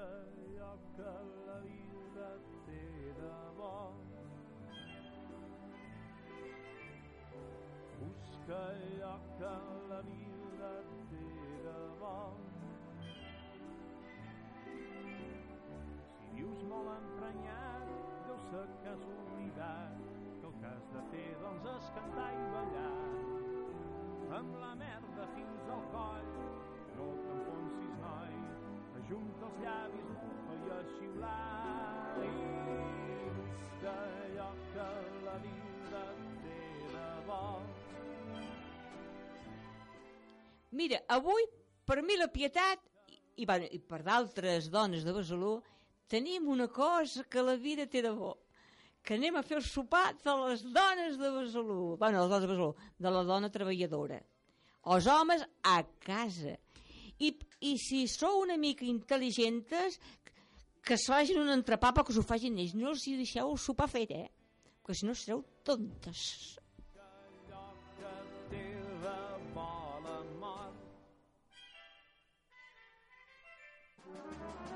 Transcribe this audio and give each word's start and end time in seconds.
Busca 0.00 0.08
allò 0.08 0.78
que 0.96 1.12
la 1.46 1.60
vida 1.60 2.28
té 2.64 3.12
de 3.18 3.32
bo. 3.56 3.92
Busca 7.98 8.60
allò 8.70 9.18
que 9.36 9.52
la 9.90 10.00
vida 10.00 10.70
té 11.10 11.26
de 11.66 11.76
bo. 12.00 12.16
Si 16.16 16.30
vius 16.32 16.64
molt 16.72 16.88
emprenyat, 16.96 17.92
deu 18.28 18.38
ser 18.48 18.66
que 18.80 18.94
has 18.94 19.04
oblidat 19.18 20.00
que 20.40 20.46
el 20.46 20.54
que 20.62 20.66
has 20.70 20.88
de 20.94 21.04
fer, 21.12 21.28
doncs, 21.42 21.68
és 21.76 21.92
cantar 21.98 22.30
i 22.38 22.48
ballar. 22.56 22.96
Amb 24.40 24.56
la 24.64 24.72
merda 24.80 25.28
fins 25.36 25.68
al 25.76 25.84
coll, 25.92 26.49
ajunta 29.10 29.46
els 29.46 29.62
llavis, 29.64 30.10
bufa 30.22 30.54
i 30.54 30.70
a 30.70 30.80
xiular. 30.94 31.38
Allò 33.90 34.50
que 34.70 34.84
la 35.24 35.36
vida 35.42 36.02
té 36.42 36.58
de 36.92 37.06
bo. 37.26 37.40
Mira, 40.70 41.00
avui, 41.08 41.48
per 41.84 42.02
mi 42.06 42.16
la 42.16 42.28
Pietat, 42.30 42.86
i, 43.10 43.18
i, 43.42 43.46
bueno, 43.46 43.66
i 43.66 43.80
per 43.80 44.02
d'altres 44.06 44.70
dones 44.70 45.02
de 45.04 45.16
Besalú, 45.16 45.56
tenim 46.06 46.46
una 46.48 46.68
cosa 46.68 47.24
que 47.24 47.42
la 47.42 47.56
vida 47.56 47.86
té 47.90 48.02
de 48.06 48.14
bo 48.14 48.36
que 49.02 49.14
anem 49.16 49.38
a 49.38 49.42
fer 49.42 49.56
el 49.56 49.64
sopar 49.64 50.12
de 50.20 50.32
les 50.44 50.60
dones 50.74 51.14
de 51.16 51.30
Besalú, 51.32 51.96
bueno, 51.96 52.20
les 52.20 52.28
dones 52.28 52.42
de 52.44 52.48
Besalú, 52.50 52.74
de 53.00 53.10
la 53.10 53.22
dona 53.24 53.48
treballadora. 53.48 54.18
Els 54.92 55.06
homes 55.08 55.46
a 55.64 55.78
casa. 56.04 56.58
I, 57.20 57.34
i 57.68 57.74
si 57.80 58.06
sou 58.08 58.40
una 58.42 58.56
mica 58.56 58.86
intel·ligentes, 58.88 59.98
que 60.80 60.96
es 60.96 61.04
facin 61.08 61.42
un 61.42 61.52
entrepà 61.52 61.92
però 61.92 62.06
que 62.06 62.16
s'ho 62.16 62.24
facin 62.24 62.56
ells. 62.58 62.72
No 62.74 62.94
els 62.94 63.04
hi 63.06 63.18
deixeu 63.20 63.52
sopar 63.60 63.88
fet, 63.92 64.14
eh? 64.16 64.28
Perquè 64.80 64.96
si 64.96 65.08
no 65.08 65.14
sereu 65.14 65.44
tontes. 65.64 66.24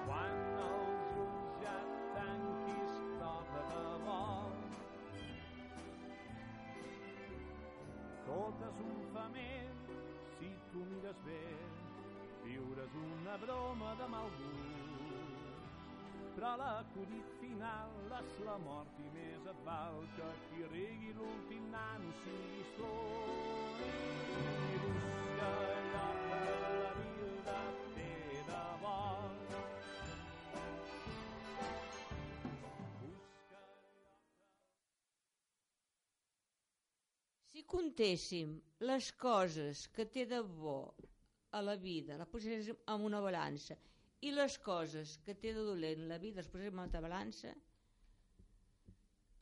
Quan 0.05 0.34
tanquis 2.12 2.98
tot 8.27 8.67
és 8.69 8.83
un 8.84 8.98
femer, 9.14 9.62
si 10.36 10.51
tu 10.73 10.84
mires 10.91 11.25
bé, 11.25 11.41
viures 12.85 12.95
una 12.95 13.37
broma 13.39 13.95
de 13.95 14.09
mal 14.09 14.31
gust. 14.39 15.65
Però 16.35 16.57
l'acudit 16.57 17.29
final 17.41 17.91
és 18.21 18.39
la 18.45 18.57
mort 18.59 18.99
i 18.99 19.09
més 19.15 19.47
et 19.47 19.61
val 19.65 20.03
que 20.17 20.31
qui 20.49 20.67
rigui 20.73 21.13
l'últim 21.15 21.71
nano 21.71 22.13
siguis 22.25 22.73
tu. 22.77 22.91
I 24.35 24.79
busca 24.83 25.49
allò 25.77 26.09
que 26.27 26.43
la 26.83 26.93
vida 26.99 27.59
té 27.95 28.43
de 28.51 28.63
bo. 28.83 28.98
Si 37.53 37.65
contéssim 37.65 38.61
les 38.81 39.13
coses 39.13 39.89
que 39.95 40.05
té 40.05 40.27
de 40.27 40.43
bo 40.43 40.79
a 41.55 41.61
la 41.63 41.77
vida, 41.79 42.17
la 42.19 42.27
poséssim 42.27 42.77
en 42.91 43.05
una 43.07 43.21
balança, 43.23 43.77
i 44.25 44.33
les 44.35 44.57
coses 44.65 45.19
que 45.25 45.35
té 45.39 45.53
de 45.55 45.63
dolent 45.67 46.07
la 46.11 46.19
vida 46.19 46.41
les 46.43 46.49
poséssim 46.51 46.79
en 46.81 46.89
una 46.89 47.03
balança, 47.05 47.53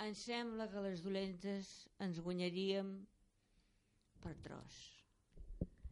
em 0.03 0.15
sembla 0.19 0.67
que 0.73 0.81
les 0.83 1.03
dolentes 1.05 1.69
ens 2.03 2.19
guanyaríem 2.25 2.89
per 4.23 4.35
tros. 4.43 4.81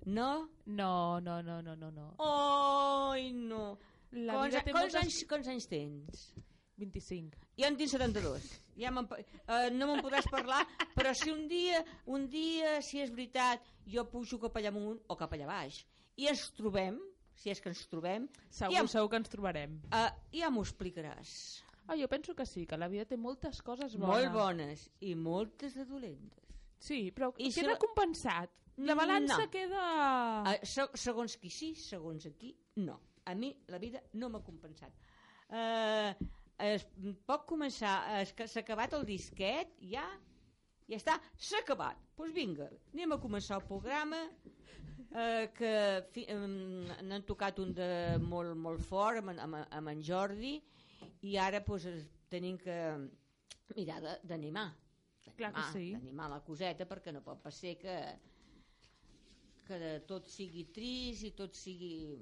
No? 0.07 0.49
No, 0.67 1.21
no, 1.21 1.41
no, 1.43 1.61
no, 1.63 1.77
no, 1.77 1.91
no. 1.95 2.07
Oi, 2.25 3.31
no. 3.37 3.77
La 4.17 4.35
quants, 4.35 4.55
vida 4.57 4.63
té 4.67 4.73
quants, 4.75 4.95
moltes- 4.95 5.03
anys, 5.05 5.19
quants 5.31 5.51
anys 5.53 5.69
tens? 5.71 6.25
25. 6.81 7.37
Jo 7.61 7.69
en 7.69 7.77
tinc 7.77 7.91
72. 7.93 8.47
Ja 8.81 8.89
eh, 8.91 9.71
no 9.77 9.87
me'n 9.91 10.01
podràs 10.03 10.27
parlar, 10.33 10.63
però 10.97 11.13
si 11.15 11.31
un 11.31 11.45
dia, 11.51 11.83
un 12.09 12.25
dia, 12.33 12.79
si 12.83 13.03
és 13.05 13.13
veritat, 13.13 13.63
jo 13.87 14.07
pujo 14.11 14.39
cap 14.41 14.57
allà 14.57 14.73
amunt 14.73 14.99
o 15.13 15.17
cap 15.21 15.37
allà 15.37 15.47
baix 15.51 15.83
i 16.21 16.29
ens 16.31 16.45
trobem, 16.57 16.99
si 17.41 17.51
és 17.53 17.61
que 17.65 17.71
ens 17.73 17.81
trobem, 17.89 18.27
Segur, 18.53 18.75
ja, 18.77 18.85
segur 18.93 19.09
que 19.13 19.21
ens 19.23 19.31
trobarem. 19.33 19.79
uh, 19.95 20.09
ja 20.37 20.51
m'ho 20.53 20.63
explicaràs. 20.67 21.33
Ah, 21.91 21.97
jo 21.99 22.07
penso 22.13 22.35
que 22.39 22.45
sí, 22.47 22.67
que 22.71 22.77
la 22.79 22.87
vida 22.93 23.05
té 23.09 23.17
moltes 23.19 23.63
coses 23.67 23.97
bones. 23.97 24.13
Molt 24.13 24.33
bones 24.37 24.85
i 25.01 25.15
moltes 25.19 25.75
de 25.75 25.85
dolentes. 25.89 26.45
Sí, 26.79 27.11
però 27.11 27.33
I 27.37 27.51
si 27.51 27.61
queda 27.63 27.73
la- 27.75 27.79
compensat. 27.83 28.53
La 28.81 28.95
balança 28.97 29.41
No. 29.43 29.51
queda... 29.53 29.81
Uh, 30.47 30.55
se, 30.65 30.87
segons 30.97 31.35
qui 31.37 31.51
sí, 31.53 31.75
segons 31.75 32.25
aquí, 32.31 32.55
no. 32.77 32.95
A 33.27 33.35
mi 33.35 33.51
la 33.69 33.79
vida 33.83 34.01
no 34.15 34.31
m'ha 34.33 34.41
compensat. 34.41 34.95
Uh, 35.51 36.15
es, 36.63 36.87
pot 37.27 37.45
començar, 37.49 37.97
s'ha 38.47 38.61
acabat 38.63 38.95
el 38.97 39.05
disquet, 39.09 39.75
ja, 39.91 40.07
ja 40.89 40.97
està, 40.97 41.19
s'ha 41.37 41.61
acabat. 41.65 41.99
Doncs 41.99 42.17
pues 42.17 42.33
vinga, 42.37 42.71
anem 42.95 43.13
a 43.13 43.21
començar 43.21 43.59
el 43.61 43.67
programa, 43.69 44.23
eh, 45.15 45.51
que 45.57 45.73
fi, 46.13 46.27
um, 46.35 46.85
n'han 47.09 47.25
tocat 47.27 47.59
un 47.59 47.73
de 47.75 47.91
molt, 48.23 48.57
molt 48.57 48.81
fort 48.87 49.19
amb, 49.23 49.35
amb, 49.39 49.61
amb 49.71 49.89
en 49.95 50.03
Jordi, 50.03 50.57
i 51.23 51.37
ara 51.37 51.61
pues, 51.65 51.87
es- 51.87 52.07
tenim 52.31 52.57
que 52.59 52.77
mirar 53.77 54.01
d'animar. 54.23 54.69
Clar 55.37 55.53
que 55.53 55.61
d'animar, 55.61 55.73
sí. 55.73 55.93
D'animar 55.97 56.29
la 56.31 56.41
coseta, 56.47 56.87
perquè 56.87 57.13
no 57.13 57.23
pot 57.23 57.43
ser 57.53 57.77
que 57.79 57.97
que 59.71 60.01
tot 60.07 60.27
sigui 60.27 60.65
trist 60.75 61.23
i 61.29 61.31
tot 61.39 61.55
sigui 61.55 62.17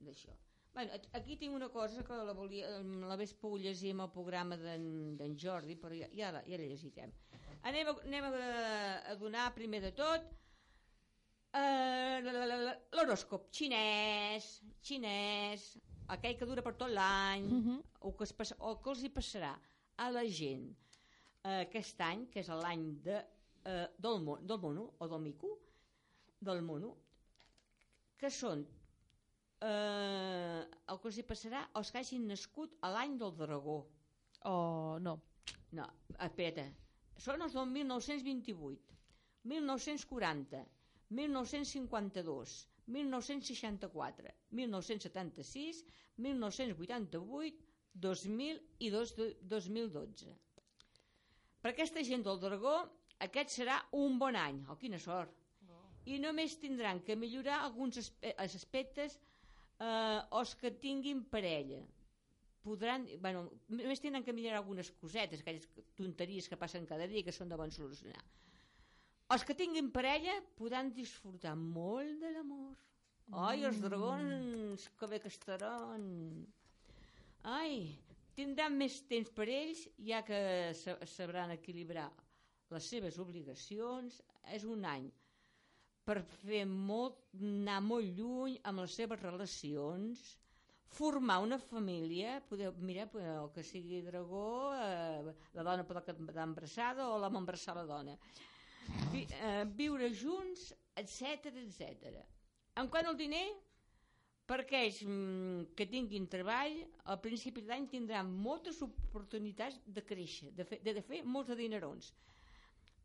d'això. 0.00 0.32
Bueno, 0.72 0.92
aquí 1.12 1.36
tinc 1.40 1.54
una 1.56 1.68
cosa 1.72 2.02
que 2.04 2.16
la, 2.24 2.32
volia, 2.36 2.70
la 3.08 3.16
vés 3.16 3.32
pogut 3.34 3.60
llegir 3.64 3.92
amb 3.94 4.04
el 4.06 4.10
programa 4.12 4.56
d'en 4.60 5.16
d'en 5.16 5.36
Jordi, 5.36 5.76
però 5.76 5.92
ja, 5.96 6.08
ja, 6.16 6.30
la, 6.32 6.42
ja 6.48 6.56
la 6.60 6.68
llegirem. 6.70 7.12
Anem, 7.68 7.88
a, 7.88 7.94
anem 8.04 8.24
a, 8.28 8.32
a 9.12 9.14
donar 9.20 9.46
primer 9.56 9.80
de 9.84 9.92
tot 9.96 10.24
eh, 11.56 12.20
l'horòscop 12.92 13.48
xinès, 13.52 14.48
xinès, 14.84 15.64
aquell 16.14 16.36
que 16.38 16.46
dura 16.48 16.62
per 16.62 16.74
tot 16.76 16.90
l'any, 16.92 17.46
Mhm. 17.50 17.82
o, 18.00 18.12
que 18.16 18.24
es 18.24 18.54
o 18.58 18.76
que 18.82 18.90
els 18.90 19.02
hi 19.02 19.10
passarà 19.10 19.54
a 19.96 20.10
la 20.10 20.24
gent 20.24 20.68
eh, 21.44 21.60
aquest 21.66 22.00
any, 22.00 22.26
que 22.30 22.40
és 22.40 22.48
l'any 22.48 22.84
de, 23.02 23.16
eh, 23.64 23.86
del, 23.98 24.20
mo, 24.22 24.36
del 24.42 24.58
mono, 24.58 24.92
o 24.98 25.08
del 25.08 25.20
mico, 25.20 25.58
del 26.40 26.62
mono, 26.62 26.96
que 28.18 28.30
són 28.30 28.66
eh, 29.60 30.62
el 30.88 30.98
que 31.00 31.08
els 31.08 31.18
hi 31.18 31.22
passarà 31.22 31.62
als 31.74 31.90
que 31.90 31.98
hagin 32.02 32.26
nascut 32.28 32.74
a 32.82 32.90
l'any 32.90 33.16
del 33.18 33.32
dragó. 33.36 33.86
Oh, 34.44 34.98
no. 35.00 35.20
No, 35.72 35.86
espera. 36.20 36.64
Són 37.18 37.40
els 37.42 37.52
del 37.56 37.66
1928, 37.66 38.94
1940, 39.44 40.60
1952, 41.10 42.68
1964, 42.86 44.34
1976, 44.50 45.84
1988, 46.16 47.64
2000 47.94 48.60
i 48.78 48.90
dos, 48.90 49.14
2012. 49.16 50.34
Per 51.62 51.72
aquesta 51.72 52.02
gent 52.04 52.24
del 52.26 52.40
dragó, 52.42 52.76
aquest 53.26 53.54
serà 53.54 53.80
un 53.96 54.18
bon 54.20 54.36
any. 54.36 54.62
Oh, 54.68 54.76
quina 54.80 55.00
sort! 55.02 55.32
I 56.06 56.20
només 56.22 56.54
tindran 56.62 57.00
que 57.02 57.16
millorar 57.18 57.62
alguns 57.64 57.98
aspe 57.98 58.30
aspectes 58.44 59.16
eh, 59.18 60.20
els 60.38 60.52
que 60.60 60.70
tinguin 60.70 61.24
parella 61.32 61.80
podran, 62.66 63.06
bueno, 63.22 63.44
només 63.70 64.02
tenen 64.02 64.24
que 64.26 64.34
mirar 64.34 64.58
algunes 64.58 64.90
cosetes, 65.00 65.42
aquelles 65.42 65.66
tonteries 65.98 66.48
que 66.50 66.58
passen 66.58 66.86
cada 66.86 67.06
dia 67.10 67.22
que 67.26 67.34
són 67.34 67.50
de 67.50 67.58
bon 67.58 67.70
solucionar. 67.74 68.22
Els 69.34 69.42
que 69.42 69.56
tinguin 69.58 69.88
parella 69.90 70.36
podran 70.58 70.92
disfrutar 70.94 71.56
molt 71.58 72.20
de 72.22 72.30
l'amor. 72.30 72.76
Ai, 73.42 73.64
els 73.66 73.80
dragons, 73.82 74.84
que 74.98 75.08
bé 75.10 75.18
que 75.18 75.32
estaran. 75.32 76.04
Ai, 77.42 77.80
tindran 78.38 78.76
més 78.78 79.00
temps 79.10 79.32
per 79.34 79.48
ells, 79.50 79.88
ja 79.98 80.22
que 80.22 80.38
sa- 80.78 80.98
sabran 81.10 81.50
equilibrar 81.56 82.06
les 82.70 82.84
seves 82.86 83.18
obligacions. 83.18 84.22
És 84.54 84.62
un 84.64 84.84
any 84.86 85.10
per 86.06 86.20
fer 86.22 86.62
molt, 86.70 87.18
anar 87.34 87.80
molt 87.82 88.06
lluny 88.14 88.60
amb 88.62 88.78
les 88.84 88.94
seves 88.94 89.18
relacions, 89.20 90.36
formar 90.86 91.40
una 91.42 91.58
família, 91.58 92.36
poder, 92.46 92.70
mira, 92.78 93.08
el 93.12 93.50
que 93.50 93.64
sigui 93.66 94.02
dragó, 94.06 94.72
eh, 94.78 95.34
la 95.52 95.64
dona 95.66 95.82
pot 95.84 96.04
quedar 96.06 96.44
embarassada 96.46 97.08
o 97.10 97.18
l'home 97.18 97.38
embarassar 97.42 97.74
la 97.74 97.84
dona. 97.90 98.14
Vi, 99.12 99.26
eh, 99.40 99.64
viure 99.78 100.10
junts, 100.14 100.70
etc 100.96 101.52
etc. 101.62 102.20
En 102.80 102.88
quant 102.92 103.06
al 103.08 103.16
diner, 103.16 103.46
per 104.46 104.60
aquells 104.62 105.00
mm, 105.02 105.72
que 105.78 105.88
tinguin 105.90 106.28
treball, 106.30 106.76
al 107.10 107.18
principi 107.22 107.64
de 107.64 107.72
l'any 107.72 107.88
tindran 107.90 108.30
moltes 108.30 108.78
oportunitats 108.86 109.80
de 109.86 110.04
créixer, 110.06 110.52
de 110.54 110.66
fer, 110.68 110.78
de, 110.84 110.94
de 110.94 111.02
fer 111.02 111.22
molts 111.24 111.50
de 111.50 111.58
dinerons. 111.58 112.12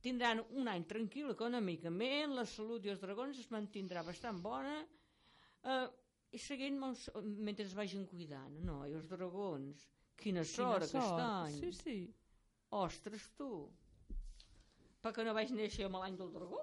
Tindran 0.01 0.42
un 0.57 0.69
any 0.69 0.86
tranquil 0.89 1.33
econòmicament, 1.33 2.36
la 2.38 2.45
salut 2.50 2.86
i 2.86 2.94
els 2.94 3.01
dragons 3.01 3.42
es 3.42 3.50
mantindrà 3.54 4.06
bastant 4.06 4.42
bona, 4.42 4.77
eh, 5.66 5.88
i 6.31 6.39
seguint 6.39 6.77
mentre 6.80 7.66
es 7.66 7.75
vagin 7.77 8.06
cuidant. 8.10 8.56
No, 8.66 8.81
i 8.88 8.95
els 8.98 9.10
dragons, 9.10 9.86
quina 10.22 10.45
sort 10.45 10.86
Quina 10.86 10.88
aquest 10.88 10.95
sort. 10.95 11.24
any. 11.25 11.57
Sí, 11.60 11.72
sí. 11.81 11.98
Ostres, 12.77 13.27
tu. 13.38 13.51
Perquè 15.01 15.25
no 15.25 15.33
vaig 15.33 15.51
néixer 15.57 15.86
amb 15.88 15.98
l'any 16.01 16.18
del 16.19 16.31
dragó? 16.33 16.62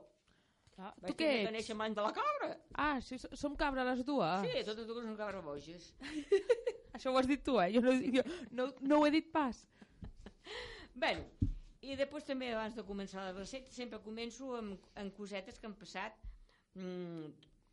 Vaig 0.78 1.08
Tu 1.10 1.14
què 1.18 1.28
ets? 1.40 1.50
néixer 1.50 1.74
amb 1.74 1.82
l'any 1.82 1.94
de 1.96 2.02
la 2.04 2.12
cabra. 2.14 2.50
Ah, 2.74 3.00
sí, 3.02 3.18
so- 3.18 3.34
som 3.34 3.56
cabra 3.58 3.84
les 3.84 4.04
dues. 4.06 4.46
Sí, 4.46 4.62
totes 4.68 4.86
dues 4.86 5.04
són 5.04 5.16
cabres 5.18 5.42
boges. 5.44 5.88
Això 6.94 7.10
ho 7.10 7.18
has 7.18 7.26
dit 7.26 7.42
tu, 7.44 7.58
eh? 7.60 7.72
Jo 7.74 7.82
no, 7.82 7.92
jo 8.18 8.22
no, 8.52 8.68
no 8.80 9.00
ho 9.00 9.06
he 9.06 9.10
dit 9.10 9.32
pas. 9.34 9.64
Bé, 11.02 11.10
i 11.82 11.96
després 11.98 12.24
també 12.26 12.52
abans 12.52 12.78
de 12.78 12.84
començar 12.86 13.26
la 13.26 13.34
recepta 13.34 13.74
sempre 13.74 13.98
començo 14.06 14.54
amb, 14.58 14.78
amb 15.02 15.14
cosetes 15.18 15.58
que 15.58 15.66
han 15.66 15.74
passat 15.78 16.14
mm, 16.74 17.28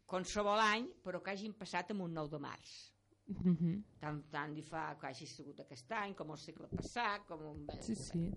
qualsevol 0.10 0.62
any, 0.62 0.90
però 1.06 1.22
que 1.22 1.34
hagin 1.34 1.54
passat 1.58 1.94
amb 1.94 2.06
un 2.06 2.14
9 2.14 2.34
de 2.34 2.42
març. 2.42 2.76
Mm 3.28 3.56
-hmm. 3.56 3.78
Tant, 4.00 4.20
tant 4.32 4.54
li 4.54 4.62
fa 4.62 4.96
que 5.00 5.08
hagi 5.08 5.26
sigut 5.26 5.60
aquest 5.60 5.92
any, 5.92 6.14
com 6.14 6.30
el 6.32 6.38
segle 6.38 6.68
passat, 6.68 7.26
com 7.28 7.42
un... 7.42 7.66
Sí, 7.82 7.96
sí. 7.96 8.32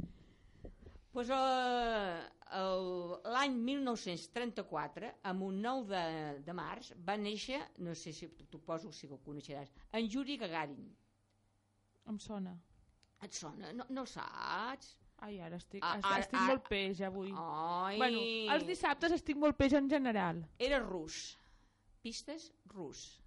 Pues, 1.12 1.30
el- 1.30 3.16
L'any 3.32 3.54
1934, 3.56 5.10
amb 5.22 5.42
un 5.42 5.60
9 5.62 5.88
de, 5.88 6.42
de 6.44 6.52
març, 6.56 6.92
va 7.06 7.16
néixer, 7.20 7.60
no 7.84 7.94
sé 7.94 8.12
si 8.12 8.28
t'ho 8.50 8.58
poso, 8.64 8.92
si 8.92 9.06
ho 9.08 9.18
coneixeràs, 9.24 9.70
en 9.92 10.06
Yuri 10.08 10.36
Gagarin. 10.40 10.86
Em 12.08 12.18
sona. 12.18 12.54
Et 13.22 13.32
sona? 13.34 13.72
No, 13.74 13.84
no 13.90 14.04
el 14.04 14.06
saps? 14.08 14.94
Ai, 15.26 15.40
ara 15.42 15.56
estic, 15.58 15.82
Ah, 15.82 15.96
ara- 15.98 16.20
estic 16.22 16.38
ara- 16.38 16.46
molt 16.46 16.68
peix 16.70 17.00
avui. 17.02 17.32
Ai, 17.34 17.96
Bueno, 17.98 18.20
els 18.54 18.66
dissabtes 18.68 19.12
estic 19.12 19.36
molt 19.36 19.56
peix 19.58 19.72
en 19.74 19.88
general. 19.90 20.44
Era 20.58 20.78
rus. 20.78 21.36
Pistes, 22.00 22.52
rus. 22.66 23.20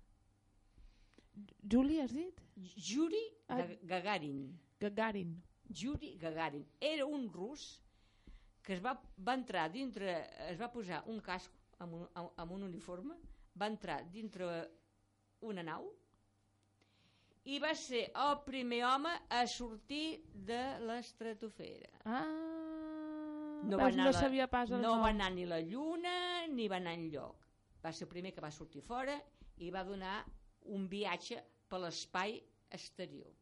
Juli, 1.70 2.00
has 2.00 2.14
dit? 2.14 2.40
Yuri 2.56 3.22
Ah. 3.50 3.58
Ga- 3.58 3.78
Gagarin. 3.84 4.58
Gagarin. 4.80 5.36
Yuri 5.74 6.16
Gagarin. 6.18 6.66
Era 6.80 7.06
un 7.06 7.30
rus 7.34 7.82
que 8.64 8.74
es 8.74 8.82
va, 8.84 8.94
va 9.28 9.34
entrar 9.34 9.70
dintre, 9.72 10.14
es 10.52 10.60
va 10.62 10.72
posar 10.72 11.04
un 11.08 11.20
casc 11.22 11.52
amb 11.82 11.94
un, 11.98 12.08
amb, 12.16 12.52
un 12.52 12.64
uniforme, 12.68 13.16
va 13.60 13.68
entrar 13.68 14.04
dintre 14.12 14.46
una 15.42 15.64
nau 15.66 15.88
i 17.50 17.58
va 17.60 17.72
ser 17.74 18.04
el 18.14 18.36
primer 18.46 18.84
home 18.86 19.10
a 19.34 19.40
sortir 19.50 20.22
de 20.34 20.60
l'estratosfera. 20.86 21.90
Ah, 22.06 23.62
No 23.64 23.78
va 23.78 23.88
anar 23.90 24.06
no 24.06 24.12
la- 24.12 24.20
sabia 24.20 24.48
pas 24.48 24.70
el 24.72 24.82
No 24.82 24.96
nom. 24.96 25.02
va 25.04 25.10
anar 25.10 25.32
ni 25.34 25.46
la 25.46 25.60
lluna 25.62 26.46
ni 26.48 26.68
va 26.68 26.78
anar 26.78 26.94
enlloc. 26.94 27.36
Va 27.84 27.92
ser 27.92 28.06
el 28.06 28.10
primer 28.10 28.34
que 28.34 28.42
va 28.42 28.52
sortir 28.52 28.82
fora 28.82 29.20
i 29.58 29.70
va 29.72 29.84
donar 29.84 30.24
un 30.70 30.88
viatge 30.90 31.42
per 31.68 31.80
l'espai 31.80 32.40
exterior. 32.70 33.34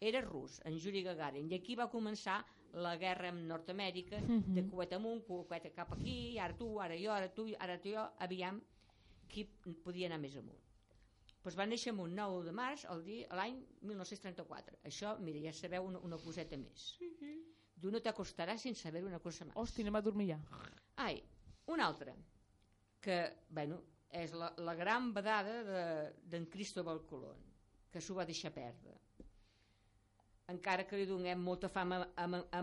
Era 0.00 0.20
rus, 0.20 0.60
en 0.64 0.76
Yuri 0.78 1.02
Gagarin, 1.02 1.48
i 1.50 1.56
aquí 1.56 1.74
va 1.74 1.88
començar 1.90 2.44
la 2.78 2.96
guerra 3.00 3.30
amb 3.32 3.40
Nord-Amèrica, 3.48 4.20
Mhm. 4.20 4.54
de 4.54 4.62
cuet 4.70 4.92
amunt, 4.92 5.24
cuet 5.26 5.72
cap 5.74 5.92
aquí, 5.92 6.38
ara 6.38 6.54
tu, 6.56 6.78
ara 6.80 6.94
jo, 6.96 7.10
ara 7.12 7.28
tu, 7.34 7.46
ara 7.58 7.78
tu 7.80 7.88
jo, 7.90 8.04
aviam 8.18 8.60
qui 9.28 9.44
podia 9.84 10.06
anar 10.06 10.18
més 10.20 10.36
amunt. 10.36 10.58
Doncs 11.42 11.56
va 11.56 11.66
néixer 11.66 11.90
amb 11.90 12.00
un 12.00 12.14
9 12.14 12.44
de 12.44 12.52
març, 12.52 12.84
l'any 13.30 13.64
1934. 13.82 14.76
Això, 14.84 15.18
mira, 15.18 15.38
ja 15.40 15.52
sabeu 15.52 15.84
una, 15.86 15.98
una 15.98 16.16
coseta 16.18 16.56
més. 16.56 16.98
Tu 17.80 17.90
no 17.90 18.00
t'acostaràs 18.00 18.58
sense 18.60 18.82
saber 18.82 19.04
una 19.04 19.18
cosa 19.20 19.44
més. 19.44 19.54
Hosti, 19.56 19.82
anem 19.82 19.96
a 19.96 20.00
dormir 20.02 20.28
ja. 20.28 20.38
Ai, 20.96 21.22
una 21.66 21.86
altra, 21.86 22.14
que, 23.00 23.18
bueno, 23.50 23.82
és 24.10 24.32
la, 24.32 24.52
la 24.58 24.74
gran 24.74 25.12
vedada 25.14 25.62
de- 25.64 26.12
d'en 26.24 26.46
Cristóbal 26.46 27.04
Colón, 27.06 27.36
que 27.90 28.00
s'ho 28.00 28.14
va 28.14 28.24
deixar 28.26 28.52
perdre. 28.52 28.96
Encara 30.48 30.84
que 30.88 30.96
li 30.96 31.04
donem 31.08 31.40
molta 31.44 31.68
fama 31.68 31.98
a, 32.16 32.24
a, 32.24 32.26
a 32.58 32.60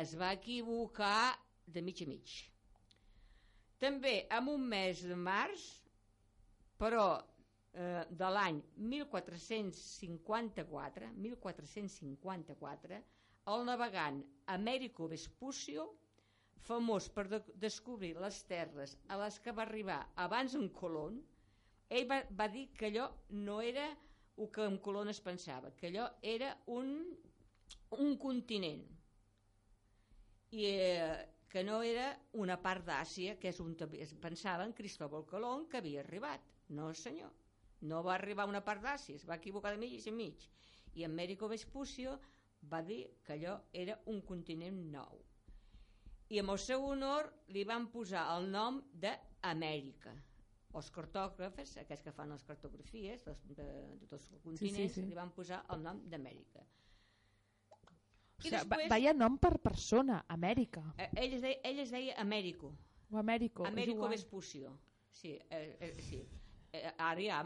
es 0.00 0.14
va 0.18 0.32
equivocar 0.32 1.36
de 1.66 1.82
mig 1.82 2.02
a 2.02 2.06
mig. 2.06 2.34
També, 3.82 4.28
en 4.30 4.48
un 4.48 4.68
mes 4.70 5.02
de 5.02 5.16
març, 5.18 5.62
però 6.78 7.18
eh, 7.18 8.04
de 8.22 8.28
l'any 8.36 8.60
1454, 8.92 11.08
1454, 11.24 13.00
el 13.52 13.60
navegant 13.66 14.22
Américo 14.54 15.08
Vespucio 15.10 15.88
famós 16.68 17.08
per 17.10 17.26
de 17.32 17.40
descobrir 17.64 18.14
les 18.22 18.38
terres 18.46 18.94
a 19.10 19.18
les 19.24 19.40
que 19.42 19.56
va 19.56 19.64
arribar 19.66 19.98
abans 20.26 20.54
en 20.54 20.68
Colón, 20.78 21.18
ell 21.90 22.06
va, 22.12 22.22
va 22.38 22.46
dir 22.48 22.68
que 22.78 22.86
allò 22.92 23.06
no 23.48 23.58
era 23.60 23.88
el 24.36 24.50
que 24.50 24.64
en 24.64 24.78
Colón 24.78 25.08
es 25.12 25.20
pensava, 25.20 25.70
que 25.76 25.90
allò 25.90 26.08
era 26.22 26.50
un, 26.66 26.90
un 27.98 28.16
continent 28.18 28.84
i 30.52 30.66
eh, 30.68 31.28
que 31.52 31.62
no 31.64 31.82
era 31.84 32.06
una 32.40 32.56
part 32.64 32.86
d'Àsia, 32.86 33.36
que 33.40 33.52
és 33.52 33.60
on 33.60 33.74
pensava 34.20 34.64
en 34.64 34.72
Cristóbal 34.72 35.26
Colón 35.28 35.66
que 35.68 35.80
havia 35.80 36.00
arribat. 36.00 36.46
No, 36.72 36.92
senyor. 36.96 37.32
No 37.82 38.00
va 38.06 38.14
arribar 38.14 38.46
a 38.46 38.52
una 38.52 38.64
part 38.64 38.80
d'Àsia, 38.84 39.18
es 39.20 39.26
va 39.28 39.36
equivocar 39.36 39.74
de 39.74 39.82
mig 39.82 39.98
i 40.00 40.14
mig. 40.16 40.48
I 40.94 41.04
Américo 41.04 41.48
Vespucio 41.48 42.16
va 42.72 42.80
dir 42.82 43.02
que 43.24 43.36
allò 43.36 43.58
era 43.72 43.98
un 44.06 44.22
continent 44.22 44.80
nou 44.92 45.20
i 46.32 46.38
amb 46.40 46.52
el 46.54 46.60
seu 46.64 46.84
honor 46.88 47.26
li 47.54 47.62
van 47.68 47.90
posar 47.92 48.22
el 48.34 48.46
nom 48.52 48.78
d'Amèrica. 49.00 50.14
Els 50.78 50.90
cartògrafes, 50.90 51.74
aquests 51.82 52.06
que 52.06 52.12
fan 52.16 52.30
les 52.32 52.44
cartografies 52.48 53.24
de, 53.26 53.34
de, 53.58 53.66
de 54.00 54.06
tots 54.08 54.30
els 54.30 54.40
continents, 54.44 54.94
sí. 54.94 55.02
li 55.04 55.14
van 55.18 55.32
posar 55.36 55.62
el 55.74 55.82
nom 55.84 56.00
d'Amèrica. 56.08 56.62
O 58.38 58.42
sigui, 58.42 58.62
va, 58.70 58.78
vaya 58.90 59.12
nom 59.14 59.36
per 59.38 59.52
persona, 59.62 60.22
Amèrica. 60.32 60.82
Eh, 60.98 61.10
ell, 61.24 61.34
es 61.36 61.42
deia, 61.44 61.58
ell 61.68 61.82
es 61.84 61.92
deia 61.94 62.16
Amèrico, 62.22 62.72
O 63.12 63.18
Amèrico. 63.20 63.66
Amèrico. 63.68 64.08
Vespucio. 64.08 64.72
Sí, 65.12 65.34
eh, 65.50 65.76
eh, 65.78 65.92
sí. 66.00 66.22
Eh, 66.72 66.88
hi 67.20 67.26
ha, 67.28 67.42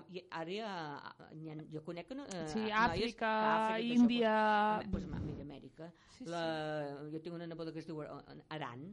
jo 1.72 1.82
conec 1.82 2.12
no, 2.14 2.24
eh, 2.30 2.44
Sí, 2.46 2.60
noies- 2.60 2.76
Àfrica, 2.78 3.30
Àfrica, 3.42 3.80
això, 3.80 3.96
Índia... 3.96 4.34
Pues, 4.92 5.04
pues, 5.10 5.22
mira, 5.26 5.42
Amèrica. 5.42 5.90
Sí, 6.14 6.22
sí. 6.22 6.30
La, 6.30 6.44
jo 7.10 7.20
tinc 7.20 7.34
una 7.34 7.48
neboda 7.50 7.72
que 7.74 7.82
es 7.82 7.86
diu 7.90 8.00
Ar- 8.04 8.44
Aran, 8.54 8.86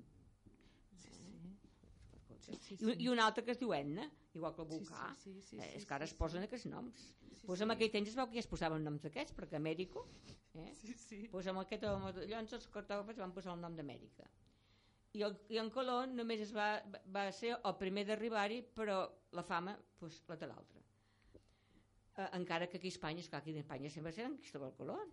Sí, 2.43 2.55
sí, 2.61 2.77
I, 2.79 2.85
un- 2.85 3.01
i 3.01 3.07
una 3.09 3.25
altra 3.27 3.43
que 3.45 3.51
es 3.55 3.59
diu 3.59 3.73
Etna, 3.73 4.09
igual 4.35 4.53
que 4.55 4.61
el 4.63 4.69
Sí, 4.69 4.77
volcà. 4.79 5.15
sí, 5.17 5.33
sí, 5.33 5.41
sí, 5.41 5.57
eh, 5.59 5.69
sí, 5.71 5.77
és 5.77 5.85
que 5.85 5.93
ara 5.95 6.05
sí, 6.07 6.11
es 6.13 6.17
posen 6.19 6.43
aquests 6.43 6.65
noms. 6.67 7.13
pues 7.45 7.59
en 7.61 7.71
aquell 7.71 7.91
temps 7.91 8.07
es 8.09 8.15
veu 8.15 8.27
que 8.27 8.33
ja 8.37 8.39
es 8.39 8.47
posaven 8.47 8.83
noms 8.83 9.01
d'aquests, 9.03 9.33
perquè 9.35 9.55
Amèrico, 9.57 10.05
eh? 10.55 10.73
Sí, 10.75 10.93
sí. 10.93 11.27
pues 11.31 11.47
amb 11.47 11.59
aquest 11.59 11.83
home, 11.83 12.11
llavors 12.27 12.53
els 12.53 12.67
cartògrafs 12.71 13.19
van 13.19 13.33
posar 13.33 13.53
el 13.53 13.59
nom 13.61 13.75
d'Amèrica. 13.75 14.29
I, 15.13 15.21
el, 15.23 15.35
I 15.49 15.57
en 15.59 15.69
Colón 15.69 16.15
només 16.15 16.39
es 16.41 16.53
va, 16.55 16.81
va 17.13 17.25
ser 17.31 17.51
el 17.63 17.75
primer 17.77 18.05
d'arribar-hi, 18.07 18.61
però 18.73 19.01
la 19.31 19.43
fama, 19.43 19.75
pues, 19.99 20.23
la 20.27 20.35
de 20.37 20.47
l'altre. 20.47 20.79
Eh, 22.15 22.29
encara 22.39 22.67
que 22.67 22.77
aquí 22.77 22.87
a 22.87 22.93
Espanya, 22.95 23.19
esclar, 23.21 23.41
aquí 23.41 23.55
a 23.55 23.59
Espanya 23.59 23.89
sempre 23.89 24.11
serà 24.13 24.25
en 24.31 24.37
Cristóbal 24.37 24.73
Colón. 24.77 25.11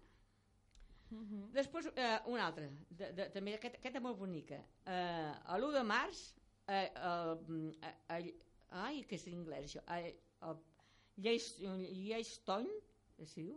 Mhm. 1.11 1.51
Després, 1.53 1.91
eh, 1.97 2.21
una 2.27 2.47
altra, 2.47 2.69
de, 2.91 3.13
de, 3.13 3.29
també 3.35 3.55
aquest, 3.57 3.75
aquesta 3.81 4.01
molt 4.01 4.17
bonica. 4.19 4.61
Eh, 4.87 5.33
a 5.45 5.59
l'1 5.59 5.73
de 5.73 5.83
març, 5.83 6.21
eh, 6.71 6.87
el, 7.11 7.33
eh, 7.83 7.95
ai, 8.85 9.03
que 9.09 9.17
és 9.19 9.27
en 9.31 9.41
anglès 9.41 9.67
això, 9.67 9.83
el, 9.97 10.13
el 10.49 10.61
Lleistony, 11.25 12.71
es 13.21 13.35
diu? 13.37 13.57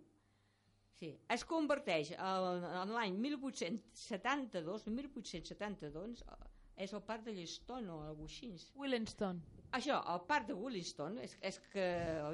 Sí, 0.98 1.10
es 1.36 1.43
converteix 1.50 2.12
el- 2.17 2.63
en 2.84 2.91
l'any 2.93 3.15
1872, 3.17 4.86
1872, 4.88 6.22
eh, 6.22 6.50
és 6.86 6.93
el 6.93 7.01
parc 7.05 7.24
de 7.27 7.34
Lleiston 7.38 7.89
o 7.89 8.00
alguna 8.01 8.27
cosa 8.27 8.34
així. 8.34 8.72
Willingston. 8.75 9.41
Això, 9.74 10.00
el 10.13 10.22
parc 10.29 10.48
de 10.48 10.53
Williston, 10.58 11.17
és, 11.22 11.38
és 11.41 11.60
que 11.74 11.86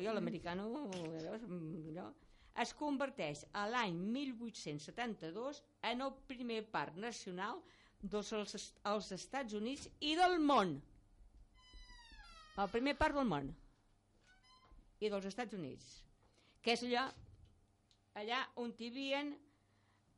jo 0.04 0.14
l'americano, 0.16 0.68
mm, 0.88 1.90
allò, 1.94 2.10
es 2.60 2.74
converteix 2.76 3.46
a 3.56 3.68
l'any 3.72 3.96
1872 3.96 5.62
en 5.84 6.02
el 6.02 6.12
primer 6.28 6.64
parc 6.72 6.96
nacional 7.00 7.62
dels 8.02 8.32
els, 8.34 8.70
els 8.92 9.12
Estats 9.16 9.56
Units 9.58 9.90
i 10.00 10.16
del 10.20 10.40
món. 10.40 10.78
El 12.60 12.72
primer 12.72 12.96
parc 13.00 13.16
del 13.16 13.28
món. 13.28 13.52
I 15.00 15.12
dels 15.12 15.28
Estats 15.30 15.56
Units. 15.56 16.00
Que 16.64 16.76
és 16.76 16.84
allà, 16.84 17.06
allà 18.20 18.42
on 18.60 18.74
hi 18.78 18.90
havia 18.92 19.24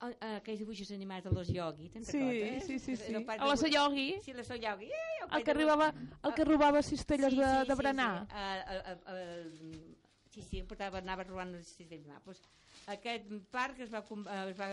aquells 0.02 0.62
dibuixos 0.64 0.90
animats 0.96 1.28
de 1.28 1.34
los 1.36 1.50
Yogi, 1.54 1.90
te'n 1.94 2.06
sí, 2.06 2.18
recordes? 2.18 2.66
Sí, 2.66 2.80
sí, 2.82 2.96
sí. 2.98 3.14
A 3.14 3.46
la 3.46 3.70
Yogi. 3.76 4.08
Sí, 4.26 4.34
la 4.34 4.44
Yogi. 4.44 4.90
Eh, 4.90 5.26
el, 5.30 5.44
que 5.44 5.52
arribava, 5.54 5.92
el 6.24 6.34
que 6.34 6.46
robava 6.46 6.82
cistelles 6.82 7.34
sí, 7.34 7.38
de, 7.38 7.52
sí, 7.62 7.68
de 7.70 7.76
berenar. 7.76 8.14
Sí, 8.26 9.60
sí. 9.60 10.01
Sí, 10.32 10.42
sí, 10.48 10.62
portava, 10.64 11.02
anava 11.02 11.26
robant 11.28 11.52
de 11.52 11.86
berenar. 11.90 12.22
Pues, 12.24 12.40
aquest 12.94 13.28
parc 13.52 13.82
es 13.84 13.92
va, 13.92 14.00
es 14.48 14.60
va 14.60 14.70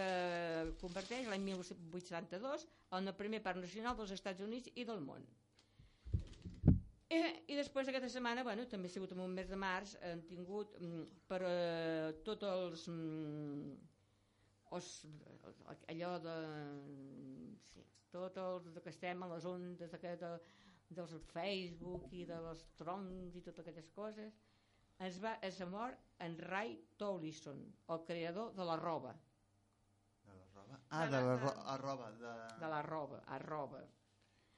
convertir 0.82 1.24
l'any 1.26 1.42
1872 1.48 2.66
en 2.98 3.10
el 3.10 3.16
primer 3.18 3.40
parc 3.42 3.58
nacional 3.64 3.96
dels 3.98 4.14
Estats 4.14 4.44
Units 4.44 4.70
i 4.76 4.84
del 4.86 5.02
món. 5.02 5.26
I, 7.08 7.16
eh, 7.16 7.32
i 7.50 7.56
després 7.58 7.88
aquesta 7.90 8.10
setmana, 8.12 8.44
bueno, 8.46 8.68
també 8.70 8.86
ha 8.86 8.94
sigut 8.94 9.14
en 9.16 9.24
un 9.24 9.34
mes 9.34 9.48
de 9.50 9.58
març, 9.58 9.96
han 10.06 10.22
tingut 10.28 10.76
mm, 10.78 11.04
per 11.30 11.40
uh, 11.48 12.12
tots 12.28 12.46
els, 12.52 12.84
mm, 12.92 13.72
els, 14.78 14.90
allò 15.94 16.12
de 16.22 16.36
sí, 17.72 17.86
tot 18.12 18.38
el 18.44 18.70
que 18.84 18.92
estem 18.92 19.24
a 19.24 19.30
les 19.34 19.48
ondes 19.48 19.96
de, 19.96 20.14
de, 20.22 20.32
dels 21.00 21.16
Facebook 21.32 22.06
i 22.12 22.28
de 22.28 22.38
les 22.46 22.62
troncs 22.78 23.40
i 23.40 23.44
totes 23.48 23.66
aquelles 23.66 23.90
coses 23.96 24.38
es 25.06 25.18
va 25.22 25.38
es 25.42 25.60
mort 25.66 25.98
en 26.18 26.36
Ray 26.38 26.76
Towlison, 26.96 27.60
el 27.88 28.04
creador 28.04 28.54
de 28.54 28.64
la 28.64 28.76
roba. 28.76 29.14
De 30.24 30.34
la 30.34 30.46
roba? 30.54 30.80
Ah, 30.90 31.06
de 31.06 31.12
la, 31.12 31.36
ro 31.36 31.54
a 31.66 31.76
roba. 31.78 32.10
De... 32.10 32.34
de 32.60 32.68
la 32.68 32.82
roba, 32.82 33.22
a 33.26 33.38
roba. 33.38 33.84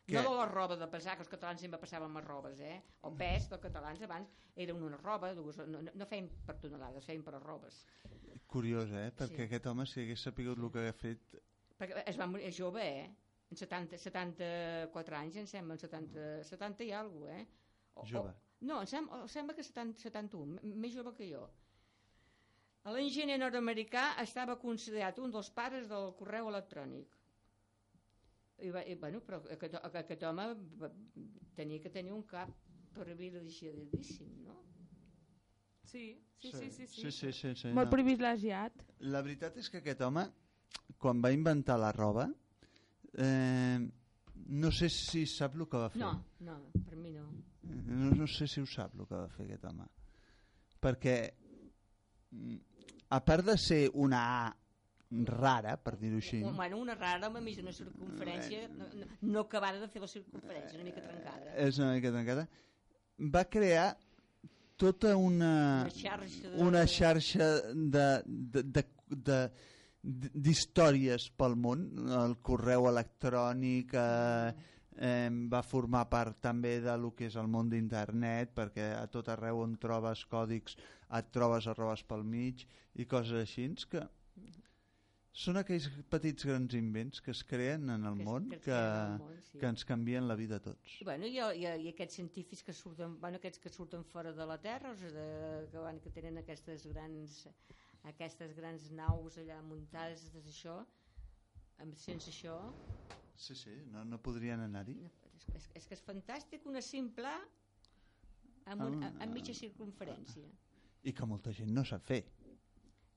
Què? 0.07 0.17
No 0.17 0.31
de 0.31 0.37
la 0.39 0.47
roba 0.47 0.77
de 0.77 0.89
pesar, 0.91 1.15
que 1.17 1.23
els 1.23 1.31
catalans 1.31 1.61
sempre 1.63 1.79
passàvem 1.79 2.17
a 2.17 2.23
robes, 2.25 2.59
eh? 2.67 2.81
El 3.07 3.15
pes 3.21 3.47
dels 3.51 3.63
catalans 3.63 4.01
abans 4.03 4.33
era 4.57 4.75
una 4.75 4.97
roba, 4.97 5.31
no, 5.35 5.83
no 5.85 6.09
feien 6.11 6.31
per 6.47 6.57
tonelades, 6.63 7.07
feien 7.07 7.23
per 7.23 7.37
robes. 7.39 7.85
Curiós, 8.51 8.91
eh? 8.91 9.11
Perquè 9.15 9.45
sí. 9.45 9.47
aquest 9.47 9.69
home, 9.71 9.87
si 9.87 10.03
hagués 10.03 10.25
sapigut 10.27 10.59
el 10.59 10.73
que 10.75 10.89
ha 10.89 10.97
fet... 10.97 11.39
Perquè 11.79 12.03
es 12.11 12.19
va 12.19 12.27
morir 12.27 12.51
jove, 12.57 12.83
eh? 12.83 13.09
En 13.51 13.59
70, 13.59 13.99
74 13.99 15.19
anys, 15.21 15.39
em 15.43 15.47
sembla, 15.51 15.77
en 15.77 15.85
70, 15.85 16.29
70 16.49 16.87
i 16.87 16.93
alguna 16.97 17.29
cosa, 17.29 17.39
eh? 17.39 17.47
O, 17.95 18.07
jove. 18.09 18.35
O, 18.35 18.50
no, 18.61 18.81
em 18.81 18.89
sembla, 18.91 19.23
em 19.25 19.31
sembla 19.33 19.57
que 19.57 19.65
70, 19.65 20.03
71, 20.05 20.61
més 20.65 20.93
jove 20.93 21.15
que 21.17 21.29
jo. 21.31 21.47
L'enginyer 22.91 23.37
nord-americà 23.41 24.15
estava 24.23 24.57
considerat 24.61 25.19
un 25.21 25.33
dels 25.33 25.51
pares 25.53 25.89
del 25.89 26.13
correu 26.17 26.49
electrònic 26.49 27.17
i, 28.61 28.71
va, 28.73 28.83
i 28.85 28.97
bueno, 29.01 29.21
però 29.25 29.41
aquest, 29.53 29.77
aquest 29.85 30.25
home 30.29 30.47
tenia 31.57 31.81
que 31.81 31.93
tenir 31.93 32.13
un 32.13 32.25
cap 32.29 32.53
privilegiadíssim, 32.97 34.33
no? 34.45 34.57
Sí, 35.91 36.05
sí, 36.39 36.53
sí, 36.53 36.71
sí, 36.71 36.87
sí. 36.87 37.03
sí, 37.03 37.11
sí, 37.11 37.33
sí, 37.33 37.55
sí 37.63 37.73
Molt 37.75 37.91
no. 37.91 37.95
privilegiat. 37.95 38.77
La 39.13 39.23
veritat 39.27 39.57
és 39.59 39.71
que 39.73 39.81
aquest 39.81 40.05
home, 40.07 40.27
quan 41.03 41.23
va 41.25 41.33
inventar 41.35 41.79
la 41.81 41.91
roba, 41.97 42.29
eh, 43.19 43.81
no 44.47 44.71
sé 44.73 44.89
si 44.89 45.27
sap 45.27 45.57
el 45.59 45.67
que 45.69 45.81
va 45.83 45.91
fer. 45.91 46.01
No, 46.03 46.13
no, 46.47 46.57
per 46.87 46.97
mi 46.97 47.13
no. 47.15 47.27
No, 47.71 48.11
no 48.17 48.27
sé 48.27 48.49
si 48.49 48.61
ho 48.61 48.67
sap 48.67 48.97
el 48.99 49.07
que 49.07 49.15
va 49.15 49.29
fer 49.35 49.47
aquest 49.47 49.67
home. 49.69 49.87
Perquè, 50.81 51.17
a 53.11 53.21
part 53.27 53.47
de 53.51 53.57
ser 53.61 53.85
una 53.95 54.25
A 54.25 54.49
rara, 55.11 55.77
per 55.77 55.97
dir-ho 55.99 56.21
així. 56.23 56.41
Bueno, 56.55 56.79
una 56.79 56.95
rara, 56.95 57.27
amb 57.27 57.41
mig 57.43 57.59
una 57.59 57.73
circunferència, 57.75 58.69
no, 58.77 58.87
no, 58.95 59.09
no 59.35 59.41
acabada 59.41 59.81
de 59.83 59.89
fer 59.91 60.03
la 60.03 60.09
circunferència, 60.11 60.79
una 60.79 60.87
mica 60.87 61.03
trencada. 61.03 61.55
És 61.67 61.81
una 61.83 61.95
mica 61.97 62.13
trencada. 62.15 62.47
Va 63.35 63.43
crear 63.51 63.89
tota 64.81 65.17
una, 65.17 65.51
una 65.83 65.91
xarxa 65.97 66.49
de... 66.49 66.63
una 66.63 66.85
xarxa 66.87 67.49
de, 67.75 68.07
de, 68.55 68.63
de, 68.63 68.85
de 69.11 69.41
d'històries 70.03 71.29
pel 71.37 71.57
món, 71.61 71.87
el 72.23 72.37
correu 72.47 72.89
electrònic 72.89 73.93
eh, 74.01 74.53
eh, 74.97 75.29
va 75.53 75.61
formar 75.67 76.07
part 76.13 76.41
també 76.41 76.79
de 76.85 76.95
lo 76.97 77.13
que 77.17 77.29
és 77.29 77.37
el 77.41 77.51
món 77.53 77.69
d'internet 77.73 78.55
perquè 78.57 78.93
a 78.97 79.05
tot 79.13 79.29
arreu 79.29 79.61
on 79.65 79.77
trobes 79.83 80.25
còdics 80.31 80.79
et 81.19 81.29
trobes 81.35 81.69
arrobes 81.69 82.05
pel 82.07 82.25
mig 82.25 82.65
i 82.95 83.05
coses 83.05 83.37
així 83.43 83.69
que 83.91 84.07
són 85.41 85.61
aquells 85.61 85.87
petits 86.11 86.47
grans 86.49 86.75
invents 86.75 87.21
que 87.23 87.31
es 87.31 87.43
creen 87.47 87.91
en 87.95 88.09
el 88.09 88.17
que 88.19 88.25
món 88.27 88.49
que, 88.51 88.59
que, 88.65 88.81
món, 89.21 89.37
sí. 89.47 89.61
que 89.61 89.69
ens 89.69 89.85
canvien 89.87 90.27
la 90.27 90.35
vida 90.35 90.59
a 90.59 90.65
tots. 90.65 90.97
I, 91.01 91.07
bueno, 91.07 91.29
i, 91.29 91.39
i, 91.39 91.69
i 91.85 91.93
aquests 91.93 92.19
científics 92.19 92.65
que 92.67 92.75
surten, 92.75 93.15
bueno, 93.23 93.39
aquests 93.39 93.63
que 93.63 93.71
surten 93.71 94.03
fora 94.05 94.33
de 94.35 94.49
la 94.49 94.59
Terra, 94.61 94.91
o 94.91 94.99
sigui, 94.99 95.13
de, 95.15 95.69
que, 95.71 95.85
van, 95.85 96.01
que 96.03 96.11
tenen 96.17 96.41
aquestes 96.43 96.89
grans, 96.91 97.45
aquestes 98.09 98.55
grans 98.57 98.91
naus 98.97 99.39
allà 99.41 99.61
muntades 99.67 100.29
d'això, 100.35 100.81
sense 101.97 102.31
això... 102.33 102.57
Sí, 103.41 103.55
sí, 103.57 103.73
no, 103.89 104.05
no 104.05 104.19
podrien 104.21 104.61
anar-hi. 104.61 104.99
No, 105.01 105.11
és, 105.33 105.47
és, 105.57 105.69
és 105.81 105.87
que 105.89 105.97
és 105.97 106.03
fantàstic 106.05 106.67
una 106.69 106.83
simple 106.85 107.31
amb, 108.69 108.83
un, 108.85 108.99
ah, 109.07 109.15
amb 109.25 109.33
mitja 109.33 109.55
circunferència. 109.57 110.45
I 111.09 111.15
que 111.17 111.29
molta 111.29 111.55
gent 111.57 111.73
no 111.73 111.85
sap 111.89 112.05
fer. 112.05 112.21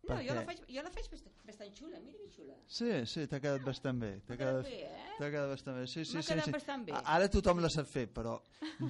No, 0.03 0.17
perquè... 0.17 0.27
jo 0.27 0.35
la 0.35 0.43
faig, 0.47 0.61
jo 0.75 0.83
la 0.83 0.91
faig 0.91 1.09
bastant, 1.11 1.35
bastant 1.47 1.75
xula, 1.77 1.99
mira 2.03 2.19
que 2.19 2.29
xula. 2.31 2.55
Sí, 2.67 2.89
sí, 3.07 3.25
t'ha 3.31 3.39
quedat 3.43 3.63
bastant 3.67 3.99
bé. 3.99 4.13
T'ha 4.27 4.37
quedat, 4.39 4.67
bé, 4.67 4.79
eh? 4.87 5.17
quedat 5.19 5.51
bastant 5.51 5.79
bé. 5.79 5.85
Sí, 5.87 6.03
sí, 6.03 6.17
M'ha 6.17 6.23
sí, 6.23 6.33
quedat 6.33 6.49
sí. 6.49 6.55
bastant 6.55 6.87
bé. 6.87 6.95
Ara 7.15 7.29
tothom 7.31 7.61
la 7.63 7.71
sap 7.71 7.87
fer, 7.87 8.05
però 8.11 8.37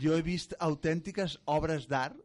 jo 0.01 0.15
he 0.17 0.23
vist 0.25 0.55
autèntiques 0.69 1.37
obres 1.53 1.85
d'art 1.89 2.17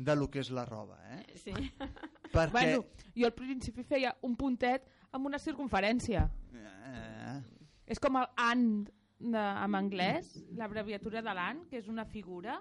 de 0.00 0.16
lo 0.16 0.30
que 0.32 0.40
és 0.40 0.50
la 0.56 0.64
roba, 0.64 0.96
eh? 1.12 1.20
Sí. 1.42 1.52
Perquè... 2.34 2.52
Bueno, 2.54 2.84
jo 3.16 3.28
al 3.28 3.36
principi 3.36 3.84
feia 3.84 4.14
un 4.26 4.36
puntet 4.40 4.88
amb 5.12 5.28
una 5.28 5.40
circunferència. 5.42 6.24
Eh. 6.56 7.36
És 7.90 8.00
com 8.00 8.16
el 8.20 8.28
and 8.40 8.90
de, 9.20 9.40
en 9.40 9.76
anglès, 9.76 10.32
l'abreviatura 10.56 11.20
de 11.22 11.34
l'an, 11.36 11.64
que 11.68 11.82
és 11.82 11.90
una 11.92 12.06
figura. 12.08 12.60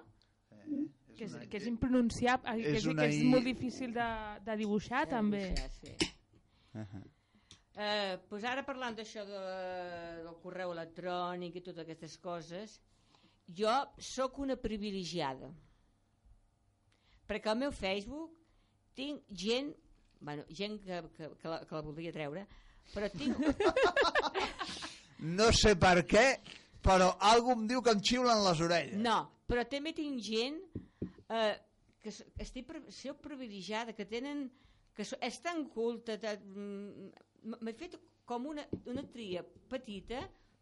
Eh 0.51 0.88
que 1.19 1.27
és, 1.27 1.36
que 1.51 1.60
és 1.60 1.67
impronunciable, 1.67 2.55
és 2.55 2.65
que, 2.65 2.75
és, 2.79 2.86
que 2.96 3.08
és 3.12 3.24
molt 3.27 3.48
difícil 3.48 3.93
de, 3.96 4.10
de 4.46 4.58
dibuixar 4.62 5.05
de 5.05 5.15
també. 5.17 5.41
Dibuixar, 5.50 5.72
sí. 5.75 6.12
Uh 6.72 6.86
-huh. 6.86 7.01
eh, 7.75 8.17
pues 8.29 8.43
ara 8.43 8.63
parlant 8.63 8.96
d'això 8.96 9.25
de, 9.25 9.41
del 10.24 10.38
correu 10.43 10.72
electrònic 10.72 11.55
i 11.55 11.62
totes 11.62 11.84
aquestes 11.84 12.17
coses, 12.17 12.79
jo 13.60 13.74
sóc 13.98 14.39
una 14.39 14.55
privilegiada. 14.55 15.51
Perquè 17.29 17.51
al 17.51 17.59
meu 17.62 17.74
Facebook 17.75 18.33
tinc 18.98 19.21
gent, 19.43 19.71
bueno, 20.19 20.45
gent 20.50 20.79
que, 20.83 21.01
que, 21.15 21.29
que, 21.39 21.48
la, 21.48 21.59
que 21.65 21.77
la 21.77 21.83
voldria 21.86 22.13
treure, 22.15 22.45
però 22.93 23.09
tinc... 23.13 23.38
no 25.39 25.51
sé 25.55 25.75
per 25.79 26.00
què, 26.09 26.25
però 26.86 27.12
algú 27.31 27.53
em 27.55 27.67
diu 27.69 27.83
que 27.86 27.93
em 27.93 28.01
xiulen 28.12 28.45
les 28.48 28.63
orelles. 28.65 29.01
No, 29.03 29.19
però 29.50 29.65
també 29.69 29.93
tinc 29.95 30.19
gent 30.25 30.57
eh, 31.29 31.53
que 32.01 32.15
estic 32.41 32.74
sou 32.95 33.15
privilegiada, 33.21 33.93
que 33.93 34.07
tenen 34.09 34.48
que 34.98 35.05
és 35.24 35.39
tan 35.39 35.63
culta, 35.71 36.17
mm, 36.19 37.09
m'he 37.63 37.74
fet 37.79 37.95
com 38.27 38.50
una, 38.51 38.65
una 38.91 39.05
tria 39.13 39.45
petita 39.71 40.19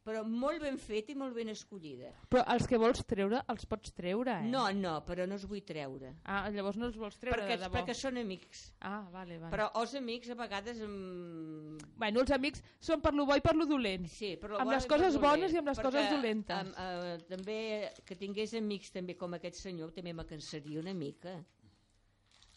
però 0.07 0.21
molt 0.23 0.63
ben 0.63 0.77
feta 0.79 1.11
i 1.11 1.17
molt 1.19 1.35
ben 1.35 1.51
escollida. 1.51 2.13
Però 2.31 2.45
els 2.53 2.67
que 2.69 2.79
vols 2.79 3.01
treure, 3.09 3.41
els 3.51 3.67
pots 3.67 3.91
treure, 3.97 4.37
eh? 4.39 4.47
No, 4.47 4.63
no, 4.75 4.93
però 5.07 5.25
no 5.27 5.35
els 5.35 5.43
vull 5.49 5.63
treure. 5.67 6.13
Ah, 6.23 6.45
llavors 6.53 6.79
no 6.79 6.87
els 6.87 6.95
vols 6.99 7.17
treure, 7.19 7.41
perquè, 7.41 7.57
de 7.57 7.65
debò. 7.65 7.75
Perquè 7.75 7.95
són 7.97 8.21
amics. 8.21 8.63
Ah, 8.79 9.01
vale, 9.11 9.35
vale. 9.41 9.51
Però 9.51 9.67
els 9.81 9.97
amics 9.99 10.31
a 10.31 10.37
vegades... 10.39 10.79
Em... 10.85 11.75
Bueno, 11.99 12.23
els 12.23 12.31
amics 12.37 12.63
són 12.79 13.03
per 13.03 13.11
lo 13.17 13.27
bo 13.27 13.35
i 13.35 13.43
per 13.43 13.55
lo 13.59 13.67
dolent. 13.67 14.07
Sí, 14.13 14.35
per 14.39 14.53
lo 14.53 14.61
amb 14.63 14.71
les 14.71 14.87
coses 14.87 15.19
bones 15.19 15.51
i 15.51 15.59
amb 15.59 15.73
les 15.73 15.83
coses 15.83 16.09
dolentes. 16.15 16.55
Am, 16.55 16.71
eh, 16.87 17.17
també 17.27 17.59
que 18.07 18.15
tingués 18.19 18.55
amics 18.57 18.95
també 18.95 19.17
com 19.19 19.35
aquest 19.35 19.59
senyor 19.59 19.91
també 19.95 20.15
me 20.15 20.23
cansaria 20.29 20.79
una 20.79 20.95
mica 20.95 21.35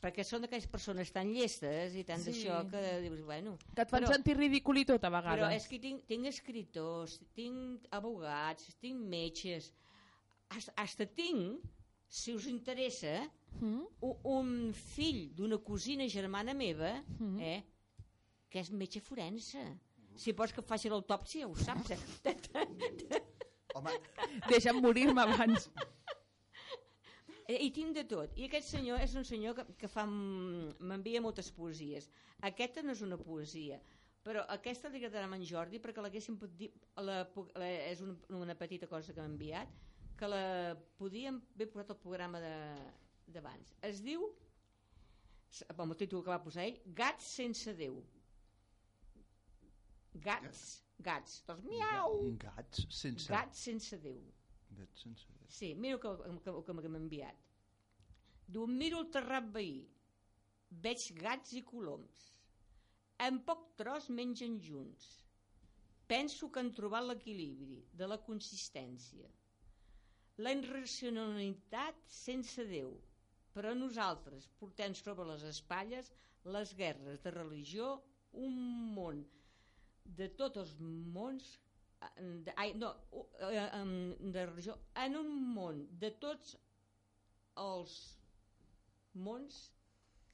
perquè 0.00 0.25
són 0.26 0.47
aquelles 0.47 0.69
persones 0.71 1.11
tan 1.14 1.30
llestes 1.35 1.97
i 1.99 2.04
tant 2.09 2.23
sí. 2.23 2.33
d'això 2.33 2.61
que 2.71 2.80
dius, 3.04 3.21
bueno... 3.26 3.57
Que 3.75 3.85
et 3.85 3.90
fan 3.90 4.04
però, 4.04 4.14
sentir 4.14 4.37
ridícul 4.38 4.80
i 4.80 4.87
tot 4.88 5.04
a 5.04 5.12
vegades. 5.12 5.42
Però 5.42 5.50
és 5.57 5.66
que 5.71 5.80
tinc, 5.83 6.07
tinc 6.09 6.30
escriptors, 6.30 7.19
tinc 7.37 7.87
abogats, 7.97 8.73
tinc 8.80 9.04
metges, 9.12 9.71
hasta 10.50 11.07
tinc, 11.07 11.61
si 12.11 12.35
us 12.35 12.49
interessa, 12.50 13.21
mm. 13.61 13.85
un, 14.09 14.16
un 14.33 14.73
fill 14.75 15.28
d'una 15.37 15.61
cosina 15.62 16.09
germana 16.11 16.57
meva, 16.57 16.97
mm. 17.19 17.37
eh, 17.38 17.61
que 18.50 18.64
és 18.64 18.73
metge 18.75 19.02
forense. 19.04 19.62
Si 20.19 20.35
vols 20.37 20.52
que 20.52 20.64
faci 20.66 20.90
l'autòpsia, 20.90 21.47
ho 21.47 21.54
saps. 21.57 21.92
Eh? 21.95 23.21
Home. 23.78 23.95
Deixa'm 24.50 24.80
morir-me 24.83 25.23
abans. 25.23 25.71
Eh, 27.50 27.57
I 27.66 27.71
tinc 27.75 27.97
de 27.97 28.04
tot. 28.07 28.37
I 28.38 28.47
aquest 28.47 28.71
senyor 28.76 29.02
és 29.02 29.14
un 29.19 29.25
senyor 29.26 29.57
que, 29.59 29.64
que 29.80 29.88
fa 29.90 30.04
m'envia 30.07 31.23
moltes 31.25 31.50
poesies. 31.57 32.07
Aquesta 32.47 32.85
no 32.85 32.95
és 32.95 33.02
una 33.07 33.19
poesia, 33.19 33.80
però 34.26 34.45
aquesta 34.54 34.90
li 34.92 35.00
agradarà 35.00 35.26
a 35.26 35.38
en 35.38 35.47
Jordi 35.49 35.80
perquè 35.83 36.04
l'haguéssim 36.04 36.37
dir, 36.61 36.71
la, 37.09 37.25
la, 37.59 37.71
és 37.88 38.02
una, 38.04 38.14
una 38.38 38.57
petita 38.62 38.87
cosa 38.87 39.16
que 39.16 39.25
m'ha 39.25 39.33
enviat, 39.33 39.75
que 40.21 40.28
la 40.28 40.45
podíem 41.00 41.40
haver 41.57 41.71
posat 41.73 41.90
al 41.90 42.00
programa 42.04 42.40
d'abans. 43.35 43.75
Es 43.90 44.02
diu, 44.04 44.28
amb 45.73 45.87
el 45.88 45.97
títol 46.04 46.23
que 46.23 46.35
va 46.35 46.42
posar 46.45 46.69
ell, 46.69 46.78
Gats 47.02 47.35
sense 47.40 47.75
Déu. 47.80 47.99
Gats, 50.23 50.66
gats. 51.02 51.40
Doncs 51.49 51.66
miau! 51.66 52.21
Gats 52.45 52.87
sense... 53.02 53.30
Gats 53.33 53.66
sense 53.71 53.99
Déu. 54.04 54.21
Gats 54.79 55.05
sense 55.05 55.27
Déu. 55.39 55.49
Sí, 55.50 55.75
mira 55.75 55.97
el 55.97 56.03
que, 56.03 56.12
que, 56.45 56.53
el 56.53 56.65
que 56.67 56.75
m'ha 56.77 57.00
enviat. 57.00 57.47
Diu, 58.50 58.67
miro 58.67 59.00
el 59.05 59.11
terrat 59.15 59.49
veí, 59.55 59.81
veig 60.87 61.07
gats 61.19 61.55
i 61.59 61.65
coloms. 61.67 62.29
En 63.27 63.43
poc 63.47 63.67
tros 63.81 64.09
mengen 64.21 64.59
junts. 64.65 65.11
Penso 66.11 66.49
que 66.50 66.62
han 66.62 66.73
trobat 66.75 67.07
l'equilibri 67.07 67.77
de 68.00 68.09
la 68.11 68.19
consistència. 68.27 69.29
La 70.43 70.55
irracionalitat 70.57 72.00
sense 72.11 72.65
Déu, 72.67 72.95
però 73.55 73.75
nosaltres 73.77 74.49
portem 74.59 74.97
sobre 74.99 75.27
les 75.29 75.45
espatlles 75.50 76.11
les 76.45 76.73
guerres 76.75 77.21
de 77.23 77.31
religió, 77.31 78.00
un 78.33 78.55
món 78.95 79.21
de 80.19 80.29
tots 80.41 80.61
els 80.62 80.73
mons 80.81 81.50
de, 82.47 82.52
ai, 82.57 82.73
no, 82.75 82.95
eh, 83.50 84.16
de 84.21 84.47
religió, 84.47 84.76
en 85.04 85.16
un 85.21 85.30
món 85.54 85.83
de 86.02 86.11
tots 86.25 86.57
els 87.64 87.97
mons 89.26 89.59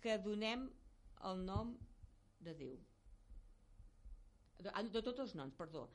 que 0.05 0.19
donem 0.27 0.67
el 1.31 1.45
nom 1.49 1.73
de 2.47 2.55
Déu. 2.61 2.77
De, 4.63 4.73
de 4.97 5.03
tots 5.03 5.25
els 5.25 5.35
noms, 5.39 5.57
perdó. 5.59 5.87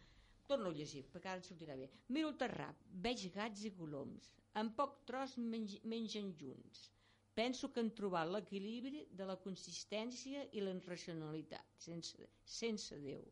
Torno 0.50 0.72
a 0.72 0.76
llegir, 0.76 1.06
perquè 1.14 1.32
ara 1.32 1.46
sortirà 1.46 1.78
bé. 1.80 1.88
Miro 2.12 2.32
el 2.34 2.40
terrat, 2.42 2.82
veig 3.06 3.24
gats 3.36 3.64
i 3.70 3.72
coloms. 3.78 4.32
En 4.60 4.74
poc 4.76 4.98
tros 5.08 5.38
menj, 5.40 5.78
mengen 5.94 6.34
junts. 6.42 6.90
Penso 7.38 7.70
que 7.72 7.80
han 7.80 7.94
trobat 7.96 8.28
l'equilibri 8.28 9.06
de 9.16 9.28
la 9.30 9.38
consistència 9.46 10.44
i 10.52 10.64
la 10.66 10.74
racionalitat, 10.90 11.78
sense, 11.86 12.28
sense 12.60 13.00
Déu. 13.06 13.24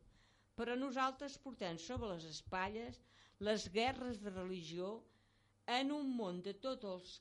Però 0.60 0.76
nosaltres 0.76 1.38
portem 1.46 1.78
sobre 1.80 2.12
les 2.14 2.26
espatlles 2.28 3.00
les 3.48 3.68
guerres 3.72 4.20
de 4.24 4.32
religió 4.36 4.90
en 5.80 5.92
un 5.96 6.10
món 6.18 6.42
de 6.44 6.54
tots 6.66 6.88
els 6.92 7.14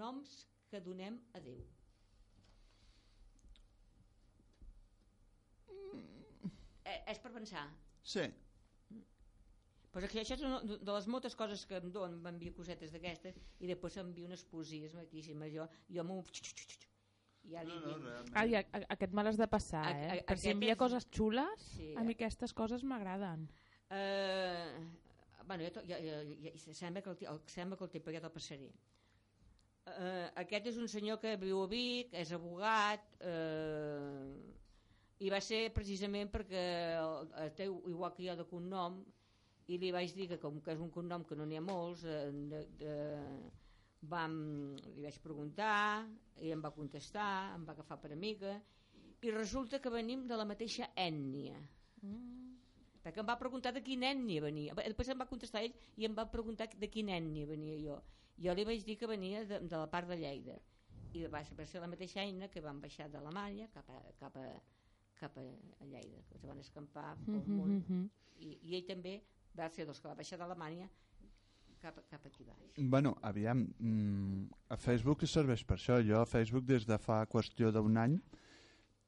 noms 0.00 0.34
que 0.70 0.80
donem 0.84 1.16
a 1.32 1.40
Déu. 1.46 1.62
Eh, 6.84 6.98
és 7.12 7.20
per 7.22 7.32
pensar. 7.32 7.64
Sí. 8.14 8.26
Pues 9.90 10.04
aquí, 10.06 10.20
això 10.20 10.36
és 10.36 10.44
una 10.46 10.60
de 10.62 10.76
de 10.86 10.92
les 10.94 11.08
moltes 11.14 11.34
coses 11.38 11.64
que 11.66 11.78
em 11.80 11.88
donen, 11.94 12.20
m'envia 12.24 12.54
cosetes 12.54 12.92
d'aquestes 12.94 13.38
i 13.58 13.70
després 13.70 13.96
m'envia 13.98 14.28
unes 14.28 14.44
poesies 14.52 14.94
maquíssimes. 14.98 15.50
Jo, 15.56 15.66
jo 15.96 16.04
m'ho... 16.06 16.20
Ja 17.48 17.62
li 17.64 17.72
dic, 17.72 17.96
realment. 18.04 18.36
Ai, 18.36 18.54
a, 18.54 18.60
a, 18.72 18.80
aquest 18.94 19.12
me 19.16 19.22
l'has 19.24 19.36
de 19.40 19.46
passar, 19.48 19.84
A- 19.86 19.90
eh? 19.96 20.10
a- 20.20 20.24
per 20.28 20.36
si 20.38 20.48
aquest 20.50 20.54
envia 20.54 20.72
és- 20.72 20.78
coses 20.78 21.06
xules, 21.10 21.60
Sí, 21.76 21.94
a 21.96 22.02
mi 22.04 22.12
aquestes 22.12 22.52
coses 22.52 22.84
m'agraden. 22.84 23.48
Eh, 23.90 24.78
bueno, 25.46 25.64
ja, 25.64 25.70
to- 25.72 25.82
ja, 25.88 25.98
ja, 25.98 26.22
ja, 26.44 26.52
sembla, 26.74 27.02
que 27.02 27.10
el, 27.10 27.40
sembla 27.46 27.76
que 27.76 27.84
el 27.84 27.90
però 28.02 28.12
ja 28.14 28.20
te'l 28.20 28.30
passaré. 28.32 28.70
Eh, 29.90 30.30
aquest 30.36 30.66
és 30.66 30.76
un 30.78 30.86
senyor 30.88 31.18
que 31.18 31.36
viu 31.36 31.62
a 31.62 31.66
Vic, 31.66 32.12
és 32.14 32.30
abogat, 32.32 33.00
eh, 33.20 34.36
i 35.18 35.30
va 35.30 35.40
ser 35.40 35.72
precisament 35.74 36.30
perquè 36.30 36.62
el, 37.00 37.32
el 37.42 37.50
té 37.56 37.64
igual 37.66 38.12
que 38.14 38.26
jo 38.28 38.36
de 38.36 38.44
cognom, 38.46 39.00
i 39.66 39.78
li 39.78 39.90
vaig 39.92 40.14
dir 40.14 40.28
que 40.28 40.38
com 40.38 40.60
que 40.60 40.72
és 40.72 40.78
un 40.80 40.90
cognom 40.90 41.24
que 41.24 41.34
no 41.36 41.44
n'hi 41.46 41.56
ha 41.56 41.60
molts, 41.64 42.04
eh, 42.04 42.30
de, 42.30 42.62
de, 42.78 42.94
vam, 44.02 44.76
li 44.96 45.02
vaig 45.04 45.18
preguntar, 45.20 46.06
i 46.40 46.50
em 46.54 46.60
va 46.64 46.70
contestar, 46.72 47.54
em 47.54 47.64
va 47.68 47.72
agafar 47.76 47.98
per 48.00 48.12
amiga, 48.12 48.54
i 49.20 49.30
resulta 49.30 49.80
que 49.80 49.90
venim 49.92 50.26
de 50.26 50.36
la 50.36 50.46
mateixa 50.48 50.88
ètnia. 50.96 51.58
Perquè 53.00 53.20
em 53.20 53.28
va 53.28 53.36
preguntar 53.40 53.72
de 53.72 53.82
quina 53.84 54.10
ètnia 54.12 54.42
venia. 54.44 54.74
Després 54.76 55.08
em 55.12 55.20
va 55.20 55.26
contestar 55.28 55.62
ell 55.64 55.74
i 55.96 56.04
em 56.08 56.14
va 56.16 56.26
preguntar 56.30 56.68
de 56.76 56.88
quina 56.88 57.16
ètnia 57.16 57.46
venia 57.48 57.76
jo. 57.80 58.00
Jo 58.40 58.54
li 58.56 58.64
vaig 58.64 58.84
dir 58.84 58.96
que 58.96 59.08
venia 59.08 59.44
de, 59.44 59.60
de 59.60 59.76
la 59.76 59.88
part 59.92 60.08
de 60.08 60.16
Lleida. 60.16 60.56
I 61.12 61.26
va 61.26 61.42
ser, 61.44 61.80
la 61.80 61.88
mateixa 61.90 62.22
eina 62.22 62.48
que 62.48 62.60
van 62.64 62.80
baixar 62.80 63.08
d'Alemanya 63.10 63.68
cap, 63.74 63.88
a, 63.90 64.00
cap, 64.20 64.36
a, 64.36 64.46
cap 65.18 65.36
a 65.40 65.44
Lleida 65.84 66.22
que 66.28 66.36
es 66.38 66.44
van 66.46 66.60
escampar 66.60 67.16
pel 67.26 67.42
món 67.48 67.80
Mhm. 67.80 68.08
i, 68.40 68.58
i 68.70 68.76
ell 68.76 68.86
també 68.86 69.20
va 69.56 69.68
ser 69.68 69.84
dels 69.84 70.00
que 70.00 70.08
va 70.08 70.14
baixar 70.14 70.38
d'Alemanya 70.38 70.88
cap, 71.80 71.96
cap 72.10 72.26
aquí 72.26 72.44
baix 72.44 72.76
Bueno, 72.78 73.16
aviam, 73.22 73.66
mm, 73.78 74.44
a 74.68 74.76
Facebook 74.76 75.24
serveix 75.26 75.64
per 75.64 75.76
això. 75.78 76.00
Jo 76.06 76.20
a 76.20 76.26
Facebook 76.26 76.64
des 76.68 76.86
de 76.86 76.98
fa 76.98 77.22
qüestió 77.26 77.72
d'un 77.72 77.96
any 77.96 78.18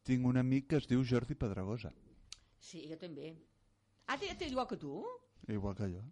tinc 0.04 0.26
un 0.26 0.36
amic 0.40 0.68
que 0.68 0.76
es 0.82 0.86
diu 0.90 1.04
Jordi 1.04 1.34
Pedragosa, 1.38 1.92
sí, 2.58 2.84
jo 2.90 2.96
també 2.98 3.34
ah, 4.08 4.16
té, 4.18 4.32
té 4.34 4.48
igual 4.50 4.66
que 4.66 4.76
tu? 4.76 5.04
igual 5.48 5.74
que 5.76 5.88
jo. 5.92 6.02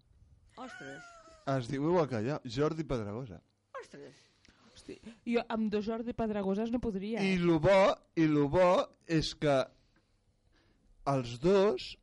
ostres, 0.56 1.02
Es 1.50 1.66
diu 1.68 1.88
igual 1.88 2.06
que 2.08 2.20
jo, 2.22 2.36
Jordi 2.44 2.84
Pedragosa. 2.84 3.40
ostres 3.80 4.26
Hosti, 4.74 5.00
jo 5.26 5.42
amb 5.48 5.70
dos 5.72 5.84
Jordi 5.84 6.12
Pedragoses 6.14 6.70
no 6.70 6.78
podria. 6.78 7.20
I 7.24 7.34
Eh? 7.34 7.38
lo 7.42 7.58
bo, 7.58 7.94
i 8.14 8.26
lo 8.30 8.48
bo 8.48 8.86
és 9.08 9.34
que 9.34 9.56
els 11.10 11.38
dos 11.42 11.96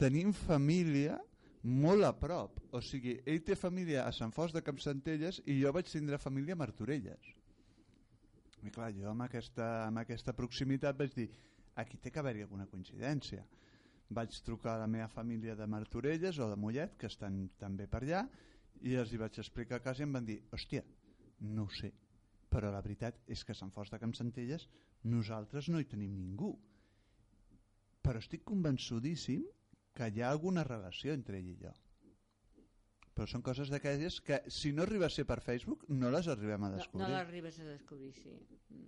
tenim 0.00 0.32
família 0.32 1.18
molt 1.62 2.04
a 2.04 2.12
prop. 2.16 2.60
O 2.72 2.80
sigui, 2.84 3.18
ell 3.26 3.42
té 3.44 3.56
família 3.58 4.06
a 4.06 4.12
Sant 4.16 4.32
Fos 4.32 4.54
de 4.54 4.62
Campsentelles 4.64 5.42
i 5.46 5.60
jo 5.60 5.72
vaig 5.76 5.88
tindre 5.90 6.18
família 6.18 6.56
a 6.56 6.60
Martorelles. 6.60 7.32
I 8.64 8.70
clar, 8.72 8.90
jo 8.96 9.08
amb 9.10 9.24
aquesta, 9.24 9.86
amb 9.86 10.02
aquesta 10.02 10.34
proximitat 10.36 10.98
vaig 10.98 11.14
dir 11.16 11.28
aquí 11.80 11.96
té 11.96 12.10
que 12.12 12.20
haver-hi 12.20 12.44
alguna 12.44 12.68
coincidència. 12.68 13.44
Vaig 14.10 14.34
trucar 14.44 14.74
a 14.74 14.82
la 14.82 14.90
meva 14.90 15.08
família 15.08 15.54
de 15.56 15.66
Martorelles 15.70 16.38
o 16.38 16.48
de 16.50 16.56
Mollet, 16.58 16.96
que 16.98 17.08
estan 17.08 17.44
també 17.60 17.86
per 17.86 18.02
allà, 18.02 18.24
i 18.82 18.96
els 18.96 19.12
hi 19.12 19.20
vaig 19.20 19.38
explicar 19.38 19.78
el 19.78 19.84
cas 19.84 20.00
i 20.00 20.04
em 20.06 20.12
van 20.12 20.26
dir, 20.26 20.40
hòstia, 20.52 20.82
no 21.46 21.68
ho 21.68 21.72
sé, 21.72 21.92
però 22.50 22.72
la 22.72 22.82
veritat 22.82 23.20
és 23.30 23.44
que 23.44 23.54
a 23.54 23.58
Sant 23.58 23.70
Fos 23.72 23.92
de 23.92 24.00
Campsentelles 24.02 24.66
nosaltres 25.08 25.68
no 25.70 25.80
hi 25.80 25.88
tenim 25.88 26.16
ningú. 26.18 26.50
Però 28.02 28.18
estic 28.18 28.42
convençudíssim 28.48 29.44
que 29.94 30.08
hi 30.08 30.22
ha 30.22 30.30
alguna 30.30 30.64
relació 30.64 31.12
entre 31.12 31.38
ell 31.38 31.48
i 31.52 31.56
jo. 31.60 31.72
Però 33.14 33.26
són 33.28 33.42
coses 33.42 33.68
d'aquelles 33.68 34.20
que 34.24 34.38
si 34.48 34.72
no 34.72 34.82
arriba 34.86 35.06
a 35.06 35.10
ser 35.12 35.26
per 35.28 35.40
Facebook 35.44 35.84
no 35.88 36.10
les 36.10 36.28
arribem 36.28 36.62
a 36.64 36.70
no, 36.70 36.76
descobrir. 36.76 37.02
no 37.06 37.12
l'arribes 37.12 37.58
a 37.60 37.64
descobrir 37.64 38.12
sí. 38.14 38.30
Mm. 38.70 38.86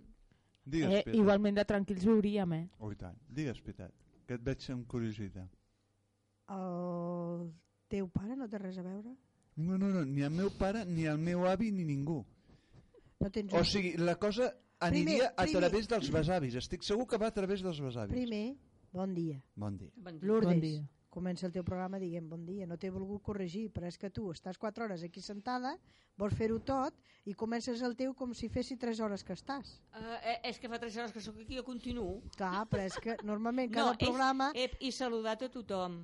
Digues, 0.65 0.93
Eh, 0.93 1.01
Peter. 1.03 1.15
igualment 1.19 1.55
de 1.59 1.65
tranquils 1.65 2.05
viuríem, 2.05 2.53
eh? 2.53 2.69
Oh, 2.79 2.91
i 2.91 2.95
tant. 2.95 3.17
Digues, 3.27 3.59
Peter, 3.61 3.91
que 4.25 4.35
et 4.39 4.41
veig 4.41 4.63
amb 4.71 4.87
curiositat. 4.87 5.49
El 6.55 7.51
teu 7.91 8.07
pare 8.15 8.35
no 8.39 8.47
té 8.49 8.59
res 8.61 8.77
a 8.79 8.83
veure? 8.85 9.13
No, 9.55 9.77
no, 9.77 9.89
no, 9.93 10.03
ni 10.05 10.23
el 10.25 10.31
meu 10.33 10.49
pare, 10.57 10.85
ni 10.85 11.03
el 11.05 11.19
meu 11.21 11.45
avi, 11.45 11.71
ni 11.71 11.83
ningú. 11.85 12.23
No 13.21 13.29
tens 13.31 13.53
O 13.53 13.61
sigui, 13.63 13.93
la 13.97 14.15
cosa 14.19 14.49
aniria 14.79 15.29
Primer, 15.29 15.33
a 15.37 15.43
primer. 15.45 15.61
través 15.61 15.87
dels 15.91 16.09
besavis. 16.11 16.55
Estic 16.55 16.83
segur 16.83 17.05
que 17.07 17.17
va 17.21 17.27
a 17.27 17.35
través 17.35 17.61
dels 17.61 17.79
besavis. 17.79 18.15
Primer, 18.15 18.55
bon 18.93 19.13
dia. 19.17 19.39
Bon 19.55 19.75
dia. 19.77 19.91
Bon 19.97 20.19
dia. 20.19 20.27
Lourdes, 20.27 20.51
Bon 20.53 20.61
dia. 20.61 20.83
comença 21.13 21.45
el 21.45 21.51
teu 21.53 21.63
programa 21.65 21.99
dient 22.01 22.25
bon 22.29 22.45
dia. 22.45 22.65
No 22.65 22.77
t'he 22.77 22.89
volgut 22.89 23.21
corregir, 23.21 23.67
però 23.73 23.85
és 23.89 23.97
que 24.01 24.09
tu 24.09 24.31
estàs 24.33 24.57
4 24.57 24.85
hores 24.87 25.03
aquí 25.05 25.21
sentada, 25.21 25.75
vols 26.17 26.33
fer-ho 26.37 26.57
tot 26.65 26.95
i 27.29 27.33
comences 27.37 27.81
el 27.85 27.93
teu 27.95 28.13
com 28.17 28.33
si 28.33 28.49
fessi 28.49 28.77
3 28.81 28.99
hores 29.05 29.23
que 29.23 29.33
estàs. 29.37 29.75
Uh, 29.93 30.17
és 30.43 30.57
que 30.59 30.69
fa 30.69 30.79
3 30.81 30.97
hores 30.97 31.13
que 31.13 31.21
sóc 31.21 31.37
aquí, 31.37 31.55
jo 31.57 31.63
continuo. 31.63 32.21
Clar, 32.37 32.65
però 32.69 32.85
és 32.87 32.97
que 33.01 33.17
normalment 33.29 33.71
cada 33.73 33.91
no, 33.93 33.97
programa... 34.01 34.51
És, 34.55 34.71
he, 34.79 34.87
he 34.87 34.91
saludat 34.91 35.43
a 35.45 35.49
tothom, 35.53 35.99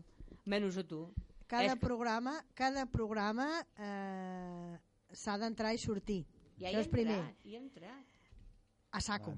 menys 0.45 0.77
a 0.77 0.83
tu. 0.85 1.07
cada 1.49 1.73
és 1.73 1.79
programa, 1.81 2.35
cada 2.53 2.85
programa 2.85 3.47
eh, 3.77 4.77
s'ha 5.13 5.37
d'entrar 5.41 5.73
i 5.73 5.81
sortir. 5.81 6.21
Ja 6.59 6.69
hi 6.69 6.75
he 6.75 6.83
és 6.83 6.87
primer. 6.91 7.17
entrat, 7.17 7.45
hi 7.45 7.55
he 7.55 7.57
entrat, 7.57 8.05
A 8.91 9.01
saco. 9.01 9.33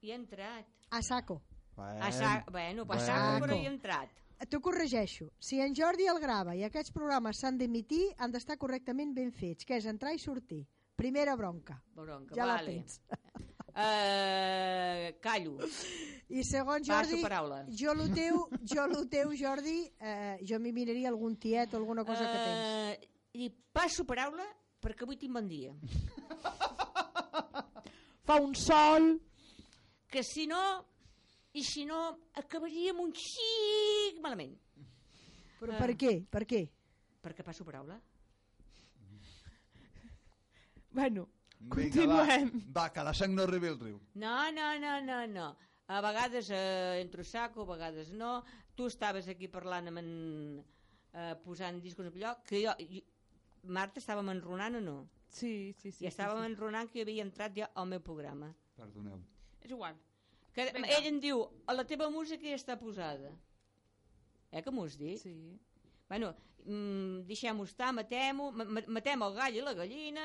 hi 0.00 0.10
he 0.10 0.14
entrat. 0.14 0.66
A 0.90 1.02
saco. 1.02 1.42
A 1.76 2.10
sa... 2.12 2.44
Bueno, 2.50 2.82
a 2.82 2.84
bueno. 2.84 3.02
saco, 3.04 3.40
però 3.44 3.54
hi 3.56 3.64
he 3.66 3.70
entrat. 3.72 4.10
T'ho 4.50 4.60
corregeixo. 4.60 5.30
Si 5.40 5.60
en 5.64 5.74
Jordi 5.74 6.06
el 6.08 6.18
grava 6.20 6.54
i 6.56 6.62
aquests 6.66 6.92
programes 6.92 7.38
s'han 7.40 7.56
d'emitir, 7.58 8.14
han 8.20 8.30
d'estar 8.32 8.56
correctament 8.60 9.14
ben 9.16 9.30
fets, 9.32 9.64
que 9.64 9.76
és 9.78 9.86
entrar 9.88 10.12
i 10.12 10.18
sortir. 10.20 10.66
Primera 10.96 11.36
bronca. 11.36 11.82
Bronca, 11.94 12.34
Ja 12.36 12.44
la 12.46 12.54
vale. 12.58 12.72
tens. 12.78 13.00
Uh, 13.76 15.12
callo. 15.24 15.58
I 16.28 16.42
segon 16.44 16.80
Passo 16.84 16.92
Jordi, 16.92 17.22
paraula. 17.22 17.64
jo 17.68 17.94
lo 17.94 18.08
teu, 18.12 18.48
jo 18.72 18.86
lo 18.88 19.04
teu 19.08 19.32
Jordi, 19.36 19.90
eh, 20.00 20.38
jo 20.42 20.58
m'hi 20.60 20.72
miraria 20.72 21.08
algun 21.12 21.36
tiet 21.36 21.74
o 21.74 21.76
alguna 21.80 22.04
cosa 22.04 22.24
que 22.24 22.38
tens. 22.44 22.64
Uh, 22.64 22.94
I 23.36 23.50
passo 23.72 24.04
paraula 24.08 24.44
perquè 24.80 25.02
avui 25.04 25.16
tinc 25.20 25.32
bon 25.36 25.48
dia. 25.48 25.72
Fa 28.26 28.40
un 28.40 28.54
sol... 28.54 29.20
Que 30.08 30.22
si 30.22 30.46
no, 30.46 30.86
i 31.56 31.62
si 31.64 31.86
no, 31.88 32.00
acabaríem 32.36 32.98
un 33.00 33.12
xic 33.16 34.20
malament. 34.24 34.52
Però 35.60 35.78
per 35.80 35.94
què? 35.96 36.18
Per 36.30 36.44
què? 36.48 36.66
Perquè 37.24 37.44
passo 37.46 37.64
paraula. 37.64 37.96
Bueno, 40.96 41.26
Vinga, 41.58 41.74
continuem. 41.74 42.50
va, 42.52 42.80
va, 42.80 42.84
que 42.92 43.04
la 43.04 43.12
sang 43.16 43.34
no 43.36 43.44
arribi 43.44 43.68
al 43.68 43.80
riu. 43.80 43.98
No, 44.20 44.36
no, 44.52 44.68
no, 44.80 44.94
no, 45.04 45.18
no. 45.32 45.48
A 45.92 46.00
vegades 46.04 46.48
eh, 46.50 47.00
entro 47.00 47.24
saco, 47.24 47.64
a 47.64 47.72
vegades 47.74 48.12
no. 48.12 48.38
Tu 48.76 48.88
estaves 48.92 49.28
aquí 49.32 49.48
parlant 49.48 49.88
amb 49.92 50.00
en, 50.02 50.08
eh, 51.12 51.34
posant 51.44 51.80
discos 51.84 52.08
en 52.10 52.18
lloc, 52.20 52.42
que 52.48 52.62
jo, 52.64 52.74
jo, 52.80 53.04
Marta, 53.76 54.00
estàvem 54.00 54.32
enronant 54.32 54.78
o 54.78 54.82
no? 54.84 54.96
Sí, 55.28 55.74
sí, 55.80 55.90
sí. 55.90 56.04
I 56.04 56.10
estàvem 56.12 56.40
sí, 56.40 56.44
sí. 56.44 56.52
enronant 56.52 56.90
que 56.92 57.00
jo 57.00 57.06
havia 57.08 57.24
entrat 57.26 57.56
ja 57.56 57.70
al 57.74 57.88
meu 57.92 58.02
programa. 58.04 58.52
Perdoneu. 58.76 59.20
És 59.62 59.72
igual. 59.72 59.96
Que 60.56 60.70
Vinga. 60.72 60.88
ell 60.96 61.06
em 61.10 61.18
diu, 61.20 61.42
a 61.68 61.74
la 61.76 61.84
teva 61.84 62.08
música 62.10 62.48
ja 62.48 62.56
està 62.56 62.78
posada. 62.80 63.30
Eh, 64.50 64.62
que 64.64 64.72
m'ho 64.72 64.86
has 64.88 64.96
dit? 64.96 65.20
Sí. 65.20 65.34
Bueno, 66.08 66.30
mm, 66.64 67.26
deixem-ho 67.28 67.64
estar, 67.68 67.92
matem-ho, 67.92 68.50
ma- 68.56 68.64
ma- 68.64 68.86
matem 68.88 69.22
el 69.26 69.34
gall 69.36 69.58
i 69.58 69.64
la 69.66 69.74
gallina... 69.76 70.24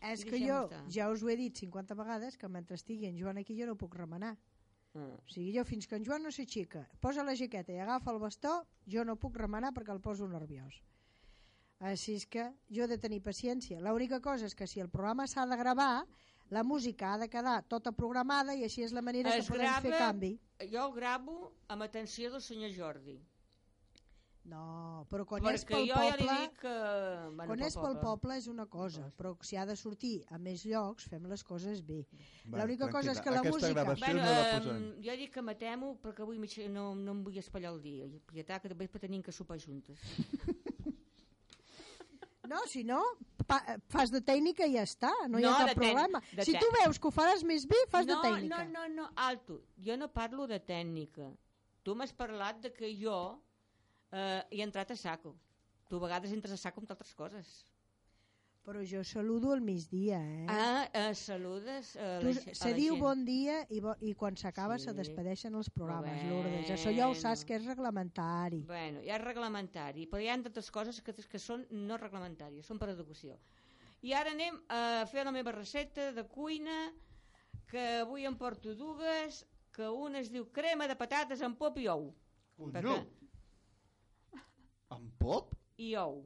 És 0.00 0.22
que 0.24 0.38
jo 0.38 0.60
estar. 0.68 0.84
ja 0.94 1.08
us 1.10 1.24
ho 1.24 1.28
he 1.28 1.34
dit 1.36 1.56
50 1.58 1.94
vegades 1.98 2.36
que 2.38 2.48
mentre 2.48 2.76
estigui 2.78 3.08
en 3.08 3.16
Joan 3.18 3.36
aquí 3.40 3.56
jo 3.58 3.66
no 3.66 3.74
puc 3.76 3.96
remenar. 3.98 4.36
Ah. 4.94 5.10
O 5.18 5.28
sigui, 5.28 5.50
jo 5.56 5.64
fins 5.66 5.88
que 5.90 5.96
en 5.98 6.04
Joan 6.06 6.22
no 6.22 6.30
s'aixeca, 6.30 6.84
posa 7.02 7.24
la 7.26 7.34
jaqueta 7.36 7.74
i 7.74 7.80
agafa 7.82 8.12
el 8.14 8.20
bastó, 8.22 8.62
jo 8.86 9.04
no 9.04 9.16
puc 9.18 9.36
remenar 9.36 9.72
perquè 9.74 9.92
el 9.92 10.00
poso 10.00 10.28
nerviós. 10.30 10.78
Així 11.80 12.14
és 12.18 12.24
que 12.26 12.46
jo 12.74 12.86
he 12.86 12.88
de 12.90 12.96
tenir 12.98 13.20
paciència. 13.22 13.78
L'única 13.82 14.20
cosa 14.22 14.46
és 14.46 14.54
que 14.54 14.66
si 14.66 14.80
el 14.80 14.88
programa 14.88 15.26
s'ha 15.30 15.44
de 15.46 15.58
gravar, 15.60 16.06
la 16.50 16.62
música 16.64 17.14
ha 17.14 17.18
de 17.18 17.28
quedar 17.28 17.62
tota 17.68 17.92
programada 17.92 18.54
i 18.56 18.64
així 18.64 18.82
és 18.86 18.92
la 18.96 19.02
manera 19.02 19.34
Es 19.36 19.46
que 19.46 19.52
podem 19.56 19.72
fer 19.82 19.90
grava- 19.90 19.98
canvi. 20.06 20.32
Jo 20.72 20.90
gravo 20.92 21.52
amb 21.68 21.82
atenció 21.82 22.30
del 22.32 22.40
senyor 22.42 22.70
Jordi. 22.76 23.18
No, 24.48 25.04
però 25.10 25.26
quan 25.28 25.44
és 25.52 25.60
perquè 25.60 25.74
pel 25.76 25.88
jo 25.90 25.96
ja 25.98 26.04
li 26.16 26.24
poble... 26.24 26.36
dic 26.40 26.54
que... 26.62 26.70
Bueno, 26.72 27.48
Quan 27.50 27.58
pel 27.58 27.66
és 27.66 27.74
pel 27.76 27.98
poble 28.00 28.36
és 28.40 28.46
una 28.48 28.64
cosa, 28.64 29.10
però 29.18 29.34
si 29.44 29.58
ha 29.60 29.66
de 29.68 29.76
sortir 29.76 30.24
a 30.32 30.38
més 30.40 30.62
llocs, 30.64 31.04
fem 31.12 31.26
les 31.28 31.44
coses 31.44 31.82
bé. 31.84 31.98
L'única 32.46 32.88
cosa 32.88 33.12
és 33.12 33.20
que 33.20 33.30
la 33.34 33.42
Aquesta 33.42 33.58
música- 33.68 33.84
Bueno, 33.84 34.22
no 34.22 34.30
la 34.30 34.46
eh, 34.48 34.54
posem. 34.62 34.86
jo 35.04 35.16
dic 35.20 35.34
que 35.34 35.42
matem-ho 35.44 35.90
perquè 36.00 36.24
avui 36.24 36.40
no, 36.70 36.94
no 36.94 37.12
em 37.12 37.22
vull 37.24 37.36
espatllar 37.36 37.74
el 37.74 37.82
dia. 37.82 38.06
I 38.06 38.20
propietat 38.24 38.62
que 38.62 38.68
després 38.72 39.00
tenim 39.04 39.22
que 39.22 39.32
sopar 39.32 39.58
juntes. 39.60 39.98
No, 42.48 42.56
si 42.66 42.82
no, 42.82 43.02
fas 43.88 44.12
de 44.12 44.20
tècnica 44.24 44.66
i 44.68 44.76
ja 44.76 44.84
està, 44.86 45.10
no, 45.28 45.40
hi 45.40 45.46
No, 45.46 45.52
ha 45.54 45.64
de 45.64 45.72
cap 45.72 45.80
problema. 45.80 46.20
Si 46.44 46.54
tu 46.58 46.70
veus 46.76 47.00
que 47.00 47.08
ho 47.08 47.14
faràs 47.14 47.44
més 47.48 47.66
bé, 47.68 47.80
fas 47.92 48.06
no, 48.06 48.14
de 48.14 48.28
tècnica. 48.28 48.64
No, 48.68 48.86
no, 48.86 49.02
no, 49.02 49.08
alto. 49.28 49.60
Jo 49.84 49.96
no 50.00 50.10
parlo 50.12 50.46
de 50.50 50.60
tècnica. 50.60 51.30
Tu 51.82 51.94
m'has 51.96 52.12
parlat 52.12 52.60
de 52.64 52.72
que 52.74 52.90
jo 53.00 53.16
eh, 54.12 54.42
he 54.50 54.62
entrat 54.64 54.92
a 54.92 54.96
saco. 54.96 55.34
Tu 55.88 55.96
a 55.96 56.04
vegades 56.04 56.34
entres 56.36 56.52
a 56.52 56.60
saco 56.60 56.82
amb 56.82 56.92
altres 56.92 57.14
coses. 57.16 57.52
Però 58.66 58.82
jo 58.84 59.00
saludo 59.02 59.52
al 59.54 59.62
migdia, 59.64 60.18
eh? 60.20 60.46
Ah, 60.50 60.88
eh, 60.92 61.14
saludes 61.14 61.94
a 61.96 62.18
tu, 62.20 62.26
la, 62.26 62.40
a 62.52 62.54
se 62.54 62.68
la 62.68 62.74
diu 62.76 62.94
gent. 62.94 63.00
bon 63.02 63.22
dia 63.24 63.62
i, 63.72 63.78
bo, 63.80 63.94
i 64.04 64.12
quan 64.14 64.36
s'acaba 64.36 64.76
Sí. 64.78 64.84
se 64.84 64.92
despedeixen 64.92 65.54
els 65.54 65.70
programes, 65.70 66.12
Bueno. 66.20 66.34
Lourdes. 66.42 66.68
Això 66.74 66.92
ja 66.94 67.08
ho 67.08 67.14
saps 67.14 67.44
que 67.48 67.56
és 67.56 67.64
reglamentari. 67.64 68.60
Bueno, 68.68 69.00
hi 69.02 69.08
ha 69.10 69.16
reglamentari, 69.18 70.06
però 70.06 70.20
hi 70.20 70.28
ha 70.28 70.36
d'altres 70.36 70.70
coses 70.70 71.00
que, 71.00 71.14
que 71.14 71.38
són 71.38 71.64
no 71.70 71.96
reglamentàries, 71.96 72.66
són 72.66 72.78
per 72.78 72.90
educació. 72.90 73.38
I 74.02 74.12
ara 74.12 74.30
anem 74.36 74.60
a 74.68 75.06
fer 75.10 75.24
la 75.24 75.32
meva 75.32 75.50
recepta 75.52 76.12
de 76.12 76.26
cuina, 76.28 76.92
que 77.66 77.86
avui 78.02 78.26
em 78.26 78.36
porto 78.36 78.74
dues, 78.74 79.46
que 79.72 79.88
una 79.88 80.18
es 80.20 80.28
diu 80.30 80.44
crema 80.52 80.86
de 80.86 80.94
patates 80.96 81.40
amb 81.42 81.56
pop 81.58 81.78
i 81.78 81.88
ou. 81.88 82.12
Conyo! 82.56 82.98
Amb 84.90 85.10
pop? 85.18 85.54
I 85.78 85.94
ou. 85.96 86.22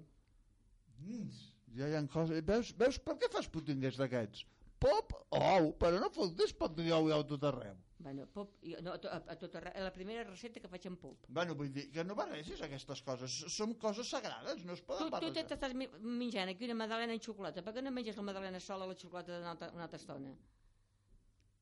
Mm, 0.99 1.31
ja 1.77 1.89
hi 1.89 1.95
ha 1.99 2.03
coses... 2.13 2.43
Veus, 2.47 2.73
veus 2.79 2.99
per 2.99 3.17
què 3.21 3.31
fas 3.33 3.49
putinguers 3.53 3.97
d'aquests? 4.01 4.45
Pop, 4.83 5.13
ou, 5.39 5.69
però 5.79 6.01
no 6.03 6.09
fotis 6.11 6.51
pot 6.59 6.73
dir 6.75 6.91
ou 6.97 7.07
i 7.09 7.13
ou 7.15 7.23
tot 7.25 7.45
arreu. 7.47 7.77
Bueno, 8.03 8.25
pop, 8.35 8.57
i, 8.67 8.73
no, 8.83 8.97
a, 8.97 8.99
to- 8.99 9.11
a, 9.15 9.21
a 9.31 9.37
tot 9.39 9.53
arreu, 9.61 9.77
la 9.85 9.93
primera 9.95 10.25
recepta 10.27 10.59
que 10.59 10.67
faig 10.73 10.89
amb 10.91 10.99
pop. 10.99 11.29
Bueno, 11.31 11.55
vull 11.55 11.69
dir 11.71 11.85
que 11.95 12.03
no 12.03 12.17
barregis 12.19 12.59
aquestes 12.67 13.03
coses. 13.07 13.37
Són 13.55 13.77
coses 13.79 14.11
sagrades, 14.11 14.65
no 14.67 14.75
es 14.75 14.83
Tu, 14.83 14.89
poden 14.89 15.07
tu 15.07 15.15
barrejar. 15.15 15.45
t'estàs 15.53 15.77
mi- 15.79 15.87
menjant 16.03 16.51
aquí 16.51 16.67
una 16.67 16.75
madalena 16.81 17.15
en 17.15 17.23
xocolata. 17.23 17.63
Per 17.63 17.77
què 17.77 17.85
no 17.87 17.93
menges 17.95 18.19
la 18.19 18.25
madalena 18.27 18.59
sola 18.61 18.89
la 18.91 18.97
xocolata 18.99 19.39
una 19.39 19.53
altra, 19.55 19.71
una 19.77 19.87
altra 19.87 20.01
estona? 20.03 20.35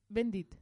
Ben 0.09 0.31
dit. 0.33 0.57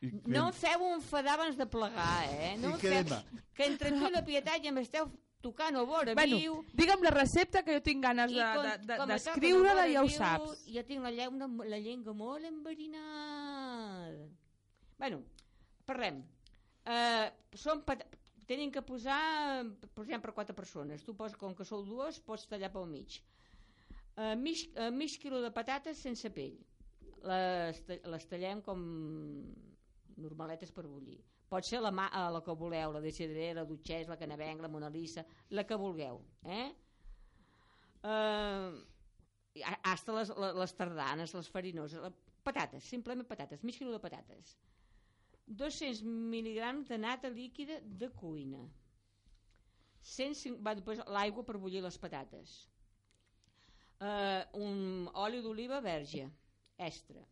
I 0.00 0.12
No 0.30 0.46
em 0.48 0.54
feu 0.56 0.86
enfadar 0.94 1.34
abans 1.34 1.58
de 1.58 1.66
plegar, 1.68 2.22
eh? 2.30 2.54
No 2.62 2.70
I 2.70 2.72
em 2.76 2.78
feu... 2.78 2.94
crema. 3.02 3.18
Que 3.58 3.66
entre 3.66 3.90
tu 3.98 4.06
i 4.06 4.12
la 4.14 4.22
Pietat 4.24 4.62
ja 4.64 4.70
m'esteu 4.72 5.10
tocant 5.40 5.76
el 5.76 5.86
vora 5.88 6.14
Bueno, 6.14 6.36
viu. 6.36 6.56
digue'm 6.76 7.02
la 7.02 7.10
recepta 7.10 7.62
que 7.64 7.74
jo 7.78 7.82
tinc 7.82 8.02
ganes 8.04 8.30
i 8.32 8.34
de- 8.36 8.62
de- 8.62 8.78
de- 8.86 9.06
d'escriure-la 9.12 9.86
i 9.88 9.94
ja 9.94 10.02
ho 10.04 10.08
saps. 10.08 10.64
Jo 10.68 10.84
tinc 10.84 11.02
la, 11.02 11.10
llengua, 11.10 11.48
la 11.66 11.78
llengua 11.78 12.12
molt 12.14 12.44
enverinada. 12.44 14.28
Bueno, 14.98 15.22
parlem. 15.86 16.22
Uh, 16.86 17.28
són 17.56 17.82
pat... 17.86 18.04
Tenim 18.50 18.72
que 18.74 18.82
posar, 18.82 19.62
per 19.94 20.02
exemple, 20.02 20.32
quatre 20.34 20.54
persones. 20.58 21.04
Tu 21.06 21.12
poses, 21.14 21.36
com 21.38 21.52
que 21.54 21.64
sou 21.64 21.84
dues, 21.86 22.16
pots 22.18 22.48
tallar 22.50 22.72
pel 22.74 22.88
mig. 22.90 23.20
Uh, 24.16 24.34
mig, 24.36 24.64
uh, 24.74 24.88
mig 24.90 25.14
quilo 25.22 25.38
de 25.40 25.52
patates 25.54 26.00
sense 26.02 26.28
pell. 26.34 26.56
Les, 27.22 27.78
les 28.10 28.26
tallem 28.26 28.60
com 28.66 28.82
normaletes 30.18 30.72
per 30.74 30.82
bullir. 30.88 31.20
Pot 31.50 31.66
ser 31.66 31.80
la, 31.82 31.90
mà, 31.90 32.06
eh, 32.14 32.28
la 32.30 32.40
que 32.46 32.54
voleu, 32.54 32.92
la 32.94 33.02
desidera, 33.02 33.62
la 33.62 33.66
dutxès, 33.66 34.06
la 34.08 34.18
canavenc, 34.20 34.62
la 34.62 34.70
monalissa, 34.70 35.24
la 35.50 35.64
que 35.66 35.78
vulgueu. 35.78 36.20
Eh? 36.46 36.68
Uh, 38.06 38.78
hasta 39.82 40.14
les, 40.14 40.30
les 40.56 40.74
tardanes, 40.78 41.34
les 41.34 41.48
farinoses, 41.50 42.00
la, 42.04 42.12
patates, 42.46 42.86
simplement 42.86 43.26
patates, 43.26 43.64
mig 43.66 43.76
quilo 43.78 43.96
de 43.96 44.02
patates. 44.02 44.54
200 45.50 46.04
mil·lígrams 46.06 46.88
de 46.88 46.98
nata 47.02 47.28
líquida 47.34 47.80
de 47.82 48.08
cuina. 48.14 48.62
105, 50.06 50.62
va, 50.64 50.76
després 50.78 51.02
l'aigua 51.10 51.44
per 51.44 51.58
bullir 51.58 51.82
les 51.84 51.98
patates. 51.98 52.54
Uh, 54.00 54.46
un 54.62 55.10
oli 55.26 55.42
d'oliva 55.44 55.82
verge, 55.84 56.30
extra. 56.78 57.26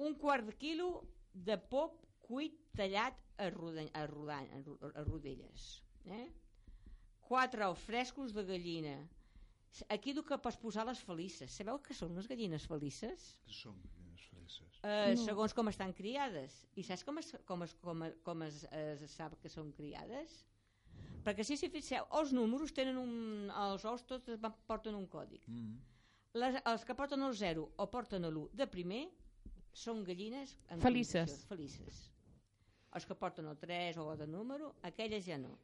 Un 0.00 0.14
quart 0.14 0.46
de 0.46 0.54
quilo 0.56 0.90
de 1.34 1.58
pop 1.58 2.05
cuit 2.26 2.56
tallat 2.76 3.16
a, 3.38 3.48
roda, 3.54 3.84
a, 3.94 4.06
roda, 4.10 4.40
a, 4.42 4.60
ro- 4.66 4.92
a 4.94 5.04
rodelles. 5.06 5.66
Eh? 6.06 6.26
Quatre 7.26 7.64
ous 7.66 7.78
frescos 7.82 8.32
de 8.36 8.44
gallina. 8.46 8.96
Aquí 9.92 10.12
diu 10.16 10.22
que 10.24 10.38
pots 10.40 10.56
posar 10.62 10.86
les 10.88 11.00
felices. 11.04 11.52
Sabeu 11.52 11.80
què 11.84 11.94
són 11.94 12.14
les 12.16 12.28
gallines 12.30 12.64
felices? 12.70 13.24
Són 13.50 13.76
gallines 13.82 14.22
felices. 14.30 14.78
Eh, 14.86 15.14
No. 15.16 15.24
Segons 15.24 15.52
com 15.56 15.68
estan 15.68 15.92
criades. 15.92 16.62
I 16.78 16.84
saps 16.86 17.02
com 17.04 17.18
es, 17.20 17.32
com 17.48 17.62
es, 17.66 17.74
com 17.82 18.04
es, 18.06 18.14
com 18.24 18.42
es, 18.46 18.62
es 18.70 19.10
sap 19.18 19.34
que 19.42 19.50
són 19.52 19.72
criades? 19.76 20.38
Perquè 21.26 21.44
si 21.44 21.56
s'hi 21.58 21.68
fixeu, 21.68 22.06
els 22.20 22.32
números 22.32 22.72
tenen 22.72 22.96
un... 23.02 23.50
Els 23.50 23.84
ous 23.90 24.04
tots 24.06 24.38
porten 24.70 24.94
un 24.94 25.08
còdic. 25.10 25.42
Mm. 25.50 25.76
Les, 26.38 26.56
els 26.70 26.84
que 26.86 26.94
porten 26.94 27.22
el 27.26 27.34
0 27.34 27.66
o 27.76 27.86
porten 27.90 28.24
l'1 28.30 28.48
de 28.54 28.66
primer 28.70 29.02
són 29.76 30.04
gallines 30.06 30.54
en 30.70 30.80
Felices. 30.80 31.42
Felices. 31.50 32.04
Els 32.94 33.06
que 33.06 33.14
porten 33.14 33.46
el 33.50 33.56
3 33.58 33.96
o 33.98 34.14
de 34.16 34.26
número, 34.26 34.74
aquelles 34.82 35.24
ja 35.26 35.38
no. 35.38 35.56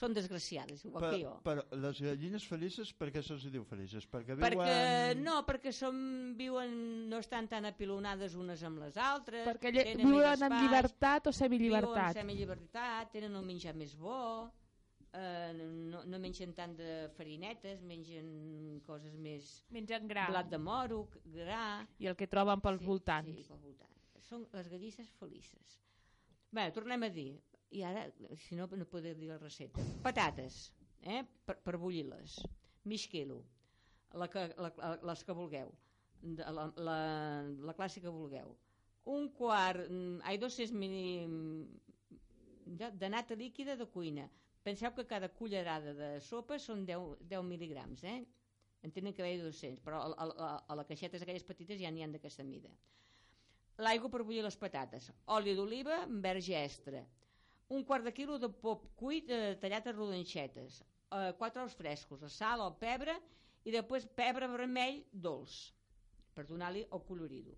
Són 0.00 0.14
desgraciades, 0.14 0.84
igual 0.86 1.02
Però, 1.02 1.10
que 1.12 1.18
jo. 1.24 1.30
però 1.44 1.64
les 1.76 1.98
gallines 2.00 2.44
felices, 2.46 2.92
per 2.94 3.10
què 3.12 3.20
se'ls 3.26 3.42
diu 3.52 3.64
felices? 3.66 4.06
Perquè 4.08 4.36
viuen... 4.38 4.44
Perquè, 4.46 5.16
no, 5.18 5.40
perquè 5.44 5.72
som, 5.74 5.98
viuen, 6.38 7.08
no 7.10 7.18
estan 7.18 7.48
tan 7.50 7.66
apilonades 7.68 8.36
unes 8.38 8.62
amb 8.64 8.78
les 8.84 8.96
altres. 8.96 9.44
Perquè 9.48 9.72
lle- 9.74 9.84
tenen 9.90 10.06
més 10.06 10.14
viuen 10.14 10.30
en 10.30 10.46
espai, 10.46 10.62
llibertat 10.62 11.26
o 11.26 11.32
Viuen 11.32 11.38
semillibertat. 11.40 12.14
en 12.16 12.20
semillibertat, 12.22 13.10
tenen 13.12 13.34
el 13.36 13.44
menjar 13.44 13.74
més 13.76 13.96
bo, 13.98 14.48
eh, 15.12 15.52
no, 15.90 16.04
no 16.06 16.18
mengen 16.22 16.54
tant 16.54 16.78
de 16.78 17.10
farinetes, 17.18 17.82
mengen 17.82 18.80
coses 18.86 19.18
més... 19.18 19.50
Mengen 19.74 20.08
gra. 20.08 20.28
Blat 20.30 20.48
de 20.54 20.58
moro, 20.62 21.02
gra... 21.34 21.84
I 21.98 22.06
el 22.06 22.16
que 22.16 22.30
troben 22.30 22.62
pels 22.62 22.80
sí, 22.80 22.86
voltants. 22.86 23.36
Sí, 23.36 23.44
pels 23.50 23.66
voltants. 23.66 24.08
Són 24.30 24.46
les 24.54 24.68
gallisses 24.70 25.10
felices. 25.18 25.80
Bé, 26.50 26.70
tornem 26.74 27.06
a 27.06 27.10
dir. 27.14 27.30
I 27.78 27.84
ara, 27.86 28.08
si 28.44 28.56
no, 28.58 28.66
no 28.74 28.86
podeu 28.90 29.14
dir 29.14 29.28
la 29.30 29.38
recepta. 29.38 29.84
Patates, 30.02 30.72
eh? 31.06 31.22
per, 31.46 31.60
per 31.62 31.76
bullir-les. 31.78 32.40
Mig 32.90 33.06
quilo. 33.12 33.44
La 34.18 34.26
que, 34.32 34.48
la, 34.58 34.72
les 35.06 35.22
que 35.26 35.36
vulgueu. 35.36 35.70
La, 36.40 36.66
la, 36.74 36.96
la 37.70 37.76
classe 37.78 38.02
que 38.02 38.10
vulgueu. 38.10 38.56
Un 39.14 39.30
quart, 39.36 39.86
mm, 39.86 40.18
ai, 40.26 40.40
200 40.42 40.74
mil, 40.76 41.36
de, 42.66 42.90
de 42.98 43.08
nata 43.14 43.38
líquida 43.38 43.76
de 43.76 43.86
cuina. 43.86 44.26
Penseu 44.66 44.90
que 44.92 45.06
cada 45.06 45.30
cullerada 45.32 45.94
de 45.94 46.10
sopa 46.20 46.58
són 46.58 46.82
10, 46.88 47.22
10 47.30 47.46
mil·ligrams, 47.46 48.02
eh? 48.04 48.18
En 48.82 48.92
tenen 48.92 49.14
que 49.14 49.22
haver 49.22 49.38
200, 49.44 49.80
però 49.84 50.02
a, 50.10 50.26
a, 50.26 50.50
a 50.66 50.76
la 50.76 50.84
caixetes 50.88 51.22
aquelles 51.22 51.46
petites 51.46 51.80
ja 51.80 51.92
n'hi 51.92 52.02
han 52.04 52.12
d'aquesta 52.16 52.44
mida. 52.44 52.72
L'aigua 53.80 54.10
per 54.12 54.22
bullir 54.26 54.42
les 54.44 54.58
patates, 54.60 55.08
oli 55.36 55.54
d'oliva, 55.56 56.02
verge 56.24 56.56
extra, 56.58 57.00
un 57.70 57.84
quart 57.86 58.04
de 58.04 58.12
quilo 58.12 58.36
de 58.38 58.50
pop 58.50 58.84
cuit 58.98 59.30
eh, 59.30 59.54
tallat 59.62 59.86
a 59.86 59.94
rodanxetes, 59.94 60.80
eh, 61.16 61.30
quatre 61.38 61.62
ous 61.62 61.76
frescos, 61.78 62.22
el 62.26 62.32
sal, 62.34 62.64
el 62.66 62.76
pebre 62.82 63.14
i 63.64 63.72
després 63.72 64.08
pebre 64.18 64.48
vermell 64.50 65.00
dolç, 65.12 65.56
per 66.34 66.44
donar-li 66.48 66.84
el 66.90 67.04
colorido. 67.08 67.56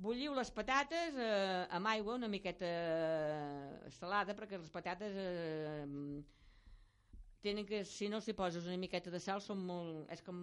Bulliu 0.00 0.32
les 0.34 0.50
patates 0.56 1.16
eh, 1.20 1.66
amb 1.76 1.90
aigua 1.92 2.16
una 2.16 2.30
miqueta 2.32 2.66
eh, 2.66 3.90
salada 3.98 4.34
perquè 4.36 4.56
les 4.56 4.72
patates 4.72 5.18
eh, 5.20 6.22
tenen 7.44 7.66
que, 7.68 7.84
si 7.84 8.08
no 8.08 8.22
s'hi 8.24 8.32
poses 8.36 8.66
una 8.66 8.80
miqueta 8.80 9.12
de 9.12 9.20
sal 9.20 9.44
són 9.44 9.60
molt, 9.68 10.06
és 10.14 10.24
com 10.24 10.40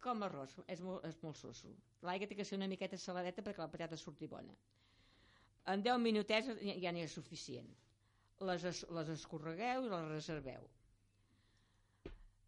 com 0.00 0.20
l'arròs, 0.22 0.54
és 0.72 0.80
molt, 0.84 1.04
és 1.08 1.16
molt 1.22 1.36
soso 1.36 1.70
l'aigua 2.08 2.26
té 2.30 2.36
que 2.38 2.44
ser 2.48 2.56
una 2.56 2.68
miqueta 2.70 2.96
saladeta 2.98 3.42
perquè 3.44 3.60
la 3.60 3.68
patata 3.72 3.96
surti 4.00 4.26
bona. 4.26 4.54
En 5.68 5.82
10 5.84 5.98
minutets 6.00 6.48
ja 6.80 6.92
n'hi 6.92 7.02
ha 7.04 7.08
suficient. 7.12 7.68
Les, 8.48 8.62
es, 8.64 8.78
les 8.96 9.10
escorregueu 9.12 9.84
i 9.84 9.90
les 9.92 10.06
reserveu. 10.08 10.64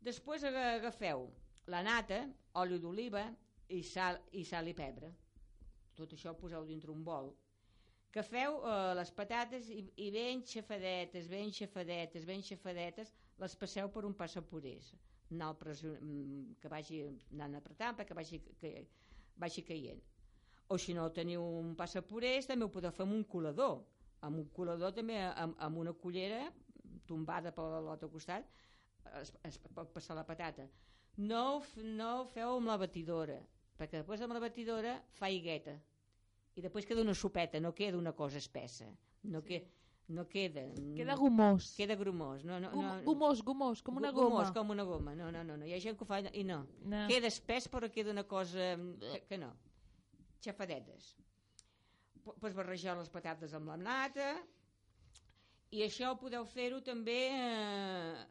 Després 0.09 0.45
aga- 0.49 0.71
agafeu 0.79 1.27
la 1.75 1.83
nata, 1.87 2.23
oli 2.63 2.79
d'oliva 2.81 3.27
i 3.69 3.83
sal, 3.85 4.19
i 4.33 4.45
sal 4.49 4.69
i 4.69 4.75
pebre. 4.75 5.13
Tot 5.95 6.15
això 6.17 6.33
ho 6.33 6.39
poseu 6.41 6.65
dintre 6.67 6.91
un 6.91 7.05
bol. 7.05 7.31
Que 8.13 8.25
feu 8.25 8.59
eh, 8.65 8.95
les 8.99 9.13
patates 9.17 9.69
i, 9.73 9.83
i 10.07 10.09
ben 10.13 10.43
xafadetes, 10.49 11.29
ben 11.29 11.53
xafadetes, 11.53 12.25
ben 12.29 12.43
xafadetes, 12.45 13.13
les 13.45 13.55
passeu 13.57 13.89
per 13.93 14.03
un 14.09 14.17
passapurés, 14.17 14.91
anar 15.33 15.53
pressió, 15.61 15.93
mm, 15.99 16.57
que 16.63 16.71
vagi 16.73 17.03
anant 17.33 17.59
apretant 17.59 17.99
perquè 17.99 18.17
vagi, 18.17 18.41
que, 18.61 18.73
vagi 19.37 19.65
caient. 19.67 20.03
O 20.69 20.79
si 20.79 20.95
no 20.95 21.09
teniu 21.13 21.43
un 21.43 21.75
passapurés, 21.77 22.49
també 22.49 22.65
ho 22.65 22.73
podeu 22.73 22.95
fer 22.95 23.05
amb 23.07 23.17
un 23.19 23.25
colador. 23.25 23.83
Amb 24.23 24.39
un 24.39 24.49
colador 24.55 24.95
també, 24.95 25.19
amb, 25.21 25.57
amb 25.59 25.79
una 25.83 25.93
cullera 25.93 26.47
tombada 27.07 27.53
per 27.53 27.65
l'altre 27.83 28.09
costat, 28.09 28.47
es, 29.21 29.33
es 29.49 29.59
pot 29.75 29.91
passar 29.93 30.17
la 30.17 30.27
patata. 30.29 30.69
No, 31.17 31.63
no 31.99 32.11
ho 32.21 32.29
feu 32.33 32.57
amb 32.57 32.71
la 32.71 32.79
batidora, 32.81 33.41
perquè 33.77 33.99
després 34.01 34.23
amb 34.25 34.33
la 34.33 34.41
batidora 34.41 34.95
fa 35.19 35.29
higueta 35.29 35.75
i 36.57 36.65
després 36.65 36.87
queda 36.89 37.05
una 37.05 37.15
sopeta, 37.17 37.61
no 37.61 37.73
queda 37.77 37.99
una 37.99 38.13
cosa 38.13 38.41
espessa. 38.41 38.89
No, 39.33 39.41
que, 39.47 39.63
no 40.09 40.25
queda. 40.27 40.63
Queda 40.97 41.15
gomós. 41.17 41.75
Queda 41.77 41.95
grumós. 41.97 42.43
No, 42.45 42.59
no, 42.61 42.71
Gom- 42.71 42.83
no, 42.83 43.03
Gomós, 43.05 43.41
gomós, 43.41 43.81
com 43.81 43.93
una 43.93 44.11
goma. 44.13 44.29
Gomós, 44.31 44.51
com 44.51 44.71
una 44.75 44.85
goma. 44.85 45.15
No, 45.15 45.31
no, 45.33 45.43
no, 45.45 45.57
no. 45.57 45.65
Hi 45.67 45.75
ha 45.75 45.81
gent 45.81 45.97
que 45.97 46.05
ho 46.05 46.07
fa 46.07 46.21
i 46.33 46.45
no. 46.45 46.67
No. 46.85 47.07
Queda 47.09 47.29
espès 47.31 47.69
però 47.69 47.89
queda 47.91 48.11
una 48.11 48.25
cosa 48.25 48.75
que, 49.01 49.23
que 49.29 49.39
no. 49.39 49.53
Xafadetes. 50.45 51.15
P- 52.25 52.37
Pues 52.41 52.55
barrejar 52.55 52.97
les 52.99 53.09
patates 53.11 53.55
amb 53.55 53.69
la 53.73 53.77
nata 53.77 54.29
i 55.73 55.81
això 55.87 56.13
podeu 56.21 56.45
fer-ho 56.45 56.83
també 56.85 57.17
eh, 57.33 58.25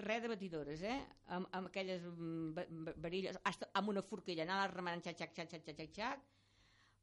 res 0.00 0.22
de 0.22 0.28
batidores, 0.32 0.82
eh? 0.82 0.96
Amb, 1.36 1.46
amb 1.52 1.68
aquelles 1.68 2.02
mm, 2.06 2.94
varilles, 3.02 3.38
amb 3.74 3.88
una 3.92 4.02
forquilla, 4.02 4.42
anar 4.46 4.70
remenant 4.72 5.04
xac, 5.04 5.18
xac, 5.18 5.34
xac, 5.36 5.50
xac, 5.50 5.64
xac, 5.66 5.76
xac, 5.76 5.92
xac, 5.98 6.24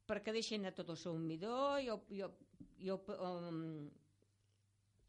perquè 0.08 0.32
deixin 0.34 0.62
anar 0.64 0.74
tot 0.76 0.90
el 0.94 0.98
seu 1.00 1.16
midó 1.20 1.54
i, 1.82 1.88
el, 1.92 2.00
i, 2.16 2.20
el, 2.24 2.32
i, 2.80 2.88
el, 2.94 3.00
um, 3.28 3.88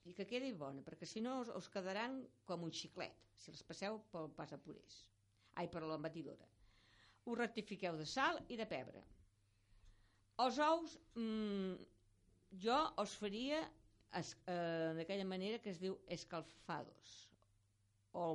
i 0.09 0.15
que 0.17 0.25
quedi 0.27 0.51
bona, 0.57 0.83
perquè 0.85 1.07
si 1.07 1.21
no 1.23 1.37
us, 1.43 1.51
us 1.55 1.69
quedaran 1.71 2.19
com 2.49 2.65
un 2.67 2.73
xiclet, 2.75 3.15
si 3.39 3.53
les 3.53 3.63
passeu 3.63 3.99
pel 4.13 4.29
passapurés. 4.37 5.01
Ai, 5.59 5.67
per 5.71 5.83
la 5.83 5.97
batidora. 6.01 6.47
Ho 7.27 7.35
rectifiqueu 7.37 7.97
de 7.99 8.05
sal 8.07 8.39
i 8.51 8.57
de 8.59 8.65
pebre. 8.69 9.01
Els 10.39 10.59
ous, 10.63 10.93
mm, 11.19 11.73
jo 12.63 12.77
els 13.03 13.15
faria 13.19 13.59
es, 14.19 14.31
eh, 14.49 14.93
d'aquella 14.97 15.27
manera 15.27 15.59
que 15.61 15.69
es 15.73 15.79
diu 15.81 15.97
escalfados. 16.15 17.15
O, 18.17 18.29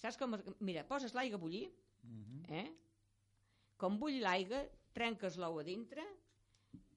saps 0.00 0.16
com... 0.16 0.38
es- 0.38 0.46
Mira, 0.64 0.86
poses 0.88 1.12
l'aigua 1.18 1.36
a 1.36 1.42
bullir, 1.42 1.66
eh? 2.48 2.68
Com 3.78 3.98
bull 4.00 4.16
l'aigua, 4.22 4.62
trenques 4.98 5.38
l'ou 5.38 5.60
a 5.62 5.64
dintre 5.66 6.04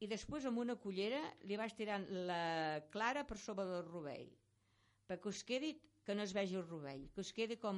i 0.01 0.07
després 0.09 0.45
amb 0.49 0.57
una 0.65 0.75
cullera 0.81 1.21
li 1.45 1.57
vas 1.61 1.73
tirant 1.77 2.07
la 2.27 2.81
clara 2.93 3.23
per 3.29 3.37
sobre 3.37 3.65
del 3.69 3.85
rovell 3.87 4.27
perquè 5.07 5.29
us 5.29 5.43
quedi 5.45 5.75
que 6.05 6.15
no 6.17 6.23
es 6.25 6.33
vegi 6.33 6.57
el 6.57 6.65
rovell 6.67 7.05
que 7.13 7.21
us 7.21 7.31
quedi 7.37 7.57
com 7.61 7.77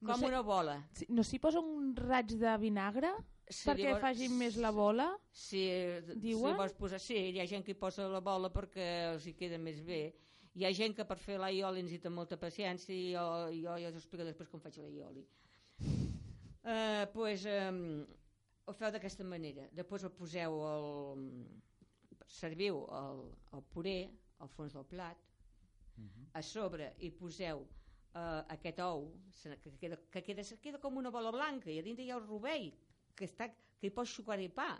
No 0.00 0.14
com 0.14 0.20
sé- 0.22 0.28
una 0.30 0.40
bola 0.40 0.74
Si- 0.96 1.06
No 1.12 1.22
s'hi 1.24 1.38
posa 1.38 1.60
un 1.60 1.94
raig 1.96 2.30
de 2.40 2.54
vinagre 2.62 3.10
Sí, 3.50 3.66
perquè 3.68 3.88
llavors- 3.90 4.04
faci 4.04 4.28
més 4.30 4.54
la 4.62 4.70
bola? 4.70 5.08
Sí, 5.34 5.64
Diuen? 6.22 6.52
Si 6.52 6.58
vols 6.60 6.72
posar, 6.78 7.00
sí, 7.02 7.16
hi 7.34 7.40
ha 7.42 7.46
gent 7.50 7.64
que 7.66 7.72
hi 7.72 7.78
posa 7.80 8.06
la 8.08 8.20
bola 8.22 8.48
perquè 8.54 8.84
els 9.10 9.26
hi 9.26 9.32
queda 9.34 9.58
més 9.58 9.80
bé. 9.82 10.14
Hi 10.54 10.64
ha 10.64 10.70
gent 10.72 10.94
que 10.94 11.04
per 11.04 11.16
fer 11.18 11.36
l'aioli 11.42 11.82
necessita 11.82 12.12
molta 12.14 12.36
paciència 12.38 12.94
i 12.94 13.10
jo, 13.16 13.24
jo 13.58 13.74
ja 13.82 13.88
us 13.90 13.96
explico 13.98 14.24
després 14.28 14.48
com 14.48 14.60
faig 14.62 14.78
l'aioli. 14.78 15.26
Uh, 16.62 17.06
pues, 17.12 17.44
um, 17.50 18.06
ho 18.70 18.76
feu 18.78 18.92
d'aquesta 18.94 19.26
manera. 19.26 19.66
Després 19.76 20.04
el 20.06 20.14
poseu 20.16 20.60
el... 20.70 21.26
serviu 22.30 22.84
el, 22.94 23.20
el 23.58 23.62
puré 23.74 23.96
al 24.44 24.48
fons 24.54 24.72
del 24.76 24.84
plat, 24.86 25.18
a 26.32 26.40
sobre 26.46 26.86
hi 27.04 27.10
poseu 27.12 27.64
uh, 27.64 28.40
aquest 28.54 28.78
ou 28.84 29.08
que 29.42 29.72
queda, 29.82 29.98
que, 30.14 30.22
queda, 30.22 30.44
que 30.46 30.56
queda 30.62 30.78
com 30.80 30.96
una 30.96 31.10
bola 31.12 31.32
blanca 31.34 31.68
i 31.72 31.78
a 31.80 31.82
dintre 31.84 32.06
hi 32.06 32.12
ha 32.12 32.16
el 32.20 32.24
rovell 32.28 32.70
que, 33.18 33.26
està, 33.26 33.50
que 33.80 33.88
hi 33.90 33.92
pots 33.92 34.14
sucar 34.16 34.38
i 34.40 34.48
pa 34.48 34.70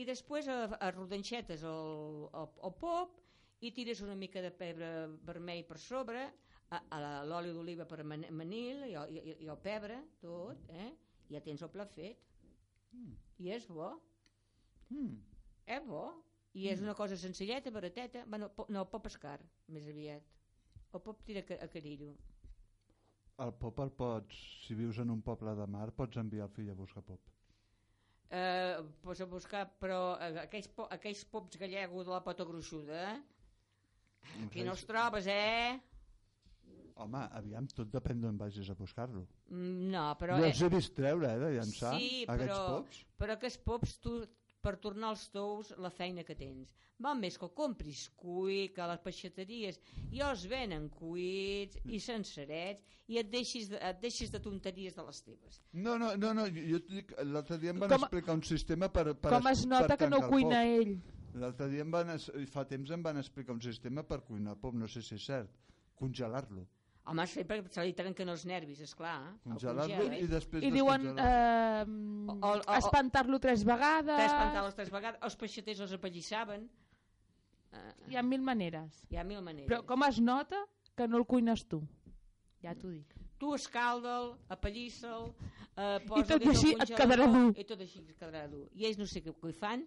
i 0.00 0.06
després 0.08 0.48
a, 0.48 0.56
a 0.78 0.88
rodanxetes 0.94 1.66
el, 1.68 2.28
el, 2.32 2.48
el 2.68 2.74
pop 2.80 3.18
i 3.60 3.72
tires 3.76 4.00
una 4.06 4.16
mica 4.16 4.40
de 4.40 4.50
pebre 4.62 4.88
vermell 5.28 5.66
per 5.68 5.76
sobre 5.82 6.24
a, 6.72 6.80
a 6.96 7.00
l'oli 7.28 7.52
d'oliva 7.52 7.84
per 7.90 8.00
man- 8.08 8.30
manil 8.32 8.86
i, 8.88 8.94
el- 9.02 9.12
i, 9.18 9.36
i 9.44 9.50
el 9.52 9.60
pebre 9.60 10.00
tot, 10.22 10.64
eh? 10.72 10.88
i 11.28 11.36
ja 11.36 11.44
tens 11.44 11.60
el 11.66 11.74
plat 11.74 11.92
fet 11.92 12.24
i 13.38 13.50
és 13.56 13.66
bo. 13.68 13.92
Mm. 14.90 15.16
és 15.66 15.86
bo. 15.86 16.04
I 16.52 16.68
és 16.68 16.82
una 16.84 16.94
cosa 16.94 17.16
senzilleta, 17.16 17.70
barateta. 17.72 18.26
Bueno, 18.28 18.50
no, 18.68 18.84
pop 18.92 19.06
escar, 19.08 19.38
més 19.72 19.86
aviat. 19.88 20.26
El 20.92 21.00
pop 21.00 21.22
tira 21.24 21.40
a 21.56 21.68
carillo. 21.72 22.12
El 23.40 23.54
pop 23.56 23.78
el 23.80 23.90
pots, 23.96 24.36
si 24.66 24.76
vius 24.76 24.98
en 25.00 25.10
un 25.10 25.22
poble 25.24 25.54
de 25.56 25.66
mar, 25.66 25.88
pots 25.96 26.20
enviar 26.20 26.50
el 26.50 26.52
fill 26.52 26.68
a 26.70 26.74
buscar 26.76 27.02
pop. 27.02 27.32
eh, 28.32 28.82
pues 29.02 29.20
a 29.20 29.26
buscar 29.26 29.66
però 29.78 30.16
eh, 30.16 30.40
aquells, 30.46 30.68
po 30.72 30.86
aquells 30.96 31.24
pops 31.28 31.58
gallegos 31.60 32.06
de 32.08 32.14
la 32.14 32.22
pota 32.24 32.46
gruixuda 32.48 33.00
eh? 33.10 33.18
aquí 34.46 34.64
no 34.64 34.72
els 34.72 34.84
trobes 34.88 35.28
eh 35.28 35.76
Home, 36.96 37.22
aviam, 37.32 37.66
tot 37.72 37.88
depèn 37.90 38.20
d'on 38.20 38.36
vagis 38.38 38.68
a 38.70 38.74
buscar-lo. 38.74 39.26
Mm, 39.50 39.90
no, 39.90 40.04
però 40.20 40.36
jo 40.38 40.44
eh, 40.44 40.50
els 40.52 40.60
he 40.62 40.68
vist 40.68 40.94
treure, 40.94 41.26
eh, 41.32 41.38
de 41.40 41.50
llançar, 41.56 41.94
Sí, 41.98 42.24
aquests 42.28 42.52
però- 42.52 42.68
pops. 42.76 43.04
però 43.18 43.32
aquests 43.38 43.58
pops 43.64 43.98
tu 43.98 44.26
per 44.62 44.76
tornar 44.78 45.08
als 45.08 45.28
tous 45.32 45.72
la 45.78 45.90
feina 45.90 46.22
que 46.22 46.36
tens 46.38 46.74
val 47.02 47.16
més 47.18 47.36
que 47.36 47.44
el 47.44 47.50
compris 47.52 48.04
cuit 48.14 48.72
que 48.76 48.80
a 48.80 48.86
les 48.92 49.00
peixateries 49.02 49.80
i 50.12 50.20
els 50.22 50.44
venen 50.46 50.88
cuits 50.88 51.80
i 51.84 51.98
sencerets 51.98 52.84
i 53.08 53.18
et 53.18 53.28
deixis 53.32 53.68
de, 53.72 53.80
et 53.82 53.98
deixis 54.00 54.30
de 54.30 54.38
tonteries 54.38 54.94
de 54.94 55.02
les 55.02 55.22
teves 55.26 55.58
No, 55.72 55.96
no, 55.98 56.12
no, 56.16 56.32
no 56.32 56.44
jo, 56.46 56.78
dic, 56.88 57.10
l'altre 57.24 57.58
dia 57.58 57.70
em 57.74 57.80
van 57.80 57.88
Com- 57.90 58.02
explicar 58.06 58.34
un 58.38 58.42
sistema 58.46 58.88
per, 58.88 59.16
per 59.16 59.32
Com 59.34 59.48
es- 59.50 59.66
nota 59.66 59.96
que 59.96 60.08
no 60.08 60.18
el 60.22 60.28
cuina 60.30 60.62
pop. 60.62 60.78
ell? 60.78 60.94
L'altre 61.34 61.68
dia 61.68 61.82
em 61.82 61.90
van, 61.90 62.14
fa 62.46 62.64
temps 62.64 62.90
em 62.94 63.02
van 63.02 63.18
explicar 63.18 63.52
un 63.56 63.60
sistema 63.62 64.04
per 64.04 64.20
cuinar 64.22 64.54
pop, 64.60 64.74
no 64.74 64.86
sé 64.86 65.02
si 65.02 65.16
és 65.16 65.24
cert, 65.26 65.50
congelar-lo. 65.96 66.68
Home, 67.04 67.26
sempre 67.26 67.62
se 67.70 67.84
li 67.84 67.94
trenquen 67.98 68.28
els 68.28 68.44
nervis, 68.46 68.80
esclar 68.86 69.16
el 69.22 69.56
Congelar-lo 69.56 70.04
i 70.18 70.26
després 70.30 70.62
I 70.64 70.70
diuen 70.74 71.08
eh, 71.18 72.76
espantar-lo 72.78 73.40
tres 73.42 73.64
vegades. 73.66 74.22
Les 74.22 74.76
tres 74.78 74.92
vegades 74.94 75.20
els 75.22 75.36
peixaters 75.40 75.80
els 75.86 75.96
apallissaven 75.98 76.68
uh, 77.72 77.80
Hi 78.10 78.16
ha 78.16 78.22
mil 78.22 78.42
maneres. 78.46 79.02
hi 79.10 79.18
ha 79.18 79.24
mil 79.24 79.42
maneres 79.42 79.68
Però 79.70 79.82
com 79.88 80.06
es 80.06 80.20
nota 80.20 80.62
que 80.94 81.08
no 81.08 81.18
el 81.18 81.26
cuines 81.26 81.64
tu? 81.66 81.82
Ja 82.62 82.76
t'ho 82.78 82.92
dic. 82.92 83.16
tu 83.42 83.54
escalda'l, 83.56 84.36
apallissa'l, 84.54 85.32
eh, 85.74 85.98
I 85.98 86.06
posa-li 86.06 86.28
tot 86.30 86.44
així 86.52 86.68
et 86.78 86.92
quedarà 86.94 87.26
dur. 87.26 87.48
I 87.58 87.64
tot 87.66 87.80
així 87.82 87.98
et 87.98 88.12
quedarà 88.14 88.46
dur. 88.46 88.68
I 88.78 88.86
ells 88.86 89.00
no 89.00 89.06
sé 89.10 89.18
què, 89.24 89.34
hi 89.34 89.52
fan, 89.58 89.82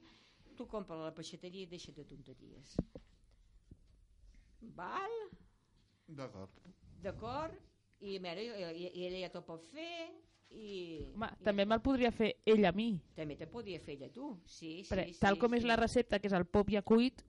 tu 0.59 0.65
compra 0.67 0.97
la 0.99 1.13
peixateria 1.15 1.63
i 1.63 1.69
deixa't 1.71 1.95
de 1.95 2.03
tonteries. 2.09 2.75
Val? 4.75 5.15
D'acord. 6.19 6.51
D'acord? 7.03 7.53
I, 8.01 8.19
mira, 8.19 8.41
i, 8.41 8.49
i, 8.83 8.89
i 8.99 9.05
ella 9.07 9.19
ja 9.25 9.29
t'ho 9.33 9.41
pot 9.47 9.63
fer 9.71 10.11
i, 10.51 11.11
Home, 11.15 11.29
i 11.39 11.43
també 11.47 11.65
me'l 11.65 11.81
podria 11.81 12.11
fer 12.11 12.33
ell 12.45 12.65
a 12.67 12.71
mi. 12.75 12.99
també 13.15 13.35
te 13.39 13.47
podia 13.47 13.79
fer 13.79 13.95
ella 13.95 14.09
tu. 14.13 14.33
Sí, 14.45 14.83
sí, 14.83 14.89
Però, 14.91 15.05
sí, 15.07 15.15
tal 15.19 15.37
com 15.41 15.51
sí. 15.55 15.57
és 15.61 15.63
la 15.65 15.77
recepta, 15.79 16.19
que 16.19 16.27
és 16.27 16.33
el 16.37 16.45
pop 16.45 16.69
ja 16.69 16.81
cuit, 16.83 17.23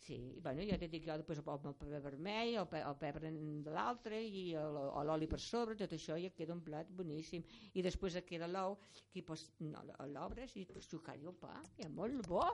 Sí, 0.00 0.14
i 0.38 0.40
bueno, 0.40 0.62
ja 0.64 0.78
t'he 0.80 0.88
dit 0.88 1.02
que 1.04 1.10
jo 1.10 1.16
després 1.20 1.38
el 1.44 1.74
pebre 1.76 1.98
vermell, 2.00 2.54
el, 2.56 2.66
pe 2.72 2.78
el 2.80 2.94
pebre 2.96 3.28
de 3.30 3.70
l'altre 3.70 4.16
i 4.24 4.54
l'oli 4.56 5.26
per 5.28 5.38
sobre, 5.38 5.74
tot 5.76 5.92
això 5.92 6.16
ja 6.16 6.30
queda 6.32 6.54
un 6.54 6.62
plat 6.64 6.88
boníssim. 6.88 7.42
I 7.76 7.82
després 7.84 8.16
et 8.16 8.24
queda 8.24 8.48
l'ou, 8.48 8.78
que 9.12 9.20
pots 9.22 9.50
no, 9.60 9.82
l'obres 10.08 10.56
i 10.56 10.64
pots 10.64 10.88
sucar-hi 10.88 11.28
el 11.28 11.34
pa, 11.36 11.52
i 11.76 11.84
és 11.84 11.90
molt 11.92 12.24
bo. 12.26 12.46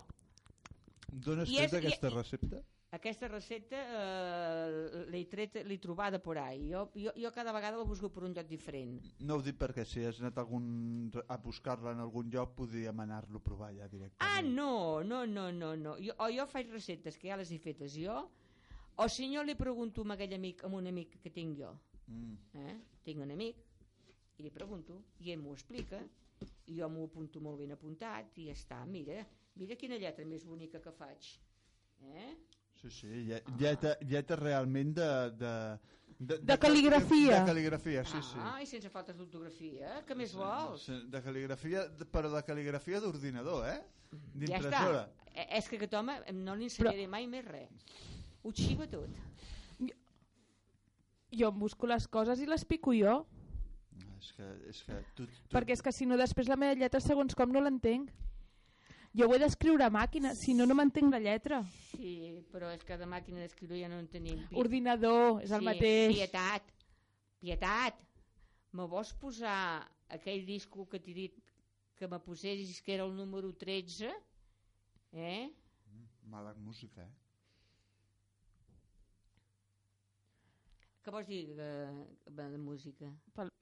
D'on 1.13 1.45
has 1.45 1.49
I 1.49 1.55
tret 1.55 1.71
és- 1.71 1.73
i- 1.73 1.87
aquesta 1.87 2.11
recepta? 2.11 2.65
Aquesta 2.95 3.27
recepta 3.27 3.81
eh, 3.83 5.05
l'he 5.11 5.25
tret, 5.27 5.59
l'he 5.67 5.79
trobada 5.83 6.21
por 6.23 6.39
ahí. 6.39 6.69
Jo, 6.71 6.85
jo, 6.95 7.11
jo 7.19 7.33
cada 7.35 7.53
vegada 7.53 7.77
la 7.81 7.85
busco 7.85 8.09
per 8.15 8.23
un 8.25 8.33
lloc 8.37 8.47
diferent. 8.47 9.01
No 9.27 9.37
ho 9.37 9.43
dic 9.43 9.59
perquè 9.59 9.85
si 9.85 10.05
has 10.07 10.21
anat 10.23 10.39
algun, 10.39 11.11
a 11.27 11.37
buscar-la 11.43 11.97
en 11.97 12.05
algun 12.05 12.31
lloc 12.31 12.55
podríem 12.55 13.03
anar-lo 13.03 13.43
a 13.43 13.47
provar 13.49 13.73
ja 13.75 13.89
directament. 13.91 14.23
Ah, 14.23 14.41
no, 14.41 15.03
no, 15.03 15.25
no, 15.27 15.51
no, 15.51 15.75
no. 15.77 15.97
Jo, 15.99 16.15
o 16.23 16.31
jo 16.31 16.47
faig 16.47 16.71
receptes 16.71 17.19
que 17.19 17.33
ja 17.33 17.41
les 17.41 17.51
he 17.51 17.59
fetes 17.59 17.97
jo, 17.99 18.21
o 18.97 19.09
si 19.13 19.27
no 19.35 19.43
li 19.43 19.57
pregunto 19.59 20.07
a 20.07 20.15
aquell 20.15 20.37
amic, 20.39 20.63
a 20.65 20.71
un 20.71 20.87
amic 20.87 21.19
que 21.23 21.31
tinc 21.31 21.59
jo. 21.59 21.75
Mm. 22.07 22.37
Eh? 22.63 22.77
Tinc 23.05 23.21
un 23.21 23.35
amic 23.35 23.65
i 24.39 24.47
li 24.47 24.53
pregunto 24.55 25.03
i 25.25 25.33
ell 25.33 25.43
m'ho 25.43 25.57
explica 25.57 25.99
i 26.71 26.79
jo 26.79 26.89
m'ho 26.93 27.07
apunto 27.11 27.41
molt 27.41 27.59
ben 27.59 27.75
apuntat 27.75 28.39
i 28.39 28.47
ja 28.47 28.55
està, 28.55 28.79
mira, 28.87 29.25
mira 29.57 29.77
quina 29.81 29.99
lletra 29.99 30.25
més 30.25 30.47
bonica 30.47 30.81
que 30.81 30.93
faig. 30.95 31.33
Eh? 32.15 32.31
Sí, 32.81 32.91
sí, 32.91 33.11
lletra, 33.59 33.97
lletra 34.01 34.37
realment 34.37 34.95
de... 34.97 35.09
De, 35.41 35.53
de, 36.19 36.39
De 36.49 36.57
cal·ligrafia. 36.61 37.41
De 37.43 37.51
cal·ligrafia, 37.51 38.05
sí, 38.09 38.21
sí. 38.25 38.39
Ah, 38.41 38.59
i 38.63 38.67
sense 38.69 38.89
faltes 38.93 39.17
d'ortografia, 39.19 40.03
què 40.09 40.17
més 40.17 40.33
vols? 40.37 40.87
Sí, 40.89 40.99
De 41.13 41.21
cal·ligrafia, 41.25 41.87
però 42.13 42.31
de 42.33 42.43
cal·ligrafia 42.47 43.01
d'ordinador, 43.05 43.67
eh? 43.69 43.79
Ja 43.79 44.17
està. 44.17 44.35
D'impressora. 44.41 45.07
Eh, 45.35 45.47
És 45.59 45.69
que 45.69 45.77
aquest 45.77 45.95
home 45.99 46.19
no 46.33 46.55
li 46.57 46.71
ensenyaré 46.71 47.07
mai 47.13 47.27
més 47.29 47.45
res. 47.45 47.69
Ho 48.45 48.53
xiva 48.57 48.87
tot. 48.89 49.09
Jo 51.37 51.51
em 51.51 51.59
busco 51.59 51.89
les 51.91 52.07
coses 52.09 52.41
i 52.41 52.47
les 52.49 52.65
pico 52.65 52.95
jo, 52.97 53.19
És 54.17 54.31
que, 54.37 54.47
és 54.71 54.79
que 54.87 54.97
tu, 55.15 55.27
tu, 55.27 55.43
perquè 55.53 55.75
és 55.77 55.83
que 55.85 55.93
si 55.93 56.07
no 56.09 56.17
després 56.17 56.49
la 56.49 56.57
meva 56.57 56.75
lletra 56.79 57.01
segons 57.03 57.35
com 57.37 57.53
no 57.53 57.61
l'entenc. 57.61 58.09
Jo 59.17 59.29
ho 59.31 59.35
he 59.35 59.39
d'escriure 59.41 59.87
a 59.87 59.93
màquina, 59.93 60.35
si 60.37 60.53
no, 60.53 60.67
no 60.69 60.75
m'entenc 60.77 61.09
la 61.15 61.21
lletra. 61.25 61.63
Sí, 61.95 62.15
però 62.53 62.69
és 62.75 62.83
que 62.85 62.99
de 63.01 63.07
màquina 63.09 63.41
d'escriure 63.41 63.79
ja 63.81 63.89
no 63.89 64.01
en 64.03 64.09
tenim. 64.13 64.43
Ordinador, 64.61 65.41
és 65.45 65.55
el 65.57 65.63
sí, 65.65 65.69
mateix. 65.71 66.17
Pietat, 66.19 66.73
pietat, 67.41 68.03
me 68.77 68.85
vols 68.93 69.15
posar 69.17 69.59
aquell 70.13 70.45
disco 70.45 70.85
que 70.91 71.01
t'he 71.01 71.17
dit 71.17 71.39
que 71.97 72.09
me 72.13 72.21
posessis 72.21 72.83
que 72.85 72.93
era 72.99 73.07
el 73.09 73.17
número 73.17 73.55
13? 73.57 74.13
Eh? 75.17 75.49
Mala 76.29 76.53
música, 76.61 77.07
eh? 77.07 77.15
Què 81.07 81.13
vols 81.15 81.29
dir 81.31 81.55
eh, 81.57 82.05
de 82.37 82.59
música? 82.59 83.09
Pel... 83.33 83.53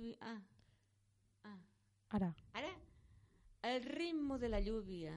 Lluvi- 0.00 0.16
Ah, 0.20 0.40
ah. 1.44 1.58
Ara. 2.10 2.34
Ara, 2.54 2.70
el 3.62 3.82
ritme 3.84 4.38
de 4.38 4.48
la 4.48 4.60
lluvia, 4.60 5.12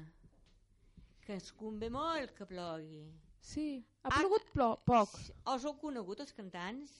que 1.22 1.36
es 1.40 1.52
convé 1.54 1.90
molt 1.90 2.34
que 2.36 2.46
plogui. 2.46 3.06
Sí, 3.40 3.86
ha 4.04 4.10
Ah, 4.12 4.20
plogut 4.20 4.50
plo 4.54 4.68
poc. 4.86 5.10
Els 5.48 5.64
heu 5.66 5.74
conegut, 5.80 6.20
els 6.20 6.34
cantants? 6.34 6.92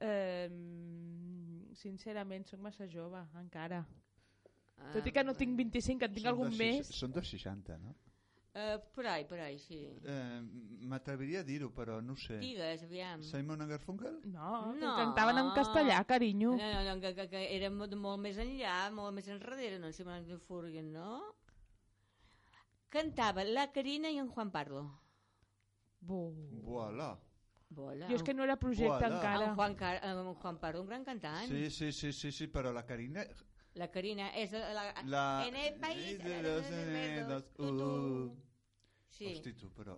Eh, 0.00 0.48
sincerament, 1.74 2.46
sóc 2.46 2.60
massa 2.60 2.86
jove, 2.86 3.20
encara. 3.40 3.84
Ah, 4.78 4.92
Tot 4.92 5.06
i 5.06 5.12
que 5.12 5.24
no 5.24 5.34
tinc 5.34 5.56
25, 5.56 6.04
en 6.04 6.14
tinc 6.14 6.24
Són 6.26 6.32
algun 6.32 6.50
de 6.50 6.56
més. 6.56 6.86
Són 6.94 7.12
de 7.12 7.22
60, 7.22 7.76
no? 7.78 7.94
Uh, 8.54 8.78
por 8.94 9.04
ahí, 9.04 9.24
por 9.24 9.40
ahí, 9.40 9.58
sí. 9.58 9.90
Eh, 10.04 10.40
M'atreviria 10.86 11.40
a 11.40 11.42
dir-ho, 11.42 11.72
però 11.74 11.96
no 12.00 12.12
ho 12.12 12.16
sé. 12.16 12.36
Digues, 12.38 12.84
aviam. 12.84 13.20
Simon 13.26 13.62
and 13.62 13.70
Garfunkel? 13.72 14.20
No, 14.30 14.72
que 14.74 14.80
No. 14.80 14.94
cantaven 14.94 15.38
en 15.38 15.50
castellà, 15.56 16.04
carinyo. 16.06 16.52
No, 16.54 16.72
no, 16.72 16.84
no, 16.94 17.00
que, 17.00 17.14
que, 17.16 17.28
que 17.28 17.56
era 17.56 17.68
molt, 17.70 17.96
molt 17.98 18.22
més 18.22 18.38
enllà, 18.38 18.92
molt 18.94 19.12
més 19.16 19.26
enrere, 19.26 19.80
no 19.80 19.90
sé 19.90 20.04
si 20.04 20.36
Furgen, 20.46 20.92
no? 20.92 21.34
Cantava 22.88 23.42
la 23.42 23.72
Carina 23.72 24.08
i 24.08 24.18
en 24.18 24.28
Juan 24.28 24.52
Pardo. 24.52 24.84
Bo. 25.98 26.30
Voilà. 26.62 27.18
Vola. 27.70 28.06
Jo 28.06 28.14
és 28.14 28.22
que 28.22 28.34
no 28.34 28.44
era 28.44 28.54
projecte 28.56 28.86
Voilà. 28.86 29.16
encara. 29.16 29.48
En 29.48 29.54
Juan, 29.56 29.74
Car 29.74 29.96
en 30.04 30.34
Juan 30.34 30.58
Pardo, 30.60 30.82
un 30.82 30.86
gran 30.86 31.02
cantant. 31.02 31.48
Sí, 31.48 31.70
sí, 31.70 31.90
sí, 31.90 32.12
sí, 32.12 32.30
sí, 32.30 32.46
però 32.46 32.72
la 32.72 32.84
Carina... 32.86 33.24
La 33.74 33.88
Carina 33.90 34.28
és 34.38 34.52
la... 34.52 34.92
la. 35.04 35.44
En 35.48 35.56
el 35.56 35.74
país 35.80 36.18
de 36.22 36.42
los 36.44 36.66
enemigos, 36.70 37.44
tu, 37.56 37.66
tu. 37.66 37.84
uh. 37.84 38.43
Sí. 39.14 39.30
Hosti, 39.32 39.52
tu, 39.60 39.70
però... 39.76 39.94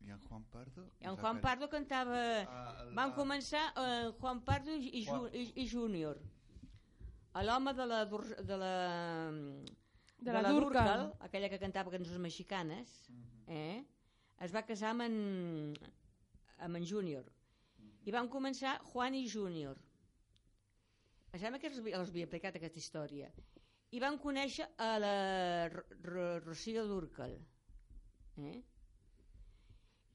I 0.00 0.10
en 0.14 0.20
Juan 0.24 0.44
Pardo? 0.48 0.86
I 1.00 1.04
en 1.04 1.14
La 1.16 1.20
Juan 1.20 1.40
Pardo 1.44 1.68
cantava... 1.68 2.18
Ah, 2.48 2.84
la- 2.86 2.94
Van 2.96 3.10
començar 3.16 3.66
eh, 3.76 4.10
Juan 4.20 4.40
Pardo 4.46 4.72
i, 4.72 4.88
i, 5.00 5.02
Ju- 5.04 5.10
Juan. 5.26 5.34
i, 5.36 5.42
i 5.60 5.66
Júnior. 5.68 6.20
A 7.36 7.42
L'home 7.44 7.74
de 7.76 7.84
la... 7.86 7.98
Dur, 8.08 8.22
de 8.48 8.56
la 8.56 8.72
De 10.20 10.32
la 10.36 10.42
Durcal. 10.52 11.04
aquella 11.28 11.48
que 11.52 11.58
cantava 11.62 11.92
cançons 11.92 12.18
mexicanes, 12.20 12.96
Mhm. 13.08 13.44
eh? 13.48 13.84
es 14.40 14.52
va 14.56 14.62
casar 14.64 14.90
amb 14.94 15.02
en, 15.04 15.74
amb 16.64 16.76
en 16.80 16.84
Júnior. 16.88 17.24
I 18.08 18.10
van 18.16 18.28
començar 18.32 18.78
Juan 18.92 19.14
i 19.14 19.26
Júnior. 19.28 19.76
em 21.32 21.38
sembla 21.40 21.60
que 21.60 21.68
els, 21.68 21.78
els 21.78 22.08
havia 22.10 22.24
aplicat 22.26 22.56
aquesta 22.56 22.78
història, 22.80 23.28
i 23.92 24.00
van 24.00 24.16
conèixer 24.18 24.66
a 24.78 24.98
la 24.98 25.12
R 25.68 25.84
R 26.02 26.40
Rocío 26.44 26.86
Durcal. 26.88 27.36
Eh? 28.46 28.62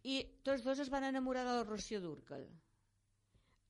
I 0.05 0.15
tots 0.45 0.63
dos 0.63 0.79
es 0.79 0.89
van 0.93 1.03
enamorar 1.03 1.45
de 1.47 1.53
la 1.57 1.63
Rocío 1.63 2.01
Durcal. 2.01 2.45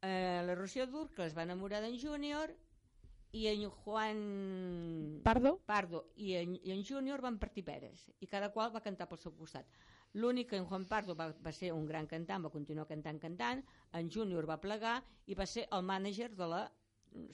Eh, 0.01 0.41
la 0.45 0.55
Rocío 0.55 0.85
Durcal 0.87 1.27
es 1.27 1.35
va 1.37 1.43
enamorar 1.43 1.81
d'en 1.81 1.97
Júnior 1.99 2.51
i 3.35 3.47
en 3.47 3.69
Juan 3.69 4.19
Pardo? 5.23 5.57
Pardo 5.65 6.05
i 6.15 6.35
en, 6.39 6.55
i 6.63 6.71
en 6.71 6.83
Júnior 6.87 7.21
van 7.23 7.39
partir 7.39 7.65
peres 7.67 8.05
i 8.19 8.27
cada 8.31 8.51
qual 8.53 8.71
va 8.75 8.83
cantar 8.83 9.07
pel 9.09 9.19
seu 9.19 9.33
costat. 9.35 9.67
L'únic 10.15 10.49
que 10.53 10.59
en 10.61 10.65
Juan 10.69 10.85
Pardo 10.87 11.15
va, 11.19 11.31
va 11.43 11.51
ser 11.51 11.73
un 11.75 11.85
gran 11.89 12.07
cantant, 12.07 12.45
va 12.45 12.51
continuar 12.53 12.85
cantant, 12.87 13.19
cantant, 13.19 13.63
en 13.99 14.11
Júnior 14.11 14.47
va 14.47 14.59
plegar 14.63 15.01
i 15.27 15.35
va 15.35 15.45
ser 15.45 15.65
el 15.71 15.83
mànager 15.83 16.29
de 16.35 16.47
la 16.47 16.61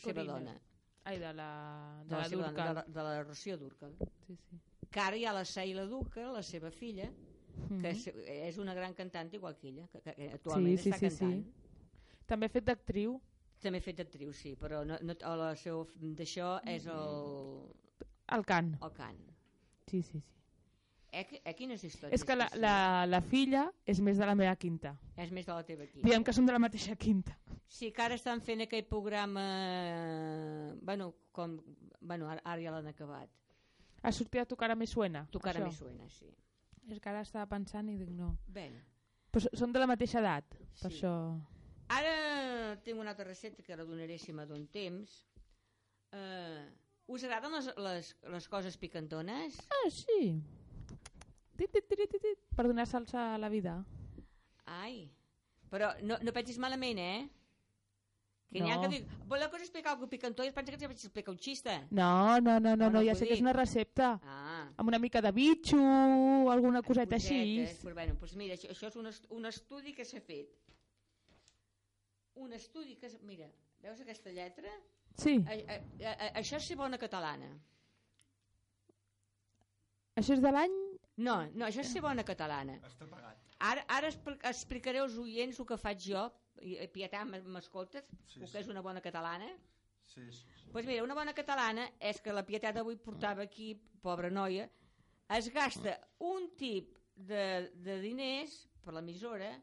seva 0.01 0.23
Corina. 0.23 0.33
dona, 0.33 0.55
Ai, 1.03 1.19
de 1.19 1.33
la, 1.33 1.49
de, 2.01 2.09
de 2.09 2.15
la, 2.15 2.23
la 2.23 2.29
seva 2.29 2.47
dona, 2.47 2.51
de, 2.51 2.63
Durcal. 2.63 2.75
la, 2.75 2.83
de 2.87 3.03
la 3.09 3.23
Rocío 3.23 3.57
Durcal. 3.57 3.95
Sí, 4.25 4.35
sí. 4.49 4.59
Que 4.91 4.99
ara 4.99 5.17
hi 5.17 5.25
ha 5.25 5.33
la 5.33 5.45
Seila 5.45 5.85
Durcal, 5.87 6.33
la 6.35 6.43
seva 6.43 6.71
filla, 6.71 7.09
Mhm. 7.51 7.81
que 7.81 7.89
és, 7.91 8.07
és 8.51 8.57
una 8.57 8.73
gran 8.73 8.93
cantant 8.93 9.33
igual 9.33 9.55
que 9.57 9.67
ella, 9.69 9.87
que, 9.91 10.01
que, 10.01 10.29
actualment 10.33 10.77
Sí, 10.77 10.83
sí, 10.83 10.89
està 10.89 10.99
sí, 10.99 11.09
sí. 11.09 11.19
cantant. 11.19 11.45
També 12.25 12.45
ha 12.47 12.49
fet 12.49 12.65
d'actriu. 12.65 13.19
També 13.61 13.77
ha 13.77 13.81
fet 13.85 13.99
actriu, 13.99 14.31
sí, 14.33 14.55
però 14.55 14.83
no, 14.85 14.97
no, 15.01 15.13
el 15.13 15.57
seu 15.57 15.85
d'això 16.01 16.61
és 16.65 16.87
el, 16.87 17.67
al 18.27 18.45
cant. 18.45 18.71
el 18.81 18.91
cant. 18.95 19.19
Sí, 19.87 20.01
sí, 20.01 20.19
sí. 20.19 20.23
Eh, 21.11 21.41
eh, 21.43 21.53
quines 21.53 21.83
històries? 21.83 22.13
És 22.15 22.23
que 22.23 22.35
la, 22.37 22.47
sí. 22.49 22.59
la, 22.63 23.05
la 23.05 23.19
filla 23.21 23.65
és 23.85 23.99
més 23.99 24.17
de 24.17 24.25
la 24.25 24.33
meva 24.33 24.55
quinta. 24.55 24.95
És 25.17 25.29
més 25.29 25.45
de 25.45 25.51
la 25.53 25.63
teva 25.67 25.83
aquí. 25.83 25.99
Diem 26.01 26.23
que 26.23 26.31
som 26.33 26.45
de 26.47 26.53
la 26.53 26.59
mateixa 26.59 26.95
quinta. 26.95 27.35
Sí, 27.67 27.91
que 27.91 28.01
ara 28.01 28.15
estan 28.15 28.39
fent 28.41 28.61
aquell 28.63 28.85
programa... 28.87 29.43
Bueno, 30.81 31.13
com... 31.31 31.59
Bueno, 31.99 32.29
ara, 32.29 32.41
ara 32.45 32.61
ja 32.63 32.71
l'han 32.71 32.87
acabat. 32.87 33.29
Ha 34.03 34.11
sortit 34.11 34.41
a 34.41 34.45
tocar 34.49 34.71
a 34.71 34.75
més 34.75 34.89
suena. 34.89 35.25
Tu 35.31 35.39
cara 35.39 35.59
això. 35.59 35.67
més 35.69 35.77
suena, 35.77 36.07
sí. 36.09 36.29
És 36.89 36.99
que 36.99 37.09
ara 37.09 37.21
estava 37.21 37.45
pensant 37.51 37.89
i 37.89 37.97
dic 37.99 38.09
no. 38.09 38.35
Bé, 38.47 38.69
Però 39.31 39.47
són 39.55 39.71
de 39.71 39.79
la 39.79 39.87
mateixa 39.87 40.19
edat, 40.19 40.43
per 40.81 40.89
Sí. 40.91 40.97
això... 40.97 41.11
ara 41.89 42.75
tinc 42.83 42.99
una 42.99 43.11
altra 43.11 43.25
recepta 43.25 43.63
que 43.63 43.75
la 43.77 43.85
donaré 43.85 44.17
si 44.19 44.33
me 44.33 44.45
don 44.45 44.65
temps. 44.67 45.25
Uh, 46.11 46.65
us 47.07 47.23
agraden 47.23 47.51
les, 47.53 47.69
les, 47.77 48.09
les 48.33 48.47
coses 48.49 48.75
picantones? 48.77 49.55
Ah, 49.69 49.89
sí. 49.89 50.41
Tit, 51.55 51.71
tit, 51.71 51.87
tit, 51.87 52.11
tit, 52.11 52.39
per 52.55 52.65
donar 52.67 52.87
salsa 52.87 53.35
a 53.35 53.37
la 53.37 53.47
vida. 53.49 53.77
Ai, 54.65 55.05
però 55.69 55.93
no, 56.01 56.17
no 56.21 56.33
pensis 56.33 56.57
malament, 56.59 56.97
eh? 56.99 57.29
Que 58.51 58.59
n'hi 58.59 58.71
ha 58.71 58.75
No. 58.75 58.81
que 58.83 58.89
dic, 58.91 59.05
voleu 59.31 59.49
que 59.49 59.55
us 59.55 59.61
expliqui 59.63 59.87
alguna 59.87 60.03
cosa 60.07 60.09
picantó 60.11 60.43
i 60.43 60.47
es 60.49 60.53
pensa 60.53 60.71
que 60.71 60.77
us 60.77 60.81
vaig 60.89 60.97
explicar 60.99 61.31
un 61.31 61.37
xiste. 61.39 61.75
No, 61.91 62.39
no, 62.41 62.59
no, 62.59 62.75
no, 62.75 62.75
No, 62.75 62.89
no, 62.89 62.89
no 62.99 63.03
ja 63.05 63.15
sé 63.15 63.25
que 63.27 63.33
és 63.37 63.41
una 63.41 63.53
recepta. 63.53 64.19
Ah, 64.23 64.65
Amb 64.77 64.89
una 64.89 64.99
mica 64.99 65.21
de 65.21 65.31
bitxo, 65.31 65.77
alguna 66.51 66.81
coseta 66.81 67.15
així. 67.15 67.63
Pues, 67.81 67.93
bueno, 67.95 68.15
pues 68.19 68.35
mira, 68.35 68.55
això, 68.55 68.69
això 68.73 68.87
és 68.91 68.95
un, 68.99 69.07
est 69.07 69.25
un 69.31 69.45
estudi 69.45 69.93
que 69.93 70.03
s'ha 70.03 70.19
fet. 70.19 70.51
Un 72.35 72.51
estudi 72.53 72.97
que... 72.97 73.09
Mira, 73.23 73.47
veus 73.81 74.01
aquesta 74.01 74.29
lletra? 74.31 74.69
Sí, 75.15 75.37
A, 75.47 75.53
a, 75.53 75.75
a, 76.09 76.11
a, 76.11 76.27
això 76.39 76.57
és 76.59 76.67
ser 76.67 76.75
bona 76.79 76.97
catalana. 76.97 77.49
això 80.19 80.33
és 80.35 80.41
de 80.43 80.51
l'any... 80.51 80.75
No, 81.21 81.35
no, 81.53 81.65
això 81.67 81.81
és 81.83 81.91
ser 81.91 82.01
bona 82.03 82.23
catalana. 82.27 82.75
Està 82.87 83.07
pagat. 83.09 83.37
Ara, 83.59 83.83
ara 83.87 84.09
expli- 84.09 84.39
explicaré 84.49 84.99
als 85.03 85.17
oients 85.21 85.59
el 85.59 85.65
que 85.69 85.77
faig 85.77 85.99
jo, 86.01 86.23
Pietà 86.93 87.23
m'escoltes, 87.25 88.05
Sí, 88.27 88.39
que 88.39 88.59
és 88.59 88.67
una 88.69 88.81
bona 88.85 89.01
catalana. 89.01 89.47
Sí, 90.05 90.21
sí, 90.31 90.31
sí. 90.31 90.45
Doncs 90.65 90.71
pues 90.73 90.85
mira, 90.85 91.03
una 91.03 91.15
bona 91.15 91.33
catalana 91.33 91.87
és 91.99 92.19
que 92.21 92.33
la 92.33 92.43
Pietat 92.45 92.77
avui 92.77 92.95
portava 92.97 93.41
aquí, 93.43 93.73
pobra 94.01 94.29
noia, 94.29 94.67
es 95.31 95.47
gasta 95.53 95.97
un 96.19 96.49
tip 96.57 96.97
de, 97.15 97.71
de 97.75 97.99
diners 98.01 98.67
per 98.83 98.93
l'emissora 98.93 99.53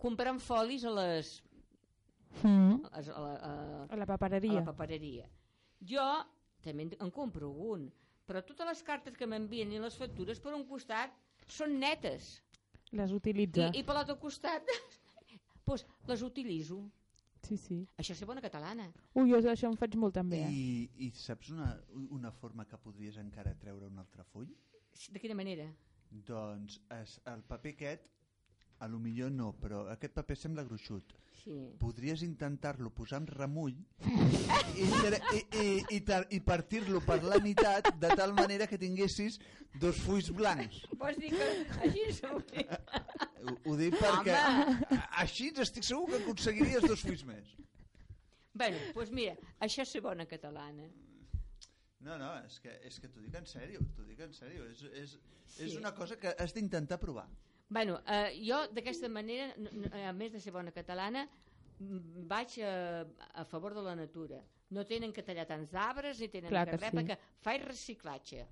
comprant 0.00 0.38
folis 0.40 0.84
a 0.84 0.90
les 0.96 1.38
Mm. 2.44 2.84
a, 2.92 3.00
a, 3.00 3.20
la, 3.20 3.30
a, 3.42 3.86
A 3.90 3.96
la 3.96 4.04
a 4.04 4.06
papereria. 4.06 4.52
la 4.60 4.62
papereria. 4.64 5.24
Jo 5.82 6.04
també 6.62 6.84
en, 6.84 6.92
en 7.02 7.10
compro 7.10 7.48
un, 7.50 7.88
però 8.24 8.38
totes 8.46 8.68
les 8.68 8.82
cartes 8.86 9.16
que 9.18 9.26
m'envien 9.26 9.72
i 9.72 9.80
les 9.82 9.96
factures 9.98 10.38
per 10.38 10.52
un 10.54 10.62
costat 10.68 11.10
són 11.48 11.74
netes 11.80 12.36
Les 12.92 13.10
i, 13.10 13.14
utilitza. 13.18 13.72
i 13.74 13.82
per 13.82 13.94
l'altre 13.96 14.14
costat 14.22 14.62
pues, 15.70 15.86
les 16.10 16.22
utilitzo. 16.26 16.80
Sí, 17.46 17.56
sí. 17.56 17.76
Això 17.96 18.12
és 18.12 18.20
ser 18.20 18.28
bona 18.28 18.42
catalana. 18.44 18.90
Ui, 19.16 19.30
jo 19.30 19.38
això 19.52 19.70
en 19.70 19.78
faig 19.80 19.94
molt 20.00 20.16
també. 20.18 20.42
Eh? 20.44 20.50
I, 20.52 21.06
I 21.06 21.10
saps 21.16 21.52
una, 21.54 21.70
una 22.18 22.32
forma 22.42 22.66
que 22.68 22.78
podries 22.84 23.16
encara 23.22 23.54
treure 23.62 23.88
un 23.88 24.02
altre 24.02 24.26
full? 24.32 24.50
De 25.14 25.22
quina 25.22 25.36
manera? 25.38 25.68
Doncs 26.28 26.80
es, 26.98 27.16
el 27.32 27.44
paper 27.48 27.72
aquest, 27.76 28.08
a 28.80 28.88
lo 28.88 28.98
millor 28.98 29.30
no, 29.32 29.52
però 29.60 29.82
aquest 29.92 30.14
paper 30.16 30.36
sembla 30.36 30.64
gruixut. 30.64 31.12
Sí. 31.40 31.54
Podries 31.80 32.20
intentar-lo 32.26 32.90
posar 32.92 33.18
amb 33.20 33.30
remull 33.32 33.72
i, 33.72 34.84
i, 34.84 34.88
i, 35.60 35.64
i, 35.96 36.00
i 36.36 36.40
partir-lo 36.44 37.00
per 37.04 37.22
la 37.24 37.38
meitat 37.40 37.88
de 38.00 38.10
tal 38.16 38.34
manera 38.36 38.66
que 38.68 38.76
tinguessis 38.80 39.38
dos 39.80 39.96
fulls 40.04 40.28
blancs. 40.36 40.82
Vols 41.00 41.16
dir 41.20 41.30
que 41.32 41.48
així 41.86 42.06
som... 42.18 42.36
Ho, 43.40 43.54
ho 43.72 43.76
dic 43.80 43.96
perquè 44.00 44.36
a- 44.36 45.00
així 45.24 45.48
estic 45.64 45.86
segur 45.88 46.10
que 46.12 46.20
aconseguiries 46.22 46.84
dos 46.84 47.00
fulls 47.06 47.24
més. 47.24 47.54
bueno, 48.52 48.76
doncs 48.96 49.12
mira, 49.16 49.36
això 49.64 49.80
és 49.86 49.92
ser 49.96 50.02
bona 50.04 50.26
catalana. 50.28 50.88
No, 52.04 52.16
no, 52.20 52.30
és 52.46 52.58
que, 52.60 52.72
és 52.88 52.96
que 53.00 53.08
t'ho 53.12 53.20
dic 53.24 53.34
en 53.36 53.46
sèrio, 53.48 53.80
t'ho 53.96 54.04
dic 54.08 54.20
en 54.24 54.32
sèrio. 54.36 54.64
És, 54.72 54.82
és, 54.92 55.18
Sí. 55.50 55.64
és 55.66 55.72
una 55.80 55.90
cosa 55.96 56.14
que 56.20 56.30
has 56.38 56.52
d'intentar 56.54 57.00
provar. 57.02 57.24
Bueno, 57.70 58.00
eh, 58.06 58.34
jo 58.42 58.56
d'aquesta 58.74 59.08
manera, 59.08 59.52
n- 59.56 59.90
a 60.08 60.12
més 60.12 60.32
de 60.34 60.40
ser 60.42 60.50
bona 60.52 60.72
catalana, 60.74 61.22
vaig 62.28 62.58
a, 62.66 62.72
a 63.40 63.44
favor 63.46 63.74
de 63.74 63.82
la 63.86 63.94
natura. 63.96 64.40
No 64.70 64.84
tenen 64.86 65.12
que 65.14 65.22
tallar 65.26 65.46
tants 65.48 65.72
arbres 65.74 66.18
ni 66.20 66.28
tenen 66.30 66.50
Clar 66.50 66.66
que 66.66 66.76
que 66.76 66.82
res, 66.82 66.90
sí. 66.90 66.96
perquè 66.98 67.16
faig 67.42 67.64
reciclatge. 67.66 68.46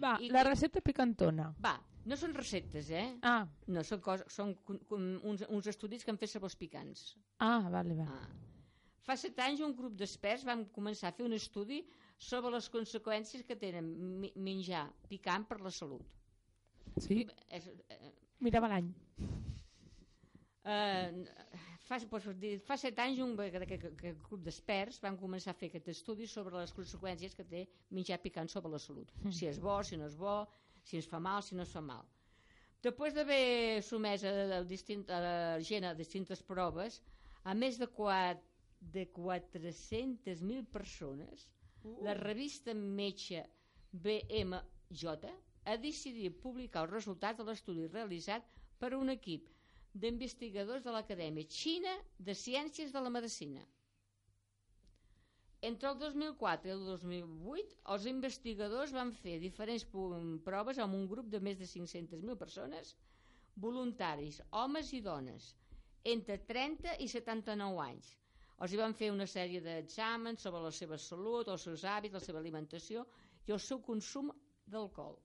Va, 0.00 0.16
I- 0.20 0.28
la 0.30 0.44
recepta 0.46 0.80
picantona. 0.84 1.48
Va, 1.64 1.74
no 2.06 2.16
són 2.16 2.34
receptes, 2.36 2.90
eh? 2.90 3.16
Ah, 3.22 3.46
No, 3.66 3.82
són, 3.84 4.00
cos, 4.04 4.22
són 4.32 4.54
uns, 4.90 5.42
uns 5.48 5.66
estudis 5.66 6.04
que 6.04 6.10
han 6.12 6.18
fet 6.20 6.30
sabors 6.30 6.54
picants. 6.56 7.16
ah, 7.40 7.68
vale, 7.72 7.94
va. 7.98 8.06
Ah. 8.06 8.28
Fa 9.08 9.16
set 9.16 9.38
anys 9.40 9.60
un 9.64 9.74
grup 9.74 9.94
d'experts 9.96 10.44
vam 10.44 10.66
començar 10.68 11.08
a 11.08 11.12
fer 11.16 11.24
un 11.24 11.32
estudi 11.32 11.80
sobre 12.18 12.50
les 12.52 12.68
conseqüències 12.70 13.42
que 13.46 13.56
tenen 13.56 13.88
menjar 14.36 14.90
picant 15.08 15.46
per 15.48 15.60
la 15.64 15.70
salut. 15.70 16.04
Sí, 17.00 17.26
És, 17.48 17.66
eh, 17.88 18.12
mirava 18.44 18.70
l'any. 18.72 18.90
eh, 20.68 21.24
fa, 21.88 21.98
dir, 22.36 22.58
fa 22.66 22.76
set 22.76 22.98
anys 23.02 23.22
un 23.24 23.32
aquest, 23.40 23.64
aquest, 23.64 23.86
aquest 23.94 24.20
grup 24.26 24.44
d'experts 24.44 25.00
van 25.04 25.16
començar 25.20 25.54
a 25.54 25.58
fer 25.58 25.70
aquest 25.70 25.88
estudi 25.94 26.28
sobre 26.28 26.58
les 26.58 26.74
conseqüències 26.76 27.34
que 27.34 27.46
té 27.48 27.64
menjar 27.90 28.20
picant 28.22 28.50
sobre 28.52 28.72
la 28.74 28.80
salut. 28.82 29.12
Si 29.30 29.48
és 29.48 29.60
bo, 29.62 29.80
si 29.82 29.96
no 29.96 30.06
és 30.06 30.16
bo, 30.16 30.42
si 30.84 31.00
ens 31.00 31.08
fa 31.08 31.20
mal, 31.20 31.42
si 31.42 31.56
no 31.56 31.64
ens 31.64 31.72
fa 31.72 31.82
mal. 31.84 32.06
Després 32.84 33.14
d'haver 33.16 33.82
sumès 33.82 34.22
a, 34.28 34.32
a, 34.58 34.62
distint, 34.62 35.02
a 35.10 35.18
la 35.24 35.36
gent 35.70 35.88
a 35.88 35.94
distintes 35.98 36.44
proves, 36.46 37.00
a 37.42 37.54
més 37.54 37.78
de, 37.80 37.88
quat, 37.90 38.44
de 38.78 39.08
400.000 39.16 40.68
persones, 40.70 41.48
la 42.04 42.14
revista 42.18 42.74
metge 42.74 43.42
BMJ 43.90 45.16
ha 45.68 45.76
decidit 45.80 46.36
publicar 46.42 46.84
els 46.86 46.94
resultats 46.94 47.38
de 47.40 47.46
l'estudi 47.48 47.88
realitzat 47.92 48.46
per 48.80 48.94
un 48.96 49.12
equip 49.14 49.48
d'investigadors 50.04 50.84
de 50.86 50.94
l'Acadèmia 50.94 51.48
Xina 51.58 51.92
de 52.28 52.36
Ciències 52.42 52.94
de 52.94 53.02
la 53.04 53.12
Medicina. 53.12 53.64
Entre 55.68 55.90
el 55.90 55.98
2004 55.98 56.70
i 56.70 56.72
el 56.72 56.84
2008, 56.86 57.76
els 57.94 58.04
investigadors 58.12 58.94
van 58.94 59.10
fer 59.20 59.38
diferents 59.42 59.84
proves 60.48 60.78
amb 60.84 60.94
un 61.00 61.08
grup 61.12 61.30
de 61.32 61.40
més 61.42 61.58
de 61.58 61.66
500.000 61.66 62.38
persones, 62.44 62.94
voluntaris, 63.66 64.38
homes 64.62 64.92
i 64.94 65.02
dones, 65.02 65.50
entre 66.14 66.38
30 66.52 66.94
i 67.02 67.08
79 67.10 67.82
anys. 67.88 68.12
Els 68.62 68.72
hi 68.74 68.78
van 68.80 68.94
fer 69.00 69.10
una 69.14 69.26
sèrie 69.26 69.60
d'exàmens 69.64 70.46
sobre 70.46 70.62
la 70.62 70.74
seva 70.80 70.98
salut, 70.98 71.50
els 71.50 71.66
seus 71.66 71.84
hàbits, 71.84 72.14
la 72.14 72.22
seva 72.22 72.40
alimentació 72.42 73.04
i 73.48 73.54
el 73.56 73.60
seu 73.62 73.82
consum 73.82 74.30
d'alcohol. 74.66 75.18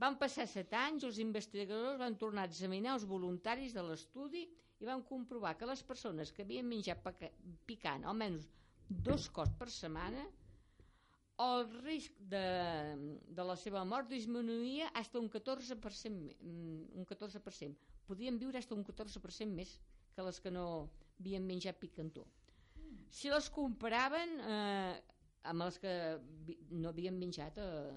Van 0.00 0.16
passar 0.18 0.46
set 0.48 0.72
anys, 0.74 1.04
els 1.04 1.18
investigadors 1.22 1.98
van 2.00 2.16
tornar 2.18 2.46
a 2.46 2.50
examinar 2.50 2.94
els 2.96 3.04
voluntaris 3.06 3.74
de 3.76 3.82
l'estudi 3.86 4.46
i 4.82 4.88
van 4.88 5.02
comprovar 5.06 5.54
que 5.58 5.66
les 5.68 5.82
persones 5.86 6.32
que 6.32 6.42
havien 6.42 6.66
menjat 6.66 7.04
picant 7.66 8.04
almenys 8.04 8.48
dos 8.88 9.28
cops 9.30 9.52
per 9.58 9.68
setmana 9.70 10.24
el 11.42 11.64
risc 11.84 12.12
de, 12.30 12.42
de 13.34 13.44
la 13.46 13.54
seva 13.56 13.84
mort 13.88 14.08
disminuïa 14.10 14.90
fins 14.94 15.14
un 15.18 15.28
14%, 15.30 16.10
me- 16.10 16.36
mm, 16.40 16.98
un 16.98 17.06
14%. 17.08 17.76
Podien 18.06 18.38
viure 18.38 18.60
fins 18.60 18.74
un 18.76 18.84
14% 18.84 19.54
més 19.56 19.76
que 20.14 20.22
les 20.26 20.40
que 20.40 20.50
no 20.52 20.66
havien 21.20 21.46
menjat 21.46 21.78
picantó. 21.80 22.26
si 23.12 23.28
les 23.28 23.48
comparaven 23.50 24.30
eh, 24.40 25.00
amb 25.44 25.62
els 25.62 25.78
que 25.78 25.92
no 26.70 26.88
havien 26.88 27.16
menjat 27.18 27.58
eh, 27.58 27.92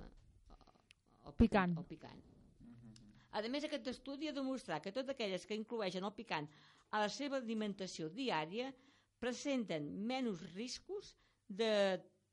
el 1.26 1.36
Picant. 1.41 1.78
El 1.82 1.88
picant. 1.89 2.23
A 3.36 3.41
més, 3.51 3.65
aquest 3.67 3.88
estudi 3.91 4.30
ha 4.30 4.36
demostrat 4.36 4.84
que 4.84 4.93
totes 4.95 5.11
aquelles 5.13 5.45
que 5.47 5.57
inclueixen 5.59 6.05
el 6.07 6.13
picant 6.15 6.47
a 6.95 7.01
la 7.03 7.09
seva 7.11 7.39
alimentació 7.41 8.07
diària 8.17 8.69
presenten 9.19 9.89
menys 10.11 10.43
riscos 10.53 11.09
de 11.61 11.71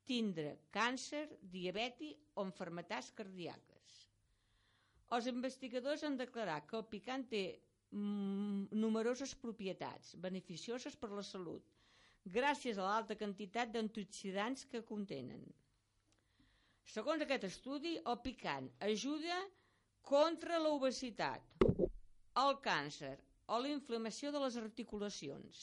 tindre 0.07 0.53
càncer, 0.77 1.25
diabetis 1.57 2.15
o 2.37 2.45
enfermetats 2.47 3.11
cardíaques. 3.19 3.99
Els 5.17 5.29
investigadors 5.33 6.05
han 6.09 6.17
declarat 6.21 6.69
que 6.71 6.79
el 6.79 6.87
picant 6.95 7.27
té 7.33 7.43
mm, 7.91 8.71
numeroses 8.85 9.35
propietats 9.43 10.15
beneficioses 10.27 10.97
per 11.03 11.11
la 11.13 11.25
salut, 11.27 11.67
gràcies 12.39 12.79
a 12.79 12.87
l'alta 12.87 13.19
quantitat 13.21 13.75
d'antioxidants 13.75 14.65
que 14.71 14.85
contenen. 14.89 15.43
Segons 16.85 17.23
aquest 17.23 17.45
estudi, 17.45 17.97
el 18.05 18.19
picant 18.25 18.69
ajuda 18.81 19.37
contra 20.03 20.59
l'obesitat, 20.59 21.41
el 22.43 22.57
càncer 22.65 23.15
o 23.47 23.59
la 23.61 23.69
inflamació 23.71 24.33
de 24.33 24.41
les 24.43 24.57
articulacions, 24.57 25.63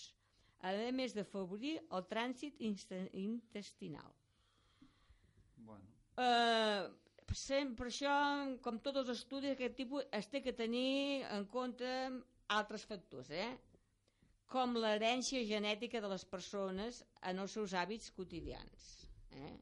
a 0.62 0.72
més 0.96 1.14
d'afavorir 1.16 1.78
el 1.92 2.06
trànsit 2.08 2.60
intestinal. 2.62 4.12
Bueno. 5.58 5.86
Eh, 6.18 6.90
sem- 7.34 7.76
per 7.76 7.88
això, 7.88 8.58
com 8.62 8.80
tots 8.80 9.00
els 9.04 9.10
estudis 9.10 9.50
d'aquest 9.52 9.76
tipus, 9.76 10.04
es 10.12 10.28
té 10.28 10.42
que 10.42 10.54
tenir 10.54 11.24
en 11.30 11.46
compte 11.46 11.88
altres 12.48 12.86
factors, 12.86 13.30
eh? 13.30 13.58
com 14.50 14.74
l'herència 14.74 15.44
genètica 15.46 16.02
de 16.02 16.08
les 16.10 16.26
persones 16.26 17.04
en 17.22 17.38
els 17.40 17.52
seus 17.52 17.74
hàbits 17.74 18.10
quotidians. 18.12 19.08
Eh? 19.32 19.58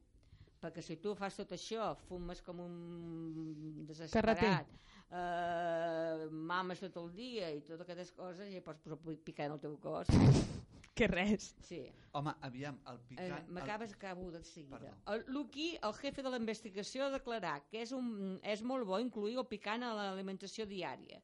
Perquè 0.58 0.82
si 0.82 0.96
tu 0.98 1.12
fas 1.14 1.36
tot 1.38 1.52
això, 1.54 1.92
fumes 2.08 2.40
com 2.42 2.58
un 2.64 3.84
desesperat, 3.86 4.66
eh, 5.14 6.26
mames 6.30 6.80
tot 6.82 6.96
el 7.02 7.12
dia 7.14 7.50
i 7.54 7.60
totes 7.62 7.84
aquestes 7.86 8.10
coses, 8.16 8.50
ja 8.52 8.62
pots 8.64 8.82
picar 9.24 9.46
en 9.48 9.56
el 9.58 9.60
teu 9.62 9.76
cos. 9.82 10.10
Que 10.98 11.06
res. 11.06 11.52
Sí. 11.62 11.84
Home, 12.18 12.32
aviam, 12.42 12.80
el 12.90 12.96
Eh, 12.96 13.02
picant... 13.06 13.34
el- 13.36 13.52
M'acabes, 13.54 13.92
acabo 13.94 14.32
de 14.32 14.40
seguida. 14.42 14.80
Perdó. 14.80 14.94
El 15.14 15.20
Luqui, 15.32 15.78
el 15.80 15.92
jefe 15.94 16.24
de 16.26 16.30
la 16.32 16.40
investigació, 16.42 17.04
ha 17.06 17.12
declarat 17.12 17.68
que 17.70 17.84
és, 17.84 17.92
un, 17.94 18.40
és 18.42 18.64
molt 18.66 18.82
bo 18.88 18.98
incluir 18.98 19.36
el 19.38 19.46
picant 19.46 19.84
a 19.86 19.92
l'alimentació 19.94 20.66
diària, 20.66 21.20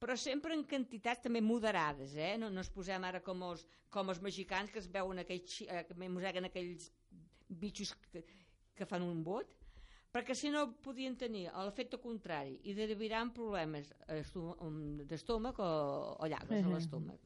però 0.00 0.16
sempre 0.16 0.56
en 0.56 0.64
quantitats 0.64 1.20
també 1.20 1.42
moderades, 1.44 2.16
eh? 2.16 2.38
No, 2.40 2.48
no 2.48 2.64
ens 2.64 2.72
posem 2.72 3.04
ara 3.04 3.20
com 3.20 3.44
els, 3.50 3.66
com 3.92 4.08
els 4.08 4.22
mexicans 4.24 4.72
que 4.72 4.80
es 4.80 4.88
veuen 4.88 5.20
aquells, 5.20 5.58
eh, 5.68 5.84
que 5.84 5.98
aquells 6.48 6.88
bitxos 7.50 7.92
que, 8.08 8.24
que 8.78 8.86
fan 8.86 9.02
un 9.02 9.22
bot, 9.26 9.50
perquè 10.14 10.34
si 10.38 10.48
no 10.54 10.62
podien 10.82 11.16
tenir 11.20 11.48
l'efecte 11.52 11.98
contrari 12.00 12.54
i 12.70 12.74
derivaran 12.74 13.32
problemes 13.36 13.90
esto- 14.14 14.54
um, 14.64 14.96
d'estómac 15.04 15.58
o, 15.60 15.68
o 16.18 16.26
llagues 16.30 16.62
a 16.62 16.68
Mhm. 16.68 16.74
l'estómac. 16.74 17.20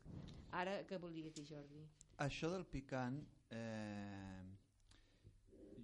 Ara, 0.53 0.81
què 0.89 0.99
volies 1.01 1.33
dir, 1.35 1.45
Jordi? 1.49 1.85
Això 2.19 2.51
del 2.51 2.67
picant, 2.67 3.21
eh, 3.51 4.43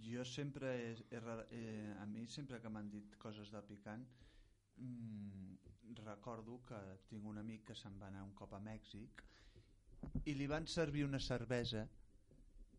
jo 0.08 0.24
sempre, 0.24 0.72
he, 0.76 0.90
he, 1.10 1.20
eh, 1.50 1.94
a 2.00 2.06
mi 2.06 2.26
sempre 2.26 2.60
que 2.60 2.68
m'han 2.68 2.90
dit 2.90 3.16
coses 3.18 3.50
del 3.50 3.62
picant, 3.64 4.04
mm, 4.76 5.56
recordo 6.04 6.60
que 6.66 6.78
tinc 7.08 7.24
un 7.26 7.38
amic 7.38 7.64
que 7.70 7.74
se'n 7.74 7.96
va 8.00 8.08
anar 8.08 8.22
un 8.24 8.34
cop 8.34 8.52
a 8.54 8.60
Mèxic 8.60 9.22
i 10.26 10.34
li 10.34 10.46
van 10.46 10.66
servir 10.66 11.04
una 11.04 11.18
cervesa 11.18 11.86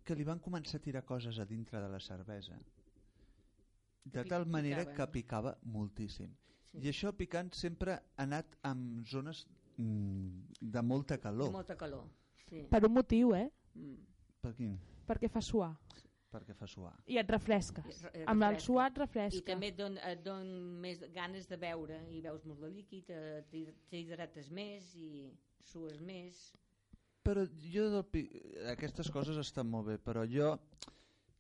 que 0.06 0.16
li 0.16 0.24
van 0.24 0.40
començar 0.40 0.78
a 0.80 0.84
tirar 0.86 1.04
coses 1.06 1.40
a 1.40 1.46
dintre 1.46 1.82
de 1.82 1.90
la 1.90 2.00
cervesa 2.00 2.58
de 4.06 4.24
tal 4.26 4.46
manera 4.46 4.84
picaven. 4.86 4.96
que 4.96 5.08
picava 5.12 5.58
moltíssim. 5.64 6.32
Sí. 6.72 6.80
I 6.86 6.90
això 6.92 7.12
picant 7.18 7.52
sempre 7.54 7.94
ha 7.94 8.02
anat 8.24 8.56
en 8.64 9.04
zones 9.06 9.46
mm, 9.78 10.54
de 10.62 10.82
molta 10.82 11.18
calor. 11.18 11.48
De 11.48 11.52
molta 11.58 11.76
calor. 11.78 12.06
Sí. 12.50 12.64
Per 12.70 12.84
un 12.86 12.94
motiu, 12.94 13.34
eh? 13.36 13.50
Mm. 13.76 13.96
Per 14.42 14.54
quin? 14.56 14.78
Perquè 15.08 15.30
fa 15.30 15.42
suar. 15.42 15.74
Perquè 16.30 16.54
fa 16.54 16.68
suar. 16.70 16.94
I 17.10 17.18
et 17.18 17.30
refresques. 17.30 18.04
I 18.04 18.06
re- 18.06 18.24
Amb 18.30 18.44
el 18.44 18.52
refresca. 18.54 18.66
suar 18.66 18.92
et 18.92 18.98
I 18.98 19.00
refresca. 19.02 19.46
també 19.52 19.68
et 19.72 19.78
don, 19.78 19.98
et 19.98 20.24
don 20.24 20.46
més 20.82 21.02
ganes 21.14 21.48
de 21.50 21.58
beure 21.58 21.98
i 22.14 22.22
veus 22.22 22.46
molt 22.46 22.62
de 22.62 22.70
líquid, 22.70 23.10
eh, 23.10 23.44
t'hi- 23.50 23.74
t'hidrates 23.90 24.52
més 24.52 24.94
i 24.96 25.34
sues 25.64 26.00
més. 26.00 26.54
Però 27.26 27.44
jo 27.74 27.90
del 27.90 28.04
pi... 28.06 28.28
aquestes 28.72 29.10
coses 29.12 29.38
estan 29.38 29.68
molt 29.68 29.88
bé, 29.88 29.98
però 29.98 30.24
jo 30.30 30.54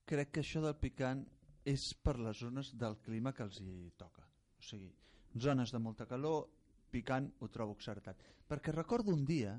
crec 0.09 0.31
que 0.31 0.41
això 0.41 0.61
del 0.61 0.75
picant 0.75 1.21
és 1.69 1.91
per 2.01 2.17
les 2.17 2.39
zones 2.41 2.71
del 2.81 2.97
clima 3.05 3.33
que 3.35 3.45
els 3.45 3.59
hi 3.61 3.91
toca. 3.97 4.25
O 4.59 4.65
sigui, 4.65 4.89
zones 5.37 5.73
de 5.73 5.81
molta 5.83 6.07
calor, 6.09 6.47
picant 6.89 7.29
ho 7.39 7.49
trobo 7.53 7.75
accertat. 7.77 8.21
Perquè 8.49 8.73
recordo 8.73 9.13
un 9.13 9.25
dia, 9.25 9.53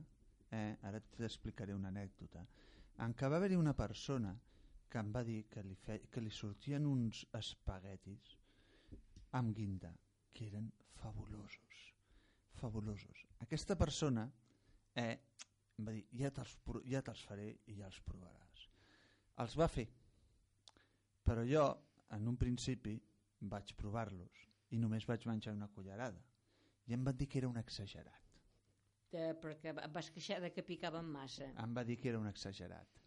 eh, 0.50 0.76
ara 0.82 1.00
t'explicaré 1.00 1.74
una 1.76 1.92
anècdota, 1.94 2.44
en 3.04 3.14
què 3.14 3.30
va 3.30 3.38
haver-hi 3.38 3.56
una 3.56 3.76
persona 3.78 4.34
que 4.90 4.98
em 4.98 5.12
va 5.14 5.22
dir 5.24 5.44
que 5.48 5.62
li, 5.62 5.76
fe... 5.78 6.00
que 6.10 6.20
li 6.20 6.32
sortien 6.34 6.86
uns 6.86 7.22
espaguetis 7.38 8.34
amb 9.38 9.54
guinda, 9.54 9.92
que 10.34 10.48
eren 10.50 10.66
fabulosos. 10.98 11.84
Fabulosos. 12.58 13.24
Aquesta 13.46 13.76
persona 13.78 14.26
eh, 14.98 15.14
em 15.78 15.86
va 15.86 15.94
dir, 15.94 16.02
ja 16.18 16.32
te'ls 16.34 16.56
ja 16.90 17.02
te'ls 17.06 17.22
faré 17.28 17.52
i 17.70 17.78
ja 17.78 17.86
els 17.86 18.00
provaràs. 18.04 18.66
Els 19.40 19.54
va 19.56 19.70
fer, 19.70 19.86
però 21.24 21.46
jo, 21.46 21.62
en 22.16 22.28
un 22.28 22.36
principi, 22.36 22.96
vaig 23.40 23.74
provar-los 23.78 24.46
i 24.70 24.78
només 24.78 25.06
vaig 25.08 25.24
menjar 25.26 25.54
una 25.56 25.68
cullerada. 25.68 26.20
I 26.86 26.94
em 26.96 27.04
van 27.06 27.16
dir 27.16 27.28
que 27.28 27.38
era 27.38 27.48
un 27.48 27.56
exagerat. 27.60 28.16
De, 29.10 29.24
perquè 29.42 29.72
et 29.74 29.90
vas 29.94 30.10
queixar 30.14 30.40
de 30.42 30.52
que 30.54 30.62
picaven 30.62 31.06
massa. 31.10 31.48
Em 31.58 31.72
va 31.74 31.82
dir 31.84 31.96
que 31.98 32.08
era 32.12 32.18
un 32.20 32.28
exagerat. 32.30 33.00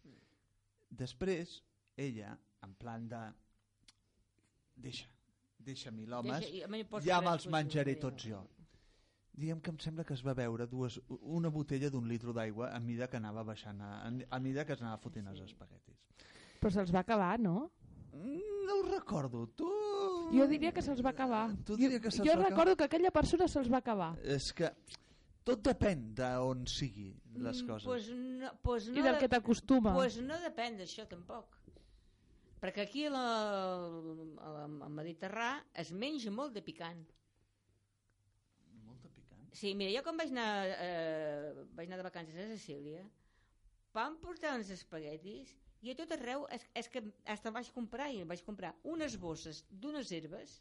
Després, 0.90 1.62
ella, 1.96 2.34
en 2.64 2.74
plan 2.80 3.08
de... 3.08 3.22
Deixa, 4.84 5.06
deixa-m'hi 5.64 6.04
l'home, 6.10 6.34
Deixa- 6.42 6.68
mi 6.68 6.82
em 6.82 6.88
pots 6.90 7.06
ja 7.06 7.20
me'ls 7.24 7.46
menjaré 7.52 7.94
tots 8.02 8.26
jo. 8.26 8.42
Diguem 9.34 9.60
que 9.62 9.72
em 9.72 9.78
sembla 9.82 10.04
que 10.06 10.14
es 10.14 10.22
va 10.22 10.34
veure 10.38 10.66
dues, 10.70 10.98
una 11.08 11.50
botella 11.50 11.88
d'un 11.90 12.06
litro 12.10 12.32
d'aigua 12.36 12.68
a 12.74 12.78
mida 12.82 13.08
que 13.10 13.16
anava 13.18 13.42
baixant, 13.46 13.80
a, 13.82 14.10
a 14.30 14.38
mida 14.42 14.64
que 14.66 14.74
es 14.76 14.82
anava 14.82 15.00
fotent 15.02 15.26
els 15.32 15.40
espaguetis. 15.46 16.04
Però 16.60 16.70
se'ls 16.70 16.92
va 16.94 17.02
acabar, 17.02 17.32
no? 17.40 17.70
Mm, 18.14 18.40
No 18.66 18.78
ho 18.80 18.82
recordo, 18.88 19.46
tu... 19.58 19.68
Jo 20.32 20.46
diria 20.48 20.72
que 20.72 20.80
se'ls 20.82 21.02
va 21.04 21.10
acabar. 21.12 21.48
Tu 21.68 21.76
diria 21.76 21.98
que 22.00 22.08
jo, 22.08 22.16
se'ls 22.16 22.24
jo 22.28 22.32
va 22.32 22.46
acabar? 22.46 22.50
recordo 22.50 22.76
que 22.80 22.84
aquella 22.88 23.10
persona 23.12 23.46
se'ls 23.48 23.68
va 23.70 23.78
acabar. 23.82 24.12
És 24.24 24.52
que 24.56 24.70
tot 25.44 25.60
depèn 25.66 26.14
d'on 26.16 26.62
sigui 26.66 27.10
les 27.36 27.60
Mm, 27.62 27.66
coses. 27.68 27.84
Pues 27.86 28.08
no, 28.14 28.52
pues 28.62 28.88
no 28.88 28.96
I 28.98 29.02
del 29.02 29.14
de- 29.14 29.20
que 29.20 29.28
t'acostuma. 29.28 29.92
Pues 29.92 30.16
no 30.22 30.38
depèn 30.40 30.78
d'això 30.80 31.04
tampoc. 31.10 31.58
Perquè 32.64 32.86
aquí 32.86 33.04
a 33.04 33.10
la, 33.12 33.24
a 34.40 34.52
la, 34.56 34.62
al 34.86 34.94
Mediterrà 34.96 35.50
es 35.74 35.92
menja 35.92 36.30
molt 36.32 36.54
de 36.56 36.62
picant. 36.64 37.02
Molta 38.86 39.10
picant. 39.12 39.44
Sí, 39.52 39.74
mira, 39.74 39.92
jo 39.92 40.02
quan 40.06 40.16
vaig 40.16 40.32
anar, 40.32 40.48
eh, 40.78 41.52
vaig 41.76 41.90
anar 41.90 41.98
de 42.00 42.06
vacances 42.08 42.40
a 42.40 42.48
Sicília, 42.56 43.04
vam 43.92 44.16
portar 44.22 44.56
uns 44.56 44.70
espaguetis 44.72 45.52
i 45.84 45.92
a 45.92 45.96
tot 45.98 46.12
arreu, 46.16 46.46
és, 46.54 46.64
és 46.80 46.88
que 46.88 47.02
hasta 47.28 47.52
vaig 47.52 47.68
comprar, 47.74 48.08
i 48.10 48.22
vaig 48.24 48.40
comprar 48.46 48.72
unes 48.88 49.18
bosses 49.20 49.64
d'unes 49.70 50.10
herbes 50.16 50.58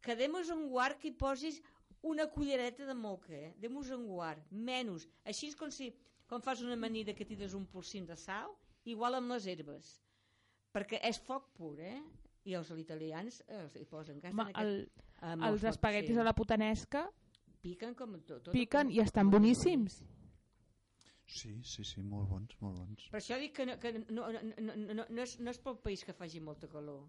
que 0.00 0.14
demos 0.16 0.48
en 0.54 0.68
guard 0.70 0.98
que 1.02 1.10
hi 1.10 1.16
posis 1.18 1.58
una 2.06 2.28
cullereta 2.30 2.86
de 2.86 2.94
moca, 2.94 3.32
eh? 3.34 3.54
demos 3.58 3.90
en 3.90 4.04
guard, 4.06 4.44
menys. 4.54 5.08
Així 5.26 5.48
és 5.50 5.56
com 5.58 5.72
si, 5.74 5.90
quan 6.30 6.40
fas 6.44 6.62
una 6.62 6.76
amanida 6.78 7.14
que 7.18 7.26
tires 7.26 7.56
un 7.58 7.66
polsim 7.66 8.06
de 8.06 8.14
sal, 8.16 8.54
igual 8.86 9.18
amb 9.18 9.34
les 9.34 9.48
herbes. 9.50 9.96
Perquè 10.72 11.00
és 11.08 11.18
foc 11.26 11.48
pur, 11.56 11.74
eh? 11.82 11.98
I 12.46 12.54
els 12.54 12.70
italians 12.78 13.40
eh, 13.48 13.58
els 13.64 13.74
hi 13.76 13.84
posen 13.90 14.20
gas. 14.22 14.32
Home, 14.32 14.52
el, 14.62 14.86
amb 15.26 15.48
els 15.50 15.64
espaguetis 15.66 16.14
sí. 16.14 16.20
a 16.22 16.24
la 16.24 16.32
putanesca 16.38 17.08
Piquen 17.60 17.96
com 17.98 18.14
tot. 18.22 18.44
tot 18.46 18.54
piquen 18.54 18.86
com- 18.86 18.94
i 18.94 19.02
estan 19.02 19.26
com- 19.26 19.34
boníssims. 19.34 19.98
Sí, 21.28 21.52
sí, 21.62 21.84
sí, 21.84 22.02
molt 22.02 22.28
bons, 22.30 22.54
molt 22.64 22.78
bons. 22.80 23.06
Per 23.12 23.20
això 23.20 23.36
dic 23.40 23.54
que 23.58 23.66
no, 23.68 23.76
que 23.82 23.92
no, 23.98 24.28
no, 24.32 24.42
no, 24.48 24.76
no, 24.80 25.04
no, 25.04 25.24
és, 25.24 25.34
no 25.44 25.52
és 25.52 25.60
pel 25.64 25.76
país 25.84 26.04
que 26.06 26.16
faci 26.16 26.40
molta 26.40 26.70
calor. 26.72 27.02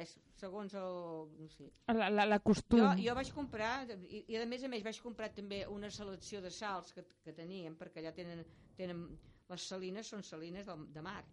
És 0.00 0.14
segons 0.38 0.74
el... 0.78 0.96
No 1.40 1.48
sé. 1.52 1.68
La, 1.92 2.08
la, 2.12 2.26
la 2.28 2.38
costum. 2.44 2.80
Jo, 2.80 2.90
jo 3.02 3.16
vaig 3.18 3.32
comprar, 3.36 3.72
i, 4.06 4.22
i 4.32 4.38
a 4.38 4.46
més 4.48 4.64
a 4.64 4.70
més 4.72 4.84
vaig 4.86 5.00
comprar 5.04 5.28
també 5.36 5.64
una 5.68 5.90
selecció 5.92 6.40
de 6.40 6.52
sals 6.54 6.94
que, 6.96 7.04
que 7.24 7.34
teníem, 7.36 7.76
perquè 7.80 8.02
allà 8.02 8.14
tenen, 8.16 8.44
tenen... 8.78 9.04
Les 9.50 9.64
salines 9.66 10.06
són 10.06 10.20
salines 10.22 10.68
de, 10.68 10.74
de 10.94 11.02
mar. 11.02 11.24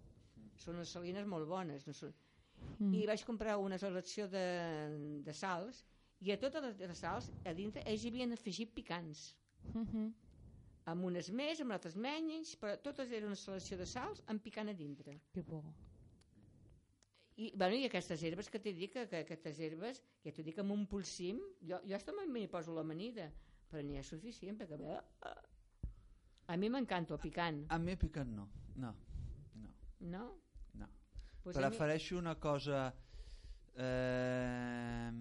Són 0.57 0.79
unes 0.79 0.89
salines 0.89 1.27
molt 1.29 1.45
bones. 1.47 1.85
No 1.85 1.93
són... 1.93 2.15
Mm. 2.79 2.95
I 2.97 3.05
vaig 3.05 3.23
comprar 3.23 3.59
una 3.61 3.77
selecció 3.77 4.25
de, 4.31 4.47
de 5.23 5.35
sals 5.37 5.83
i 6.25 6.33
a 6.33 6.37
totes 6.41 6.63
les, 6.65 6.79
les 6.89 7.01
sals 7.03 7.27
a 7.45 7.53
dintre 7.53 7.83
ells 7.85 8.03
hi 8.03 8.09
havien 8.11 8.33
afegit 8.33 8.73
picants. 8.73 9.27
Mhm. 9.73 10.07
Amb 10.87 11.03
unes 11.09 11.27
més, 11.35 11.59
amb 11.63 11.73
altres 11.75 11.95
menys, 11.99 12.53
però 12.61 12.77
totes 12.83 13.11
eren 13.11 13.27
una 13.33 13.35
selecció 13.39 13.77
de 13.79 13.85
sals 13.89 14.21
amb 14.31 14.41
picant 14.43 14.69
a 14.71 14.75
dintre. 14.77 15.17
Que 15.35 15.43
bo. 15.43 15.61
I, 17.37 17.51
bueno, 17.53 17.75
i 17.77 17.83
aquestes 17.85 18.23
herbes 18.25 18.47
que 18.49 18.57
t'he 18.63 18.71
dit, 18.73 18.89
que, 18.93 19.03
que 19.11 19.19
aquestes 19.25 19.59
herbes, 19.61 19.99
que 20.23 20.31
t'ho 20.33 20.41
dic 20.47 20.57
amb 20.63 20.73
un 20.73 20.87
pulsim, 20.89 21.37
jo, 21.69 21.77
jo 21.85 21.95
hasta 21.99 22.15
m'hi 22.17 22.47
poso 22.49 22.73
l'amanida, 22.73 23.27
però 23.69 23.83
n'hi 23.85 23.99
ha 23.99 24.03
suficient, 24.07 24.57
perquè... 24.57 24.95
eh, 25.27 25.35
A 26.47 26.55
mi 26.57 26.69
m'encanta 26.71 27.13
el 27.13 27.19
picant, 27.19 27.65
A 27.69 27.77
mi 27.77 27.97
picant 27.99 28.29
no. 28.33 28.47
No. 28.79 28.93
No. 29.59 29.69
no? 29.99 30.23
no. 30.79 30.87
Pues 31.43 31.57
a 31.57 31.59
mi- 31.59 31.67
Prefereixo 31.67 32.17
una 32.17 32.35
cosa 32.39 32.93
eh, 33.75 35.11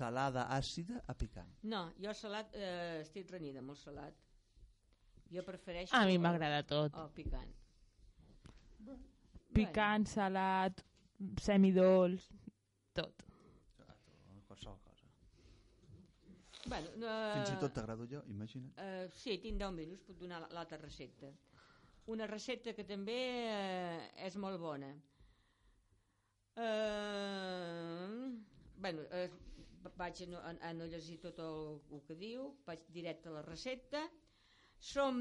salada, 0.00 0.46
àcida, 0.56 1.00
a 1.06 1.14
picant. 1.14 1.54
No, 1.72 1.84
jo 2.02 2.12
salat, 2.16 2.54
eh, 2.56 3.00
estic 3.04 3.30
renyida 3.34 3.62
amb 3.62 3.74
el 3.74 3.80
salat. 3.80 4.20
Jo 5.30 5.44
prefereixo... 5.46 5.94
A 5.96 6.04
mi 6.08 6.18
m'agrada 6.18 6.62
tot. 6.66 6.96
El 6.98 7.10
picant. 7.14 7.56
Picant, 9.54 10.06
salat, 10.10 10.80
semidolç, 11.42 12.26
tot. 12.96 13.26
Qualsevol 14.48 14.78
cosa. 14.86 15.06
Bueno, 16.66 16.90
eh, 16.96 17.34
Fins 17.36 17.52
i 17.52 17.60
tot 17.60 17.74
t'agrado 17.76 18.06
jo, 18.10 18.22
imagina't. 18.32 18.72
Eh, 18.82 19.06
sí, 19.14 19.36
tinc 19.42 19.60
10 19.60 19.76
minuts, 19.76 20.02
puc 20.06 20.18
donar 20.22 20.42
l'altra 20.54 20.80
recepta. 20.82 21.30
Una 22.10 22.26
recepta 22.26 22.74
que 22.74 22.86
també 22.88 23.20
eh, 23.52 24.26
és 24.26 24.38
molt 24.42 24.58
bona. 24.62 24.90
Eh, 26.56 28.32
bueno, 28.80 29.06
eh, 29.12 29.30
vaig 29.96 30.22
a 30.22 30.26
no, 30.30 30.38
a, 30.44 30.52
a 30.68 30.72
no 30.76 30.86
llegir 30.90 31.18
tot 31.22 31.38
el, 31.44 31.80
el 31.96 32.02
que 32.08 32.16
diu, 32.20 32.50
vaig 32.66 32.82
directe 32.94 33.28
a 33.30 33.36
la 33.38 33.42
recepta. 33.46 34.02
Són 34.80 35.20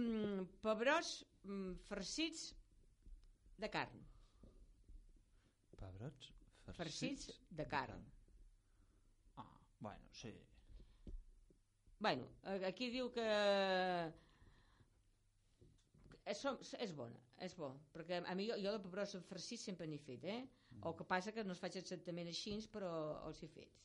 pebrots 0.64 1.14
mm, 1.44 1.74
farcits 1.90 2.46
de 3.60 3.70
carn. 3.72 4.06
Pebrots 5.80 6.30
farcits, 6.66 6.78
Farcits 6.78 7.30
de 7.60 7.66
carn. 7.72 8.04
Ah, 9.42 9.48
bueno, 9.80 10.08
sí. 10.14 10.32
Bueno, 12.00 12.28
aquí 12.68 12.88
diu 12.94 13.10
que 13.12 13.26
és, 16.30 16.38
som- 16.40 16.60
és 16.80 16.94
bona, 16.96 17.20
és 17.44 17.56
bo, 17.58 17.72
perquè 17.94 18.22
a 18.24 18.36
mi 18.38 18.46
jo, 18.48 18.56
jo 18.62 18.72
de 18.76 18.80
pebrots 18.84 19.16
en 19.18 19.24
farcits 19.28 19.66
sempre 19.68 19.88
n'he 19.90 19.98
fet, 20.00 20.24
eh? 20.24 20.42
El 20.86 20.96
que 20.96 21.04
passa 21.08 21.34
que 21.36 21.44
no 21.44 21.52
es 21.56 21.60
faig 21.60 21.76
exactament 21.80 22.30
així, 22.32 22.54
però 22.72 22.92
els 23.28 23.42
he 23.44 23.50
fet. 23.52 23.76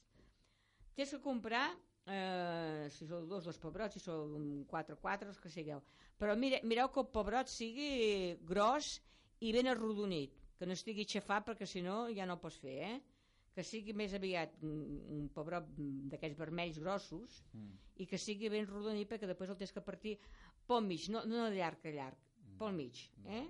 Tens 0.95 1.11
que 1.11 1.21
comprar, 1.23 1.67
eh, 2.07 2.87
si 2.91 3.07
sou 3.07 3.27
dos, 3.27 3.45
dos 3.45 3.59
pebrots, 3.59 3.97
si 3.97 4.01
sou 4.03 4.37
un 4.39 4.65
quatre, 4.71 4.97
quatre, 5.01 5.29
els 5.33 5.41
que 5.43 5.51
sigueu. 5.51 5.83
Però 6.21 6.37
mire, 6.39 6.61
mireu 6.63 6.91
que 6.95 7.03
el 7.03 7.11
pebrot 7.11 7.51
sigui 7.51 8.37
gros 8.47 9.01
i 9.43 9.51
ben 9.53 9.69
arrodonit, 9.71 10.37
que 10.59 10.67
no 10.67 10.77
estigui 10.79 11.07
xafat 11.11 11.51
perquè 11.51 11.67
si 11.67 11.83
no 11.83 12.05
ja 12.15 12.27
no 12.27 12.39
pots 12.41 12.61
fer, 12.63 12.79
eh? 12.93 13.01
que 13.55 13.63
sigui 13.63 13.95
més 13.95 14.15
aviat 14.17 14.57
un, 14.67 15.29
pebrot 15.35 15.69
d'aquells 16.11 16.39
vermells 16.39 16.81
grossos 16.83 17.43
Mm. 17.55 17.75
i 18.03 18.07
que 18.11 18.19
sigui 18.19 18.49
ben 18.51 18.67
rodonit 18.67 19.09
perquè 19.09 19.29
després 19.31 19.51
el 19.51 19.59
tens 19.61 19.73
que 19.73 19.81
partir 19.81 20.17
pel 20.67 20.83
mig, 20.83 21.09
no, 21.09 21.23
no 21.25 21.45
de 21.47 21.61
llarg 21.61 21.87
a 21.87 21.93
llarg, 21.95 22.19
pel 22.59 22.73
mig, 22.75 22.99
eh? 23.27 23.45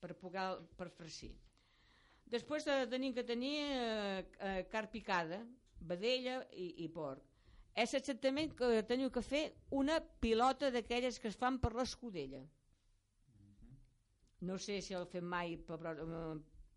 per 0.00 0.12
poder 0.20 0.48
per 0.76 0.90
farcir. 0.90 1.32
Després 2.28 2.66
de, 2.68 2.74
tenim 2.92 3.14
que 3.16 3.24
tenir 3.24 3.54
eh, 3.64 4.26
eh, 4.38 4.66
carn 4.68 4.90
picada, 4.92 5.40
vedella 5.80 6.40
i, 6.52 6.72
i 6.84 6.88
porc. 6.88 7.24
És 7.78 7.94
exactament 7.94 8.54
que 8.58 8.82
teniu 8.88 9.10
que 9.14 9.22
fer 9.22 9.44
una 9.70 10.00
pilota 10.22 10.72
d'aquelles 10.74 11.18
que 11.22 11.30
es 11.30 11.36
fan 11.38 11.60
per 11.62 11.74
l'escudella. 11.76 12.42
No 14.48 14.56
sé 14.58 14.80
si 14.82 14.94
el 14.94 15.06
fem 15.10 15.26
mai 15.26 15.56
per, 15.56 15.78
eh, 15.92 16.00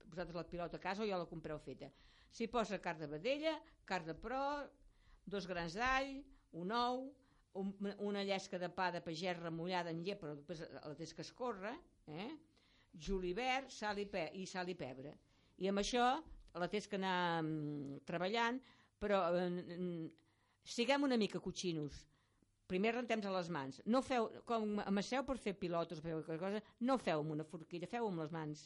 vosaltres 0.05 0.35
la 0.35 0.47
pilota 0.49 0.77
a 0.77 0.83
casa 0.83 1.03
o 1.03 1.09
ja 1.09 1.17
la 1.17 1.29
compreu 1.29 1.59
feta. 1.61 1.89
S'hi 2.31 2.47
posa 2.47 2.79
carn 2.81 3.01
de 3.01 3.09
vedella, 3.11 3.55
carn 3.85 4.07
de 4.07 4.15
pro, 4.15 4.41
dos 5.25 5.47
grans 5.49 5.75
d'all, 5.77 6.13
un 6.61 6.71
ou, 6.75 7.09
un, 7.59 7.73
una 7.99 8.23
llesca 8.23 8.59
de 8.59 8.69
pa 8.69 8.91
de 8.91 9.01
pagès 9.03 9.39
remullada 9.39 9.91
en 9.91 10.03
llet, 10.05 10.19
però 10.19 10.35
després 10.35 10.63
la 10.71 10.95
tens 10.95 11.13
que 11.13 11.25
escorre, 11.25 11.73
eh? 12.07 12.29
julivert, 12.93 13.71
sal 13.71 13.99
i, 13.99 14.05
pe 14.05 14.27
i 14.35 14.45
sal 14.47 14.69
i 14.69 14.75
pebre. 14.75 15.13
I 15.61 15.69
amb 15.71 15.81
això 15.81 16.05
la 16.59 16.67
tens 16.71 16.87
que 16.87 16.99
anar 16.99 17.41
mm, 17.43 18.01
treballant, 18.07 18.59
però 19.01 19.23
eh, 19.33 20.09
siguem 20.75 21.07
una 21.07 21.17
mica 21.17 21.41
cotxinos. 21.41 21.97
Primer 22.71 22.93
rentem 22.95 23.19
a 23.27 23.31
les 23.35 23.49
mans. 23.51 23.81
No 23.85 23.99
feu, 24.05 24.29
com 24.47 24.77
amasseu 24.85 25.25
per 25.27 25.35
fer 25.41 25.55
pilotes, 25.59 25.99
feu 25.99 26.21
qualque 26.21 26.37
cosa, 26.39 26.61
no 26.87 26.95
feu 27.01 27.19
amb 27.23 27.33
una 27.35 27.43
forquilla, 27.43 27.89
feu 27.91 28.07
amb 28.07 28.21
les 28.23 28.31
mans. 28.31 28.61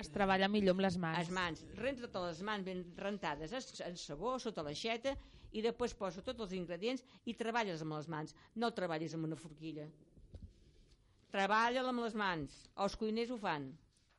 Es 0.00 0.08
treballa 0.12 0.48
millor 0.48 0.74
amb 0.76 0.84
les 0.84 0.96
mans. 1.00 1.18
Les 1.20 1.30
mans, 1.36 1.62
renta 1.78 2.08
totes 2.08 2.38
les 2.38 2.42
mans 2.48 2.64
ben 2.64 2.82
rentades 2.96 3.52
en- 3.52 3.96
sabó, 4.00 4.34
sota 4.40 4.62
l'aixeta, 4.64 5.14
i 5.52 5.62
després 5.64 5.94
posa 5.98 6.22
tots 6.22 6.40
els 6.46 6.52
ingredients 6.56 7.02
i 7.28 7.34
treballes 7.34 7.82
amb 7.82 7.96
les 7.96 8.08
mans. 8.08 8.34
No 8.54 8.68
el 8.70 8.74
treballis 8.76 9.14
amb 9.16 9.24
una 9.28 9.36
forquilla. 9.36 9.88
Treballa 11.30 11.82
amb 11.88 12.00
les 12.04 12.14
mans. 12.14 12.54
Els 12.76 12.96
cuiners 12.96 13.30
ho 13.30 13.36
fan. 13.38 13.70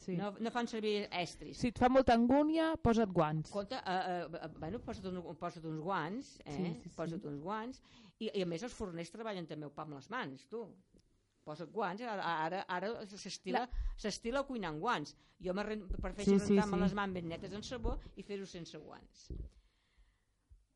Sí. 0.02 0.16
No, 0.18 0.32
no 0.42 0.50
fan 0.50 0.66
servir 0.70 1.06
estris. 1.14 1.60
Si 1.62 1.70
et 1.70 1.78
fa 1.80 1.88
molta 1.94 2.16
angúnia, 2.18 2.72
posa't 2.82 3.12
guants. 3.14 3.52
Compte, 3.54 3.78
uh, 3.78 4.24
uh, 4.26 4.48
bueno, 4.58 4.80
posa't, 4.82 5.06
un, 5.12 5.20
posa't 5.38 5.68
uns 5.70 5.84
guants, 5.86 6.32
eh? 6.42 6.56
Sí, 6.56 6.64
sí, 6.64 6.90
sí. 6.90 6.96
posa't 6.96 7.28
uns 7.30 7.44
guants, 7.44 7.82
i, 8.18 8.32
i 8.32 8.42
a 8.42 8.48
més 8.50 8.66
els 8.66 8.74
forners 8.74 9.14
treballen 9.14 9.46
també 9.50 9.70
el 9.70 9.76
pa 9.76 9.86
amb 9.86 10.00
les 10.00 10.10
mans, 10.10 10.48
tu. 10.50 10.64
Posa't 11.46 11.70
guants, 11.74 12.02
ara, 12.06 12.26
ara, 12.48 12.64
ara 12.70 12.90
s'estila 13.14 13.68
s'estila 13.98 14.42
a 14.42 14.50
cuinar 14.50 14.74
amb 14.74 14.82
guants. 14.82 15.14
Jo 15.42 15.54
prefereixo 15.54 16.32
Sí, 16.32 16.40
sí, 16.40 16.54
rentar-me 16.56 16.78
sí. 16.78 16.84
les 16.84 16.98
mans 16.98 17.18
ben 17.18 17.30
netes 17.30 17.54
en 17.58 17.64
sabó 17.66 17.96
i 18.16 18.26
fer-ho 18.26 18.50
sense 18.50 18.82
guants. 18.82 19.30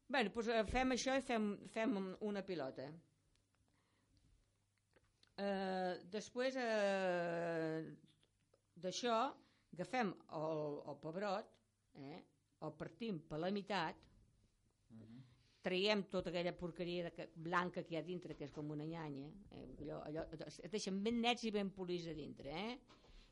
Bé, 0.06 0.24
doncs 0.30 0.54
eh, 0.54 0.64
fem 0.70 0.94
això 0.94 1.18
i 1.18 1.26
fem, 1.26 1.52
fem 1.74 1.98
una 2.22 2.46
pilota. 2.46 2.86
Eh, 5.42 5.94
després 6.14 6.58
eh, 6.62 7.82
d'això 8.84 9.18
agafem 9.76 10.12
el, 10.40 10.82
el 10.92 10.98
pebrot, 11.04 11.54
eh, 12.00 12.20
el 12.66 12.76
partim 12.80 13.20
per 13.30 13.40
la 13.42 13.52
meitat, 13.52 14.02
traiem 15.66 16.04
tota 16.14 16.30
aquella 16.30 16.54
porqueria 16.54 17.08
de 17.08 17.12
que, 17.16 17.26
blanca 17.48 17.84
que 17.84 17.96
hi 17.96 17.98
ha 18.00 18.06
dintre, 18.06 18.36
que 18.38 18.46
és 18.46 18.54
com 18.54 18.70
una 18.76 18.86
nyanya, 18.86 19.32
eh, 19.58 19.66
allò, 19.82 20.04
allò, 20.06 20.26
es 20.46 20.60
deixen 20.72 21.02
ben 21.04 21.18
nets 21.24 21.48
i 21.48 21.52
ben 21.56 21.72
polits 21.74 22.06
a 22.12 22.14
dintre, 22.14 22.54
eh? 22.54 22.76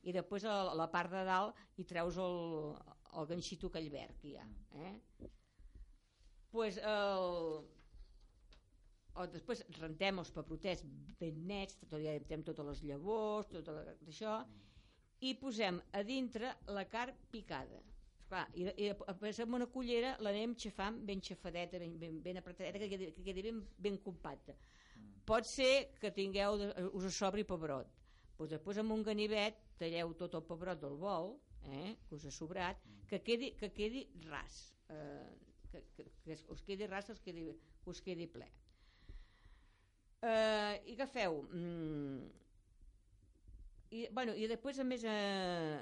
i 0.04 0.12
després 0.16 0.44
a 0.50 0.56
la, 0.68 0.74
la 0.82 0.90
part 0.92 1.14
de 1.14 1.22
dalt 1.28 1.80
hi 1.80 1.86
treus 1.88 2.18
el, 2.20 2.40
el 3.14 3.30
ganxito 3.30 3.70
aquell 3.70 3.92
verd 3.94 4.18
que 4.20 4.32
hi 4.32 4.36
ha. 4.42 4.48
Eh? 4.82 4.96
Pues 6.54 6.80
el, 6.82 7.62
o 9.14 9.28
després 9.30 9.64
rentem 9.78 10.20
els 10.22 10.34
paprotets 10.34 10.84
ben 11.22 11.40
nets, 11.50 11.78
tot, 11.86 12.02
ja 12.02 12.42
totes 12.50 12.70
les 12.72 12.84
llavors, 12.90 13.50
tot 13.54 13.70
això, 14.10 14.42
i 15.24 15.34
posem 15.40 15.80
a 15.96 16.04
dintre 16.04 16.52
la 16.76 16.84
carn 16.92 17.16
picada. 17.32 17.80
Esclar, 18.34 18.48
i, 18.58 18.66
i 18.82 18.90
amb 19.44 19.58
una 19.60 19.68
cullera 19.70 20.16
l'anem 20.26 20.56
xafant 20.60 21.00
ben 21.06 21.22
xafadeta, 21.22 21.80
ben, 21.80 21.98
ben, 22.00 22.20
ben 22.24 22.40
apretadeta, 22.42 22.82
que 22.82 22.90
quedi, 22.90 23.12
que 23.14 23.24
quedi 23.24 23.44
ben, 23.46 23.62
ben 23.78 24.00
compacta. 24.04 24.56
Pot 25.26 25.48
ser 25.48 25.94
que 26.02 26.12
tingueu, 26.12 26.60
us 26.92 27.08
sobri 27.16 27.46
pebrot. 27.48 27.88
Pues 28.38 28.52
després 28.52 28.80
amb 28.82 28.92
un 28.96 29.04
ganivet 29.06 29.60
talleu 29.80 30.14
tot 30.20 30.36
el 30.36 30.44
pebrot 30.48 30.82
del 30.82 30.98
bol, 31.00 31.38
eh, 31.70 31.96
que 32.08 32.18
us 32.18 32.26
ha 32.28 32.34
sobrat, 32.34 32.82
que 33.08 33.22
quedi, 33.24 33.54
que 33.60 33.72
quedi 33.72 34.08
ras. 34.28 34.74
Eh, 34.90 35.30
que, 35.72 35.84
que, 35.96 36.10
que 36.26 36.38
us 36.52 36.62
quedi 36.66 36.88
ras, 36.88 37.10
us 37.14 37.22
quedi, 37.24 37.48
us 37.90 38.02
quedi 38.02 38.28
ple. 38.28 38.50
Eh, 40.24 40.82
I 40.92 40.98
què 41.00 41.08
feu? 41.12 41.44
Mm, 41.52 42.43
i, 43.94 44.08
bueno, 44.12 44.34
I 44.34 44.48
després, 44.50 44.80
a 44.82 44.86
més, 44.88 45.04
eh, 45.06 45.78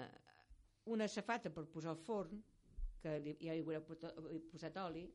una 0.92 1.08
safata 1.08 1.52
per 1.54 1.64
posar 1.72 1.94
al 1.94 2.00
forn, 2.04 2.42
que 3.02 3.18
li, 3.24 3.36
ja 3.42 3.56
hi 3.56 3.64
haureu 3.64 3.86
posat 4.52 4.78
oli, 4.84 5.06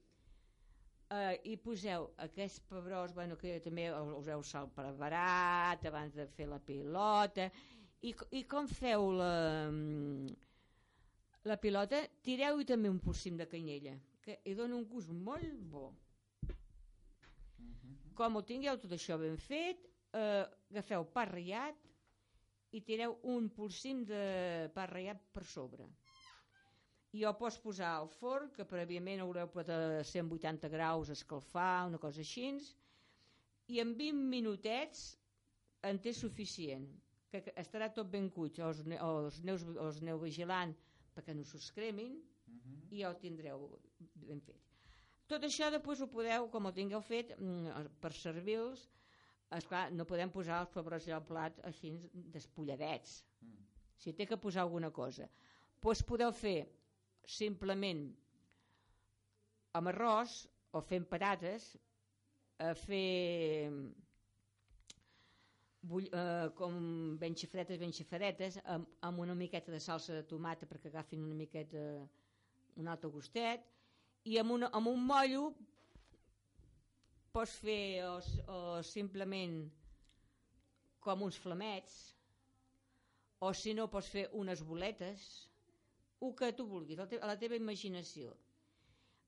eh, 1.12 1.34
i 1.52 1.56
poseu 1.60 2.08
aquests 2.24 2.62
pebrós, 2.70 3.12
bueno, 3.14 3.36
que 3.36 3.58
també 3.64 3.90
us 3.92 4.30
heu 4.32 4.42
salpreparat 4.42 5.84
abans 5.90 6.16
de 6.16 6.26
fer 6.38 6.48
la 6.50 6.60
pilota, 6.70 7.50
i, 8.00 8.14
i 8.38 8.44
com 8.48 8.68
feu 8.70 9.10
la, 9.18 9.32
la 11.44 11.60
pilota, 11.60 12.00
tireu-hi 12.24 12.66
també 12.68 12.92
un 12.92 13.00
polsim 13.02 13.36
de 13.36 13.48
canyella, 13.50 13.96
que 14.24 14.40
hi 14.44 14.56
dona 14.58 14.78
un 14.78 14.88
gust 14.88 15.12
molt 15.12 15.64
bo. 15.72 15.90
Com 18.16 18.38
ho 18.38 18.42
tingueu 18.48 18.78
tot 18.80 18.94
això 18.96 19.18
ben 19.20 19.36
fet, 19.36 19.84
eh, 20.16 20.46
agafeu 20.72 21.04
pa 21.12 21.26
ratllat 21.28 21.85
i 22.76 22.82
tireu 22.84 23.16
un 23.34 23.48
polsim 23.56 24.02
de 24.08 24.22
pa 24.76 24.84
ratllat 24.90 25.22
per 25.34 25.44
sobre. 25.48 25.86
I 27.16 27.24
ho 27.24 27.32
pots 27.38 27.56
posar 27.64 27.94
al 27.96 28.10
forn, 28.18 28.50
que 28.56 28.66
prèviament 28.68 29.22
haureu 29.24 29.48
posat 29.52 29.70
a 30.00 30.04
180 30.04 30.68
graus 30.74 31.12
escalfar, 31.14 31.86
una 31.88 32.00
cosa 32.02 32.20
així, 32.24 32.50
i 33.72 33.80
en 33.82 33.94
20 33.98 34.26
minutets 34.34 35.06
en 35.88 35.98
té 36.02 36.12
suficient 36.14 36.86
que 37.30 37.42
estarà 37.62 37.88
tot 37.94 38.08
ben 38.12 38.28
cuit 38.30 38.58
o 38.60 38.68
els, 38.68 38.82
ne- 38.86 39.00
o 39.02 39.10
els, 39.24 39.40
neus, 39.46 39.64
o 39.66 39.88
els 39.88 40.00
neu 40.06 40.20
vigilant 40.22 40.74
perquè 41.16 41.34
no 41.34 41.44
s'us 41.48 41.70
cremin 41.74 42.14
i 42.92 43.00
ja 43.02 43.10
ho 43.10 43.16
tindreu 43.20 43.66
ben 44.28 44.40
fet 44.46 44.62
tot 45.30 45.42
això 45.48 45.70
després 45.74 46.00
ho 46.04 46.08
podeu, 46.12 46.46
com 46.52 46.68
ho 46.68 46.72
tingueu 46.74 47.02
fet 47.02 47.32
mm, 47.38 47.88
per 48.02 48.12
servir-los 48.14 48.84
esclar, 49.54 49.90
no 49.94 50.06
podem 50.08 50.30
posar 50.32 50.60
els 50.64 50.72
pebrots 50.74 51.08
al 51.08 51.24
plat 51.26 51.60
així 51.68 51.92
despulladets. 52.34 53.20
Si 53.96 54.12
té 54.12 54.26
que 54.26 54.38
posar 54.40 54.64
alguna 54.64 54.90
cosa. 54.90 55.28
Doncs 55.82 56.02
podeu 56.02 56.32
fer 56.34 56.66
simplement 57.26 58.02
amb 59.78 59.92
arròs 59.92 60.42
o 60.74 60.82
fent 60.82 61.06
patates 61.08 61.76
a 62.58 62.72
fer 62.74 63.70
bull, 65.86 66.08
eh, 66.10 66.48
com 66.58 67.16
ben 67.20 67.36
xifretes, 67.38 67.78
ben 67.78 67.92
xifretes 67.92 68.58
amb, 68.64 68.88
amb 69.06 69.22
una 69.22 69.36
miqueta 69.38 69.72
de 69.72 69.80
salsa 69.80 70.16
de 70.16 70.24
tomata 70.26 70.66
perquè 70.66 70.90
agafin 70.90 71.22
una 71.22 71.38
miqueta 71.38 71.84
un 72.76 72.88
altre 72.92 73.10
gustet 73.12 73.64
i 74.24 74.38
amb, 74.40 74.56
una, 74.56 74.70
amb 74.74 74.90
un 74.90 75.04
mollo 75.06 75.50
pots 77.36 77.58
fer 77.60 78.00
o, 78.08 78.14
o 78.48 78.60
simplement 78.86 79.58
com 81.04 81.26
uns 81.26 81.36
flamets 81.36 81.96
o 83.44 83.52
si 83.52 83.74
no 83.76 83.90
pots 83.92 84.08
fer 84.14 84.24
unes 84.40 84.64
boletes 84.64 85.26
el 86.24 86.32
que 86.32 86.48
tu 86.56 86.64
vulguis, 86.64 86.98
a 86.98 87.28
la 87.28 87.36
teva 87.36 87.58
imaginació 87.60 88.32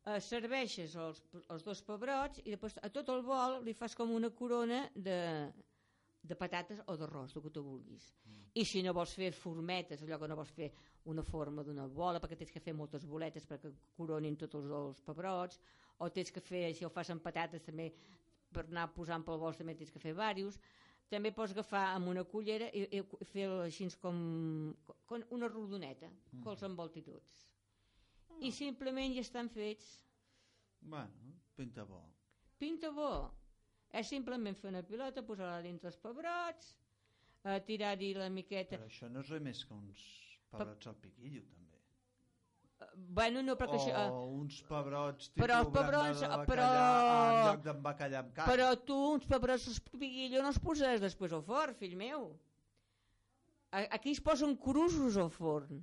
eh, 0.08 0.20
serveixes 0.24 0.96
els, 0.96 1.20
els 1.52 1.64
dos 1.66 1.82
pebrots 1.84 2.40
i 2.44 2.54
després 2.54 2.78
a 2.80 2.90
tot 2.94 3.12
el 3.12 3.24
bol 3.26 3.60
li 3.66 3.74
fas 3.76 3.96
com 3.98 4.14
una 4.16 4.30
corona 4.40 4.86
de, 4.94 5.18
de 6.22 6.36
patates 6.36 6.80
o 6.86 6.96
d'arròs, 6.96 7.34
el 7.36 7.44
que 7.44 7.52
tu 7.54 7.64
vulguis. 7.64 8.08
I 8.58 8.64
si 8.66 8.82
no 8.82 8.94
vols 8.96 9.12
fer 9.18 9.30
formetes, 9.36 10.02
allò 10.02 10.18
que 10.20 10.30
no 10.30 10.38
vols 10.38 10.54
fer 10.56 10.70
una 11.12 11.22
forma 11.22 11.62
d'una 11.64 11.86
bola, 11.86 12.20
perquè 12.20 12.38
tens 12.40 12.54
que 12.54 12.64
fer 12.64 12.74
moltes 12.76 13.04
boletes 13.06 13.46
perquè 13.48 13.70
coronin 13.96 14.36
tots 14.40 14.58
els, 14.58 14.72
els 14.80 15.04
pebrots, 15.06 15.60
o 15.98 16.08
tens 16.14 16.30
que 16.34 16.42
fer, 16.44 16.68
si 16.74 16.86
ho 16.86 16.90
fas 16.94 17.10
amb 17.14 17.22
patates 17.24 17.64
també, 17.66 17.88
per 18.54 18.64
anar 18.66 18.88
posant 18.94 19.24
pel 19.26 19.40
bol 19.40 19.56
també 19.56 19.74
tens 19.78 19.90
que 19.92 20.02
fer 20.02 20.14
diversos. 20.14 20.58
També 21.08 21.32
pots 21.32 21.54
agafar 21.54 21.86
amb 21.94 22.10
una 22.10 22.24
cullera 22.28 22.68
i, 22.76 22.84
i 22.98 23.26
fer 23.30 23.46
així 23.64 23.88
com, 24.02 24.18
com 25.08 25.24
una 25.36 25.48
rodoneta, 25.48 26.10
que 26.34 26.50
els 26.52 26.64
envolti 26.68 27.02
tots. 27.06 27.38
I 28.44 28.52
simplement 28.54 29.14
ja 29.16 29.24
estan 29.24 29.48
fets. 29.50 29.86
Bueno, 30.80 31.32
pinta 31.56 31.86
bo. 31.88 32.02
Pinta 32.60 32.92
bo. 32.94 33.12
És 33.88 34.10
simplement 34.12 34.56
fer 34.58 34.68
una 34.68 34.84
pilota, 34.84 35.24
posar-la 35.24 35.62
dintre 35.64 35.88
els 35.88 35.96
pebrots, 36.02 36.74
eh, 37.42 37.60
tirar-hi 37.64 38.12
la 38.18 38.28
miqueta... 38.28 38.76
Però 38.76 38.90
això 38.90 39.08
no 39.08 39.24
és 39.24 39.32
res 39.32 39.44
més 39.46 39.64
que 39.64 39.74
uns 39.74 40.04
pebrots 40.52 40.90
al 40.92 40.98
piquillo, 41.00 41.42
també. 41.48 41.67
Bueno, 42.94 43.42
no, 43.42 43.56
perquè 43.58 43.74
o 43.74 43.80
això... 43.80 43.94
eh, 44.06 44.10
uns 44.38 44.60
pebrots 44.68 45.32
Però 45.34 45.56
els 45.64 45.70
pebrots, 45.74 46.20
de 46.22 46.28
però- 46.46 46.66
en 46.68 47.38
lloc 47.48 47.62
d'en 47.64 47.80
bacallà 47.82 48.20
amb 48.20 48.32
carn. 48.36 48.50
Però 48.52 48.68
tu 48.86 48.98
uns 49.14 49.26
pebrots 49.26 49.66
als 49.72 49.80
piquillo 49.90 50.42
no 50.42 50.52
els 50.52 50.60
poses 50.62 51.00
després 51.02 51.32
al 51.34 51.42
forn, 51.42 51.74
fill 51.74 51.96
meu. 51.98 52.28
Aquí 53.70 54.12
es 54.14 54.20
posen 54.24 54.54
crusos 54.56 55.16
al 55.20 55.30
forn. 55.30 55.82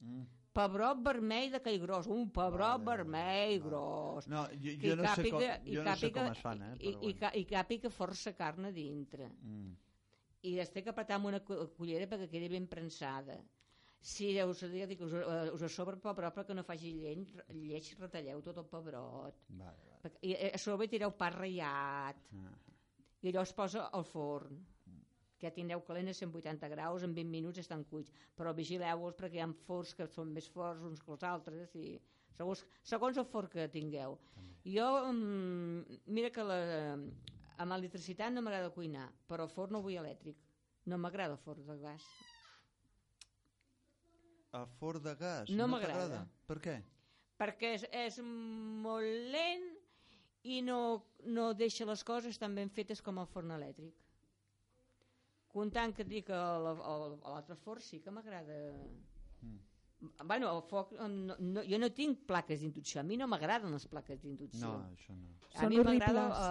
Mm. 0.00 0.22
Pebrot 0.56 1.02
vermell 1.04 1.50
d'aquell 1.52 1.76
gros, 1.82 2.06
un 2.08 2.30
pebrot 2.32 2.80
Vale, 2.80 2.86
vermell 3.02 3.58
vale. 3.58 3.58
gros. 3.66 4.28
No, 4.32 4.46
jo, 4.54 4.70
que 4.80 4.88
jo, 4.88 4.94
no 4.96 5.10
sé, 5.14 5.26
com, 5.30 5.42
jo 5.66 5.82
no 5.84 5.96
sé 6.00 6.12
com 6.14 6.30
es 6.30 6.38
fan, 6.40 6.62
eh? 6.62 6.70
I, 6.78 6.78
Però 6.78 6.94
i, 6.94 6.96
bueno. 7.02 7.18
ca- 7.20 7.32
i 7.36 7.42
càpiga 7.50 7.90
força 7.92 8.32
carn 8.38 8.64
a 8.64 8.72
dintre. 8.72 9.28
Mm. 9.42 9.74
I 10.48 10.54
es 10.62 10.70
té 10.72 10.82
que 10.82 10.94
apretar 10.94 11.18
amb 11.18 11.28
una 11.28 11.40
cu- 11.44 11.66
cullera 11.76 12.06
perquè 12.08 12.30
quedi 12.30 12.48
ben 12.48 12.66
prensada. 12.70 13.36
Si 14.00 14.28
us, 14.42 14.60
dic, 14.70 15.00
us, 15.02 15.12
eh, 15.18 15.50
us 15.54 15.62
a 15.66 15.68
sobre 15.72 15.96
el 15.96 16.02
pebrot 16.02 16.34
perquè 16.36 16.54
no 16.54 16.62
faci 16.66 16.92
lleny, 16.94 17.24
lleig, 17.50 17.90
retalleu 17.98 18.42
tot 18.44 18.60
el 18.62 18.68
pebrot. 18.70 19.42
Vale, 19.48 19.90
vale. 19.90 20.14
I 20.22 20.36
eh, 20.36 20.52
a 20.54 20.60
sobre 20.62 20.86
tireu 20.88 21.10
pa 21.10 21.32
ratllat. 21.34 22.22
Ah. 22.38 22.54
i 23.22 23.30
allò 23.32 23.42
es 23.42 23.52
posa 23.56 23.88
al 23.96 24.04
forn 24.06 24.58
que 25.40 25.50
tindreu 25.52 25.82
calent 25.84 26.08
a 26.08 26.14
180 26.16 26.68
graus 26.72 27.04
en 27.04 27.14
20 27.16 27.32
minuts 27.32 27.60
estan 27.62 27.84
cuits 27.90 28.12
però 28.38 28.52
vigileu-vos 28.56 29.16
perquè 29.18 29.40
hi 29.40 29.44
ha 29.44 29.48
forns 29.66 29.94
que 29.98 30.06
són 30.12 30.32
més 30.36 30.48
forts 30.52 30.84
uns 30.88 31.02
que 31.04 31.12
els 31.14 31.24
altres 31.30 31.74
i 31.76 31.96
segons, 32.38 32.64
segons 32.92 33.20
el 33.20 33.28
forn 33.32 33.52
que 33.52 33.68
tingueu 33.72 34.16
jo 34.76 34.86
mm, 35.12 35.98
mira 36.18 36.32
que 36.32 36.44
la, 36.44 36.60
amb 37.56 37.72
l'electricitat 37.72 38.32
no 38.32 38.44
m'agrada 38.44 38.72
cuinar 38.78 39.08
però 39.28 39.48
el 39.48 39.52
forn 39.52 39.76
no 39.76 39.82
vull 39.84 39.98
elèctric 40.04 40.40
no 40.92 41.00
m'agrada 41.02 41.36
el 41.36 41.44
forn 41.44 41.66
de 41.68 41.78
gas 41.84 42.08
El 44.54 44.68
forn 44.78 45.02
de 45.02 45.14
gas 45.18 45.50
No 45.50 45.64
no, 45.64 45.72
m'agrada. 45.74 46.22
Per 46.46 46.60
què? 46.62 46.76
perquè 47.40 47.74
és, 47.76 47.84
és 47.92 48.18
molt 48.24 49.32
lent 49.34 49.66
i 50.46 50.60
no, 50.64 50.78
no 51.26 51.50
deixa 51.58 51.86
les 51.88 52.04
coses 52.06 52.38
tan 52.40 52.54
ben 52.56 52.70
fetes 52.72 53.02
com 53.04 53.18
el 53.20 53.28
forn 53.32 53.52
elèctric. 53.56 53.94
Comptant 55.52 55.94
que 55.96 56.04
et 56.04 56.10
dic 56.10 56.26
que 56.30 56.38
l'altre 56.62 57.56
forn 57.64 57.84
sí 57.84 58.00
que 58.04 58.12
m'agrada... 58.14 58.56
Bueno, 60.24 60.50
el 60.54 60.62
foc, 60.68 60.92
no, 61.00 61.36
no, 61.40 61.62
jo 61.64 61.78
no 61.80 61.88
tinc 61.96 62.26
plaques 62.28 62.60
d'inducció, 62.60 63.00
a 63.00 63.04
mi 63.06 63.16
no 63.16 63.26
m'agraden 63.30 63.72
les 63.72 63.86
plaques 63.88 64.20
d'inducció. 64.20 64.68
No, 64.68 64.90
això 64.92 65.16
no. 65.16 65.32
a 65.54 65.62
Són 65.62 65.72
mi 65.72 65.80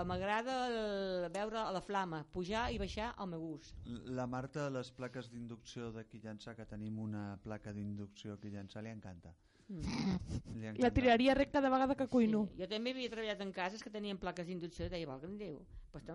m'agrada 0.10 0.56
eh, 0.66 1.30
veure 1.34 1.66
la 1.76 1.82
flama, 1.86 2.24
pujar 2.34 2.66
i 2.74 2.80
baixar 2.82 3.12
al 3.16 3.30
meu 3.30 3.44
gust. 3.46 3.78
La 4.18 4.26
Marta, 4.26 4.66
les 4.74 4.90
plaques 4.98 5.30
d'inducció 5.30 5.92
d'aquí 5.94 6.24
llançar, 6.24 6.56
que 6.58 6.66
tenim 6.66 6.98
una 7.04 7.36
placa 7.44 7.74
d'inducció 7.76 8.40
aquí 8.40 8.50
llançar, 8.50 8.84
li 8.84 8.94
encanta. 8.96 9.36
Mm. 9.68 10.18
Li 10.62 10.74
La 10.82 10.92
tiraria 10.94 11.34
rec 11.38 11.52
cada 11.54 11.70
vegada 11.70 11.96
que 11.98 12.08
cuino. 12.08 12.46
Sí. 12.52 12.64
Jo 12.64 12.70
també 12.70 12.94
havia 12.94 13.14
treballat 13.14 13.42
en 13.46 13.54
cases 13.54 13.82
que 13.84 13.94
tenien 13.94 14.18
plaques 14.22 14.48
d'inducció 14.50 14.90
i 14.90 14.94
deia, 14.94 15.10
valga'm 15.10 15.38
Déu, 15.38 15.62
pues. 15.92 16.06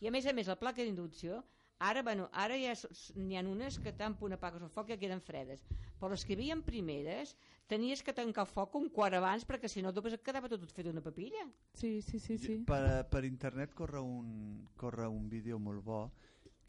I 0.00 0.08
a 0.08 0.14
més 0.14 0.26
a 0.26 0.34
més, 0.34 0.50
la 0.50 0.58
placa 0.58 0.82
d'inducció, 0.82 1.42
ara, 1.80 2.02
bueno, 2.04 2.28
ara 2.32 2.56
ja 2.60 2.74
n'hi 3.16 3.38
ha 3.38 3.42
unes 3.48 3.78
que 3.80 3.92
tant 3.96 4.16
punt 4.20 4.36
apagues 4.36 4.62
el 4.62 4.72
foc 4.72 4.92
ja 4.92 4.98
queden 5.00 5.22
fredes. 5.24 5.64
Però 5.98 6.10
les 6.12 6.24
que 6.24 6.34
hi 6.34 6.38
havia 6.38 6.56
primeres, 6.64 7.34
tenies 7.68 8.02
que 8.04 8.14
tancar 8.16 8.44
el 8.46 8.50
foc 8.52 8.76
un 8.78 8.90
quart 8.92 9.16
abans 9.16 9.46
perquè 9.48 9.68
si 9.68 9.82
no 9.82 9.92
després 9.92 10.16
et 10.16 10.24
quedava 10.24 10.48
tot 10.48 10.64
fet 10.72 10.90
una 10.92 11.02
papilla. 11.04 11.46
Sí, 11.74 12.00
sí, 12.02 12.18
sí, 12.18 12.36
sí. 12.38 12.58
Per, 12.68 12.82
per 13.10 13.24
internet 13.28 13.74
corre 13.74 14.02
un, 14.04 14.66
corre 14.76 15.08
un 15.08 15.28
vídeo 15.28 15.58
molt 15.58 15.84
bo 15.84 16.02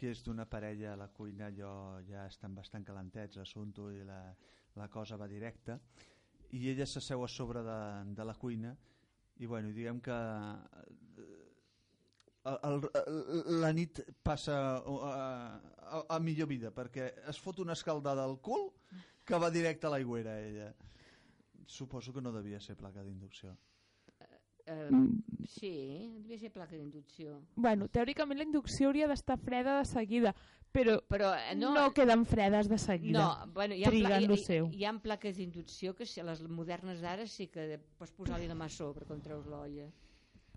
que 0.02 0.10
és 0.16 0.24
d'una 0.26 0.48
parella 0.50 0.96
a 0.96 0.98
la 0.98 1.12
cuina, 1.14 1.52
allò 1.52 2.00
ja 2.08 2.26
estan 2.26 2.56
bastant 2.58 2.88
calentets 2.88 3.38
l'assumpte 3.38 3.92
i 3.94 4.02
la, 4.08 4.24
la 4.80 4.88
cosa 4.90 5.20
va 5.20 5.28
directa 5.30 5.78
i 6.58 6.70
ella 6.72 6.88
s'asseu 6.90 7.22
a 7.24 7.30
sobre 7.30 7.62
de, 7.64 7.78
de 8.16 8.26
la 8.26 8.34
cuina 8.36 8.74
i 9.42 9.46
bueno, 9.46 9.70
diguem 9.74 10.02
que 10.02 10.18
el, 12.46 12.82
el, 13.06 13.62
la 13.62 13.72
nit 13.74 14.00
passa 14.24 14.56
a, 14.78 15.62
a, 15.82 16.06
a 16.10 16.20
millor 16.20 16.48
vida 16.50 16.72
perquè 16.74 17.12
es 17.30 17.38
fot 17.40 17.60
una 17.62 17.74
escaldada 17.78 18.24
al 18.26 18.40
cul 18.42 18.72
que 19.26 19.38
va 19.38 19.52
directe 19.54 19.86
a 19.88 19.92
l'aigüera 19.94 20.40
ella 20.42 20.72
suposo 21.68 22.12
que 22.14 22.22
no 22.22 22.32
devia 22.32 22.60
ser 22.60 22.76
placa 22.78 23.04
d'inducció 23.04 23.58
Eh, 24.66 24.90
Mm. 24.92 25.18
sí, 25.50 25.72
devia 26.22 26.38
ser 26.38 26.52
placa 26.54 26.76
d'inducció. 26.78 27.40
Bueno, 27.56 27.88
teòricament 27.90 28.38
la 28.38 28.46
inducció 28.46 28.88
hauria 28.92 29.08
d'estar 29.10 29.40
freda 29.42 29.80
de 29.80 29.86
seguida, 29.90 30.36
però 30.72 31.00
Però 31.10 31.32
eh, 31.34 31.56
no, 31.58 31.72
no, 31.74 31.88
no 31.88 31.94
queden 31.98 32.26
fredes 32.30 32.70
de 32.70 32.78
seguida. 32.78 33.20
No, 33.20 33.52
bueno, 33.52 33.74
hi 33.74 33.84
ha, 33.84 33.90
pla- 33.90 34.20
hi, 34.22 34.38
seu. 34.38 34.68
hi, 34.70 34.78
hi 34.78 34.86
ha 34.86 34.94
plaques 35.02 35.36
d'inducció 35.42 35.96
que 35.98 36.06
si 36.06 36.22
les 36.22 36.44
modernes 36.48 37.02
d'ara 37.02 37.26
sí 37.28 37.48
que 37.48 37.80
pots 37.98 38.14
posar-li 38.14 38.48
la 38.48 38.56
mà 38.56 38.70
a 38.70 38.70
sobre 38.70 39.04
quan 39.10 39.20
treus 39.20 39.50
l'olla. 39.50 39.90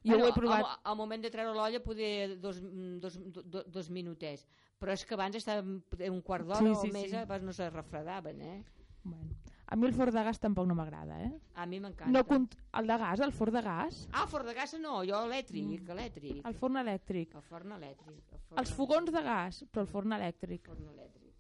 Jo 0.04 0.18
ho 0.20 0.26
he 0.28 0.32
provat. 0.36 0.60
Al, 0.64 0.78
al 0.92 0.96
moment 0.96 1.22
de 1.24 1.30
treure 1.32 1.54
l'olla 1.56 1.80
poder 1.82 2.38
dos, 2.40 2.58
dos, 3.00 3.18
dos, 3.44 3.64
dos 3.72 3.90
minutets, 3.90 4.46
però 4.78 4.92
és 4.92 5.04
que 5.08 5.14
abans 5.16 5.36
estava 5.36 5.62
un 5.64 6.20
quart 6.22 6.44
d'hora 6.44 6.60
Sí, 6.60 6.72
o 6.74 6.80
sí, 6.82 6.90
més, 6.92 7.10
sí. 7.10 7.16
abans 7.16 7.42
no 7.46 7.52
se 7.56 7.70
refredaven, 7.70 8.40
eh? 8.42 8.64
Bueno, 9.04 9.34
a 9.66 9.76
mi 9.76 9.86
el 9.88 9.94
forn 9.96 10.12
de 10.12 10.22
gas 10.24 10.38
tampoc 10.40 10.66
no 10.68 10.74
m'agrada, 10.76 11.18
eh? 11.24 11.32
A 11.54 11.64
mi 11.66 11.78
m'encanta. 11.80 12.12
No 12.12 12.22
cont... 12.28 12.52
El 12.76 12.86
de 12.88 12.96
gas, 13.00 13.20
el 13.20 13.32
forn 13.32 13.52
de 13.56 13.62
gas, 13.64 14.02
Ah, 14.12 14.26
forn 14.28 14.46
de 14.46 14.54
gas 14.54 14.74
no, 14.80 14.98
jo 15.08 15.22
elèctric, 15.24 15.88
elèctric. 15.88 16.44
el 16.46 16.54
forn 16.54 16.76
elèctric. 16.82 17.34
El 17.34 17.42
forn 17.48 17.72
elèctric. 17.72 18.20
El 18.32 18.40
forn 18.48 18.60
Els 18.62 18.72
fogons 18.76 19.10
de 19.12 19.22
gas, 19.24 19.64
però 19.72 19.82
el 19.86 19.88
forn 19.88 20.12
elèctric. 20.12 20.68
forn 20.68 20.88
elèctric. 20.92 21.32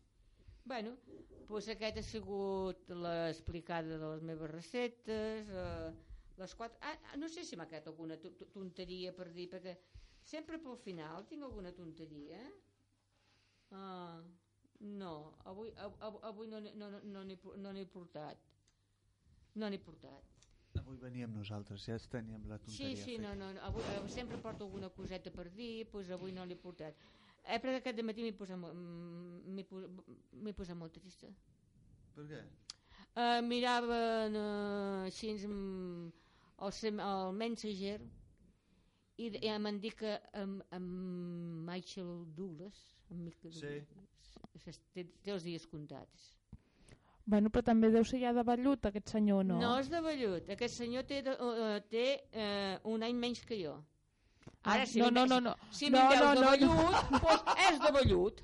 Bueno, 0.64 0.96
doncs 1.48 1.68
aquest 1.68 1.98
ha 2.00 2.02
sigut 2.02 2.88
l'explicada 2.88 3.98
de 3.98 4.10
les 4.14 4.22
meves 4.22 4.50
receptes, 4.50 5.48
eh, 5.48 5.92
les 6.40 6.54
quatre... 6.54 6.78
Ah, 6.82 6.96
ah, 7.12 7.16
no 7.16 7.28
sé 7.28 7.44
si 7.44 7.56
m'ha 7.56 7.66
quedat 7.70 7.86
alguna 7.90 8.16
to- 8.20 8.32
to- 8.38 8.48
tonteria 8.54 9.12
per 9.12 9.28
dir, 9.32 9.48
perquè 9.52 9.76
sempre 10.22 10.58
pel 10.58 10.76
final 10.76 11.26
tinc 11.30 11.42
alguna 11.46 11.72
tonteria. 11.72 12.40
Ah, 13.70 14.22
no, 14.80 15.36
avui, 15.44 15.72
av- 15.76 15.96
av- 16.00 16.20
avui 16.30 16.48
no 16.48 16.60
n'he 16.60 16.72
no, 16.74 16.90
no, 16.90 17.22
no 17.24 17.72
no 17.72 17.86
portat. 17.92 18.38
No 19.54 19.68
n'he 19.68 19.78
portat. 19.78 20.24
Avui 20.80 20.96
veníem 20.98 21.30
nosaltres, 21.30 21.84
ja 21.86 21.96
teníem 22.10 22.48
la 22.50 22.58
Sí, 22.58 22.66
tonteria 22.66 23.04
sí, 23.04 23.16
feta. 23.16 23.34
no, 23.34 23.52
no. 23.52 23.60
Avui, 23.62 23.82
eh, 23.94 24.08
sempre 24.08 24.38
porto 24.38 24.64
alguna 24.64 24.90
coseta 24.90 25.30
per 25.30 25.48
dir, 25.50 25.86
doncs 25.92 26.10
avui 26.10 26.32
no 26.32 26.44
l'he 26.44 26.56
portat. 26.56 26.94
Eh, 27.44 27.60
però 27.60 27.76
aquest 27.76 28.00
matí 28.02 28.22
m'he 28.22 28.32
posat, 28.32 28.56
mm, 28.58 29.54
m'he 29.54 29.64
pos- 29.64 29.86
m'he 30.32 30.52
posat 30.52 30.76
molt 30.76 30.92
trista. 30.92 31.28
Per 32.14 32.26
què? 32.26 32.42
Uh, 33.14 33.40
mirava 33.46 33.98
uh, 34.26 35.04
així 35.06 35.30
mm, 35.46 36.08
el, 36.62 36.72
sem- 36.72 37.00
el 37.00 37.32
Mensager 37.34 37.98
i, 39.18 39.28
i 39.46 39.50
m'han 39.58 39.80
dit 39.80 39.94
que 39.98 40.14
amb, 40.34 40.62
amb 40.74 41.66
Michael 41.70 42.24
Douglas, 42.36 42.78
amb 43.10 43.24
Michael 43.28 43.52
Sí. 43.52 43.60
Douglas 43.66 44.80
té, 44.94 45.04
té 45.22 45.30
els 45.34 45.42
dies 45.44 45.66
comptats. 45.66 46.30
Bueno, 47.26 47.48
però 47.48 47.62
també 47.64 47.88
deu 47.90 48.04
ser 48.04 48.20
ja 48.20 48.32
de 48.36 48.42
vellut, 48.44 48.84
aquest 48.86 49.08
senyor, 49.14 49.44
no? 49.48 49.56
No 49.58 49.78
és 49.80 49.88
de 49.88 50.00
vellut. 50.04 50.48
Aquest 50.52 50.74
senyor 50.76 51.06
té, 51.08 51.22
uh, 51.32 51.78
té 51.88 52.20
uh, 52.36 52.76
un 52.92 53.02
any 53.02 53.14
menys 53.16 53.40
que 53.48 53.56
jo. 53.62 53.78
Ah, 54.64 54.74
Ara, 54.74 54.86
si 54.86 55.00
no, 55.00 55.08
em 55.08 55.14
no, 55.14 55.24
no, 55.26 55.38
no. 55.40 55.54
Si 55.72 55.88
No, 55.90 56.02
no, 56.04 56.10
no, 56.10 56.34
de 56.34 56.40
no, 56.40 56.50
vellut, 56.50 57.20
doncs 57.22 57.64
és 57.70 57.78
de 57.80 57.92
vellut. 57.96 58.42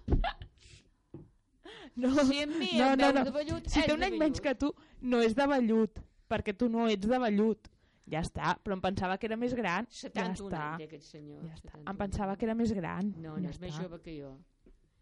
no. 1.96 2.14
Si 2.24 2.46
no, 2.46 2.86
em 2.88 2.96
no, 2.96 2.96
veus 2.96 3.14
no. 3.14 3.24
de 3.24 3.30
vellut, 3.36 3.68
Si 3.68 3.82
té 3.84 3.92
un 3.94 4.02
any 4.06 4.16
menys 4.18 4.40
que 4.40 4.54
tu, 4.54 4.72
no 5.02 5.20
és 5.24 5.34
de 5.36 5.46
vellut, 5.46 6.00
perquè 6.30 6.56
tu 6.56 6.68
no 6.72 6.86
ets 6.88 7.06
de 7.08 7.18
vellut. 7.20 7.68
Ja 8.10 8.20
està, 8.24 8.56
però 8.64 8.74
em 8.74 8.80
pensava 8.82 9.16
que 9.18 9.26
era 9.30 9.36
més 9.36 9.54
gran. 9.54 9.86
71 9.88 10.50
ja 10.50 10.50
està. 10.50 10.62
anys 10.70 10.78
té 10.78 10.84
aquest 10.88 11.04
senyor. 11.12 11.42
Ja 11.46 11.54
està. 11.54 11.70
71. 11.76 11.90
Em 11.92 11.96
pensava 12.04 12.36
que 12.36 12.44
era 12.48 12.54
més 12.58 12.72
gran. 12.72 13.12
No, 13.16 13.36
ja 13.36 13.40
no 13.44 13.48
és 13.50 13.60
més 13.60 13.72
està. 13.74 13.82
jove 13.84 14.00
que 14.02 14.16
jo. 14.20 14.32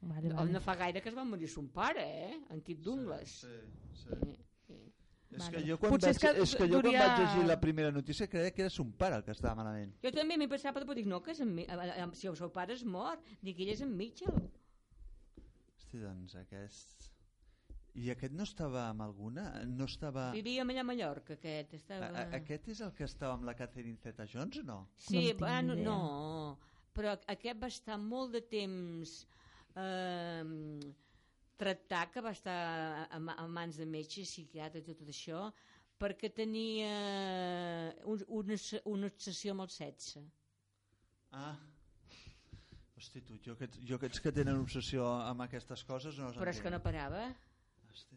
Vale, 0.00 0.28
No, 0.28 0.36
vale. 0.36 0.52
no 0.52 0.60
fa 0.60 0.74
gaire 0.76 1.00
que 1.02 1.08
es 1.08 1.16
va 1.16 1.24
morir 1.24 1.48
son 1.48 1.68
pare, 1.74 2.04
eh? 2.28 2.40
En 2.50 2.60
Kit 2.62 2.78
Douglas. 2.84 3.28
Sí, 3.28 3.48
sí. 3.94 4.08
Sí, 4.12 4.36
sí. 4.66 4.76
És 5.30 5.38
Vale. 5.42 5.56
que 5.58 5.64
jo 5.70 5.76
quan, 5.78 5.90
Potser 5.92 6.12
vaig, 6.12 6.16
és 6.16 6.20
que 6.22 6.42
és 6.42 6.52
que 6.56 6.64
jo 6.68 6.68
quan 6.68 6.82
duria- 6.82 7.00
vaig 7.08 7.18
llegir 7.20 7.46
la 7.48 7.58
primera 7.60 7.90
notícia 7.92 8.28
creia 8.28 8.50
que 8.50 8.62
era 8.62 8.70
son 8.70 8.92
pare 8.92 9.16
el 9.16 9.24
que 9.24 9.32
estava 9.32 9.54
malament. 9.56 9.92
Jo 10.02 10.10
també 10.12 10.36
m'he 10.38 10.48
pensat, 10.48 10.74
però 10.74 10.94
dic, 10.94 11.06
no, 11.06 11.20
que 11.22 11.32
és 11.32 11.40
en, 11.40 11.54
Mi- 11.54 11.66
si 12.14 12.26
el 12.28 12.36
seu 12.36 12.50
pare 12.52 12.72
és 12.74 12.84
mort, 12.84 13.20
dic, 13.42 13.58
ell 13.60 13.68
és 13.74 13.80
en 13.82 13.94
Mitchell. 13.96 14.38
Hosti, 15.76 15.98
doncs 15.98 16.34
aquest... 16.36 17.10
I 17.94 18.10
aquest 18.12 18.34
no 18.36 18.44
estava 18.46 18.84
amb 18.90 19.02
alguna? 19.02 19.64
No 19.66 19.88
estava... 19.88 20.28
Vivia 20.34 20.62
allà 20.62 20.84
a 20.84 20.86
Mallorca, 20.86 21.34
aquest. 21.38 21.74
Estava... 21.80 22.10
A, 22.12 22.26
a, 22.26 22.36
aquest 22.38 22.68
és 22.74 22.82
el 22.84 22.92
que 22.94 23.06
estava 23.08 23.34
amb 23.38 23.48
la 23.48 23.54
Catherine 23.58 23.98
Zeta-Jones 24.02 24.60
o 24.62 24.66
no? 24.66 24.78
No 24.86 25.08
Sí, 25.08 25.32
bueno, 25.38 25.74
ni 25.74 25.82
idea. 25.82 25.90
no, 25.90 26.58
però 26.94 27.16
aquest 27.34 27.62
va 27.62 27.70
estar 27.72 27.98
molt 27.98 28.36
de 28.36 28.42
temps 28.52 29.14
eh, 29.74 30.44
tractat, 31.58 32.12
que 32.14 32.22
va 32.22 32.34
estar 32.36 32.58
a, 33.08 33.18
a 33.18 33.46
mans 33.48 33.80
de 33.80 33.86
metges, 33.86 34.30
psiquiatres 34.30 34.86
i 34.86 34.94
tot 34.94 35.10
això, 35.10 35.48
perquè 35.98 36.30
tenia 36.30 36.92
un, 38.06 38.22
una, 38.28 38.60
una 38.86 39.10
obsessió 39.10 39.56
amb 39.56 39.66
el 39.66 39.72
sexe. 39.74 40.22
Ah. 41.34 41.56
Hosti, 42.98 43.22
tu, 43.22 43.36
jo 43.44 43.54
aquests, 43.54 43.82
jo 43.86 43.98
aquests 43.98 44.22
que 44.22 44.32
tenen 44.34 44.58
obsessió 44.58 45.04
amb 45.06 45.44
aquestes 45.44 45.84
coses 45.86 46.18
no 46.18 46.30
els 46.30 46.38
Però 46.38 46.50
és 46.50 46.62
que 46.62 46.72
no 46.74 46.80
parava. 46.82 47.28
Tu. 48.06 48.16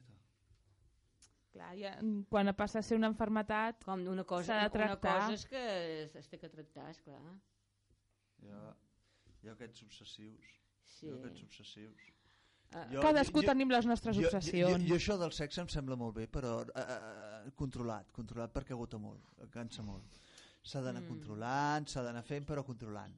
Clar, 1.51 1.73
ja, 1.75 1.97
quan 2.29 2.47
passa 2.55 2.79
a 2.79 2.81
ser 2.85 2.95
una 2.97 3.07
enfermetat... 3.11 3.83
Com 3.83 4.05
una 4.07 4.23
cosa, 4.23 4.53
de 4.55 4.59
una 4.61 4.69
tractar. 4.71 5.17
cosa 5.19 5.33
és 5.33 5.45
que 5.49 5.63
es, 6.19 6.29
té 6.31 6.37
que 6.39 6.49
tractar, 6.49 6.89
esclar. 6.93 7.19
Jo, 8.41 8.61
jo 9.43 9.51
aquests 9.57 9.83
obsessius. 9.83 10.53
Sí. 10.85 11.09
Jo 11.09 11.17
aquests 11.19 11.43
obsessius. 11.43 12.07
Ah, 12.71 12.85
Jo- 12.93 13.01
Cadascú 13.03 13.41
jo- 13.43 13.49
tenim 13.51 13.67
les 13.69 13.85
nostres 13.85 14.15
Jo, 14.15 14.21
jo, 14.23 14.27
obsessions. 14.29 14.87
jo 14.87 14.95
això 14.95 15.17
del 15.19 15.33
sexe 15.35 15.59
em 15.61 15.67
sembla 15.67 15.97
molt 15.99 16.15
bé, 16.15 16.29
però 16.31 16.61
eh, 16.71 17.51
controlat, 17.59 18.13
controlat 18.15 18.53
perquè 18.55 18.71
agota 18.77 18.97
molt, 18.97 19.27
cansa 19.51 19.83
molt. 19.83 20.15
S'ha 20.63 20.79
d'anar 20.81 21.01
Mm. 21.01 21.07
controlant, 21.09 21.87
s'ha 21.89 22.03
d'anar 22.05 22.23
fent, 22.23 22.45
però 22.47 22.63
controlant. 22.63 23.13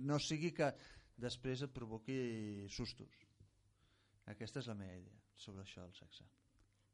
No 0.00 0.18
sigui 0.18 0.52
que 0.54 0.72
després 1.18 1.60
et 1.62 1.72
provoqui 1.74 2.66
sustos. 2.70 3.10
Aquesta 4.32 4.60
és 4.60 4.66
la 4.66 4.74
meva 4.74 4.96
idea 4.96 5.20
sobre 5.36 5.62
això 5.62 5.82
del 5.84 5.94
sexe. 5.94 6.24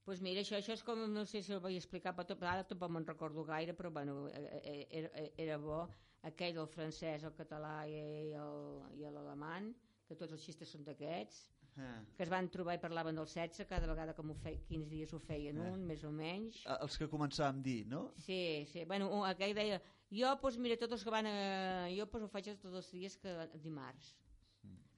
pues 0.05 0.21
mira, 0.21 0.41
això, 0.43 0.57
això 0.59 0.73
és 0.75 0.83
com, 0.83 0.99
no 1.15 1.23
sé 1.25 1.43
si 1.47 1.53
ho 1.55 1.61
vaig 1.63 1.77
explicar, 1.79 2.11
però 2.17 2.27
tot, 2.27 2.43
ara 2.43 2.65
tampoc 2.67 2.91
me'n 2.91 3.05
recordo 3.07 3.45
gaire, 3.47 3.73
però 3.79 3.93
bueno, 3.93 4.27
eh, 4.29 4.61
eh, 4.65 4.87
era, 4.91 5.11
era 5.39 5.59
bo 5.63 5.89
aquell 6.23 6.55
del 6.57 6.67
francès, 6.67 7.23
el 7.23 7.35
català 7.39 7.87
i 7.89 8.33
el- 8.35 8.99
i 8.99 9.05
l'alemany, 9.07 9.73
que 10.09 10.17
tots 10.17 10.33
els 10.33 10.43
xistes 10.43 10.69
són 10.75 10.83
d'aquests, 10.85 11.49
Eh. 11.79 12.01
que 12.17 12.23
es 12.25 12.29
van 12.29 12.51
trobar 12.51 12.75
i 12.75 12.79
parlaven 12.83 13.15
del 13.15 13.27
sexe, 13.29 13.65
cada 13.67 13.87
vegada 13.87 14.13
que 14.13 14.23
m'ho 14.23 14.35
feia, 14.35 14.59
15 14.69 14.91
dies 14.91 15.13
ho 15.15 15.19
feien 15.21 15.57
Eh. 15.57 15.71
un, 15.71 15.87
més 15.87 16.03
o 16.05 16.11
menys. 16.11 16.67
Eh, 16.67 16.77
Els 16.83 16.99
que 16.99 17.09
començàvem 17.09 17.61
a 17.61 17.63
dir, 17.63 17.87
no? 17.87 18.13
Sí, 18.19 18.67
sí, 18.73 18.85
bueno, 18.85 19.09
un- 19.09 19.25
aquell 19.27 19.55
deia, 19.55 19.81
jo, 20.11 20.37
pues, 20.41 20.59
mira, 20.59 20.77
tots 20.77 20.93
els 20.93 21.05
que 21.05 21.11
van 21.11 21.27
a... 21.27 21.89
Jo 21.97 22.07
pues, 22.11 22.25
ho 22.25 22.29
faig 22.29 22.45
tots 22.61 22.75
els 22.75 22.91
dies 22.91 23.17
que 23.17 23.49
dimarts. 23.63 24.17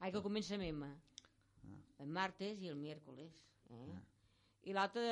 Ai, 0.01 0.11
que 0.11 0.21
comença 0.21 0.55
amb 0.55 0.63
M. 0.63 0.95
El 2.03 2.11
martes 2.11 2.61
i 2.61 2.69
el 2.71 2.77
miércoles. 2.79 3.41
Eh? 3.71 3.95
I 4.69 4.73
l'altre, 4.73 5.05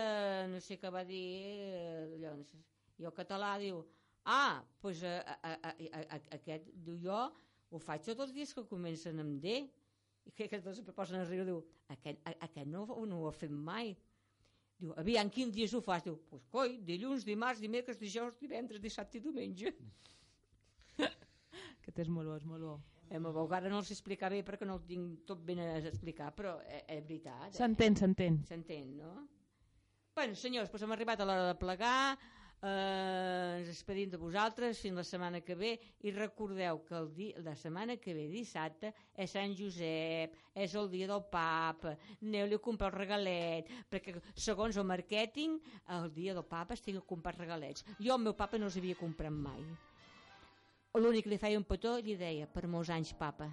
no 0.49 0.59
sé 0.63 0.79
què 0.81 0.89
va 0.91 1.03
dir, 1.07 1.25
eh, 1.45 2.15
allò, 2.17 2.33
no 2.39 2.45
sé, 2.49 2.59
i 2.99 3.05
el 3.07 3.13
català 3.15 3.53
diu, 3.61 3.81
ah, 4.25 4.61
doncs 4.61 4.81
pues, 4.81 5.03
a, 5.07 5.35
a, 5.35 5.53
a, 5.53 5.73
a, 5.73 6.03
a, 6.17 6.19
aquest, 6.37 6.69
diu, 6.85 6.97
jo 7.05 7.19
ho 7.73 7.81
faig 7.81 8.05
tots 8.05 8.25
els 8.27 8.33
dies 8.35 8.53
que 8.53 8.65
comencen 8.69 9.21
amb 9.23 9.39
D. 9.43 9.61
I 10.23 10.31
que 10.31 10.45
aquests 10.47 10.63
dos 10.63 10.77
sempre 10.79 10.95
posen 10.95 11.19
a 11.19 11.25
riure, 11.27 11.45
diu, 11.49 11.59
aquest, 11.91 12.21
a, 12.29 12.33
aquest 12.47 12.69
no, 12.71 12.85
no 13.09 13.19
ho 13.19 13.27
ha 13.27 13.35
fet 13.35 13.51
mai. 13.51 13.91
Diu, 14.79 14.93
aviam, 15.01 15.29
quins 15.33 15.51
dies 15.55 15.73
ho 15.75 15.81
fas? 15.83 16.05
Diu, 16.05 16.15
pues 16.29 16.45
coi, 16.53 16.77
dilluns, 16.87 17.25
dimarts, 17.27 17.61
dimecres, 17.63 17.99
dijous, 17.99 18.39
divendres, 18.39 18.81
dissabte 18.83 19.19
i 19.19 19.25
diumenge. 19.27 19.75
Que 21.83 21.91
és 21.99 22.07
molt 22.07 22.29
bo, 22.29 22.37
és 22.39 22.45
molt 22.47 22.63
bo. 22.63 22.77
Eh, 23.13 23.55
ara 23.55 23.69
no 23.69 23.79
els 23.79 23.91
explicar 23.93 24.31
bé 24.33 24.41
perquè 24.45 24.65
no 24.65 24.79
el 24.79 24.85
tinc 24.89 25.25
tot 25.29 25.41
ben 25.45 25.61
a 25.61 25.77
explicar, 25.85 26.31
però 26.33 26.57
és, 26.65 26.83
és 26.95 27.03
veritat. 27.05 27.49
Eh? 27.51 27.57
S'entén, 27.59 27.97
s'entén. 27.99 28.39
S'entén, 28.49 28.95
no? 28.97 29.27
Bueno, 30.17 30.37
senyors, 30.37 30.71
doncs 30.71 30.85
hem 30.85 30.95
arribat 30.95 31.21
a 31.21 31.27
l'hora 31.29 31.51
de 31.51 31.59
plegar, 31.61 32.17
eh, 32.63 33.59
ens 33.59 33.69
despedim 33.69 34.09
de 34.09 34.17
vosaltres 34.17 34.81
fins 34.81 34.97
la 34.97 35.05
setmana 35.05 35.43
que 35.45 35.57
ve 35.57 35.71
i 36.01 36.13
recordeu 36.15 36.81
que 36.87 36.97
el 36.97 37.13
dia, 37.13 37.45
la 37.45 37.55
setmana 37.59 37.97
que 38.01 38.17
ve, 38.17 38.27
dissabte, 38.33 38.93
és 39.13 39.33
Sant 39.33 39.53
Josep, 39.57 40.37
és 40.65 40.75
el 40.79 40.89
dia 40.89 41.09
del 41.13 41.25
papa, 41.29 41.95
aneu-li 42.17 42.57
a 42.57 42.65
comprar 42.65 42.93
el 42.93 42.97
regalet, 42.97 43.73
perquè 43.93 44.17
segons 44.33 44.77
el 44.77 44.89
màrqueting, 44.89 45.59
el 45.99 46.13
dia 46.17 46.33
del 46.33 46.49
papa 46.49 46.73
es 46.77 46.81
tinc 46.85 47.01
a 47.01 47.07
comprar 47.13 47.37
regalets. 47.37 47.85
Jo 47.99 48.17
el 48.17 48.25
meu 48.25 48.37
papa 48.37 48.57
no 48.57 48.71
els 48.71 48.77
havia 48.81 48.97
comprat 48.97 49.33
mai. 49.33 49.65
L'únic 50.93 51.25
que 51.25 51.31
li 51.31 51.37
feia 51.41 51.57
un 51.57 51.63
petó 51.65 51.95
i 51.97 52.03
li 52.05 52.13
deia, 52.19 52.45
per 52.45 52.67
molts 52.69 52.91
anys, 52.93 53.11
papa. 53.17 53.47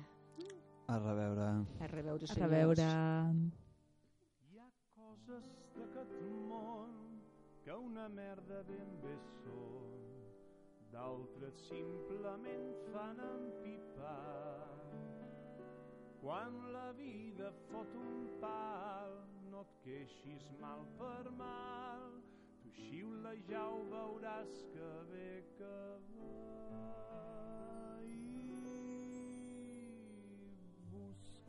A 0.93 0.97
reveure. 1.01 1.47
A 1.81 1.87
reveure, 1.89 2.27
A 2.29 2.35
senyors. 2.35 2.43
reveure... 2.43 2.89
Hi 4.51 4.59
ha 4.61 4.67
coses 4.99 5.47
d'aquest 5.79 6.13
món 6.51 6.93
que 7.65 7.73
una 7.73 8.09
merda 8.13 8.61
ben 8.69 8.91
bé 9.01 9.15
són, 9.39 9.97
d'altres 10.93 11.63
simplement 11.71 12.69
fan 12.93 13.25
empipar. 13.25 14.77
Quan 16.21 16.61
la 16.75 16.91
vida 17.01 17.49
fot 17.71 17.97
un 17.97 18.27
pal, 18.45 19.17
no 19.49 19.65
et 19.65 19.79
queixis 19.87 20.51
mal 20.61 20.85
per 21.01 21.33
mal, 21.41 22.21
tu 22.61 22.75
xiula 22.83 23.33
ja 23.49 23.65
ho 23.73 23.81
veuràs 23.97 24.61
que 24.75 24.93
bé 25.15 25.31
que 25.57 25.77
va. 26.19 27.10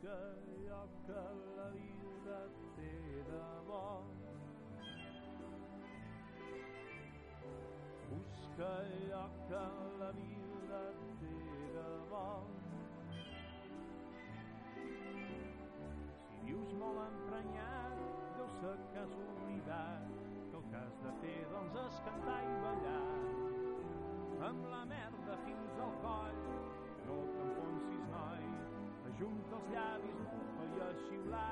Busca 0.02 0.16
allò 0.18 0.88
que 1.06 1.22
la 1.56 1.68
vida 1.70 2.38
té 2.76 3.22
de 3.28 3.42
bo. 3.66 4.04
Busca 8.10 8.66
allò 8.66 9.28
que 9.46 9.64
la 10.00 10.10
vida 10.10 10.82
té 11.20 11.36
de 11.76 11.90
bo. 12.10 12.46
Si 16.26 16.40
vius 16.46 16.74
molt 16.74 16.98
emprenyat, 17.06 18.02
deu 18.36 18.50
ser 18.58 18.76
que 18.90 18.98
has 18.98 19.16
oblidat 19.28 20.10
que 20.50 20.56
el 20.56 20.68
que 20.70 20.76
has 20.82 21.00
de 21.06 21.14
fer 21.22 21.38
doncs 21.54 21.80
és 21.86 22.04
cantar 22.10 22.42
i 22.42 22.54
ballar 22.66 23.00
amb 24.50 24.66
la 24.66 24.84
merda 24.84 25.11
no 29.70 29.84
t'enfonsis 30.02 30.56
noi 30.56 30.66
ajunta 30.66 30.90
els 30.90 31.42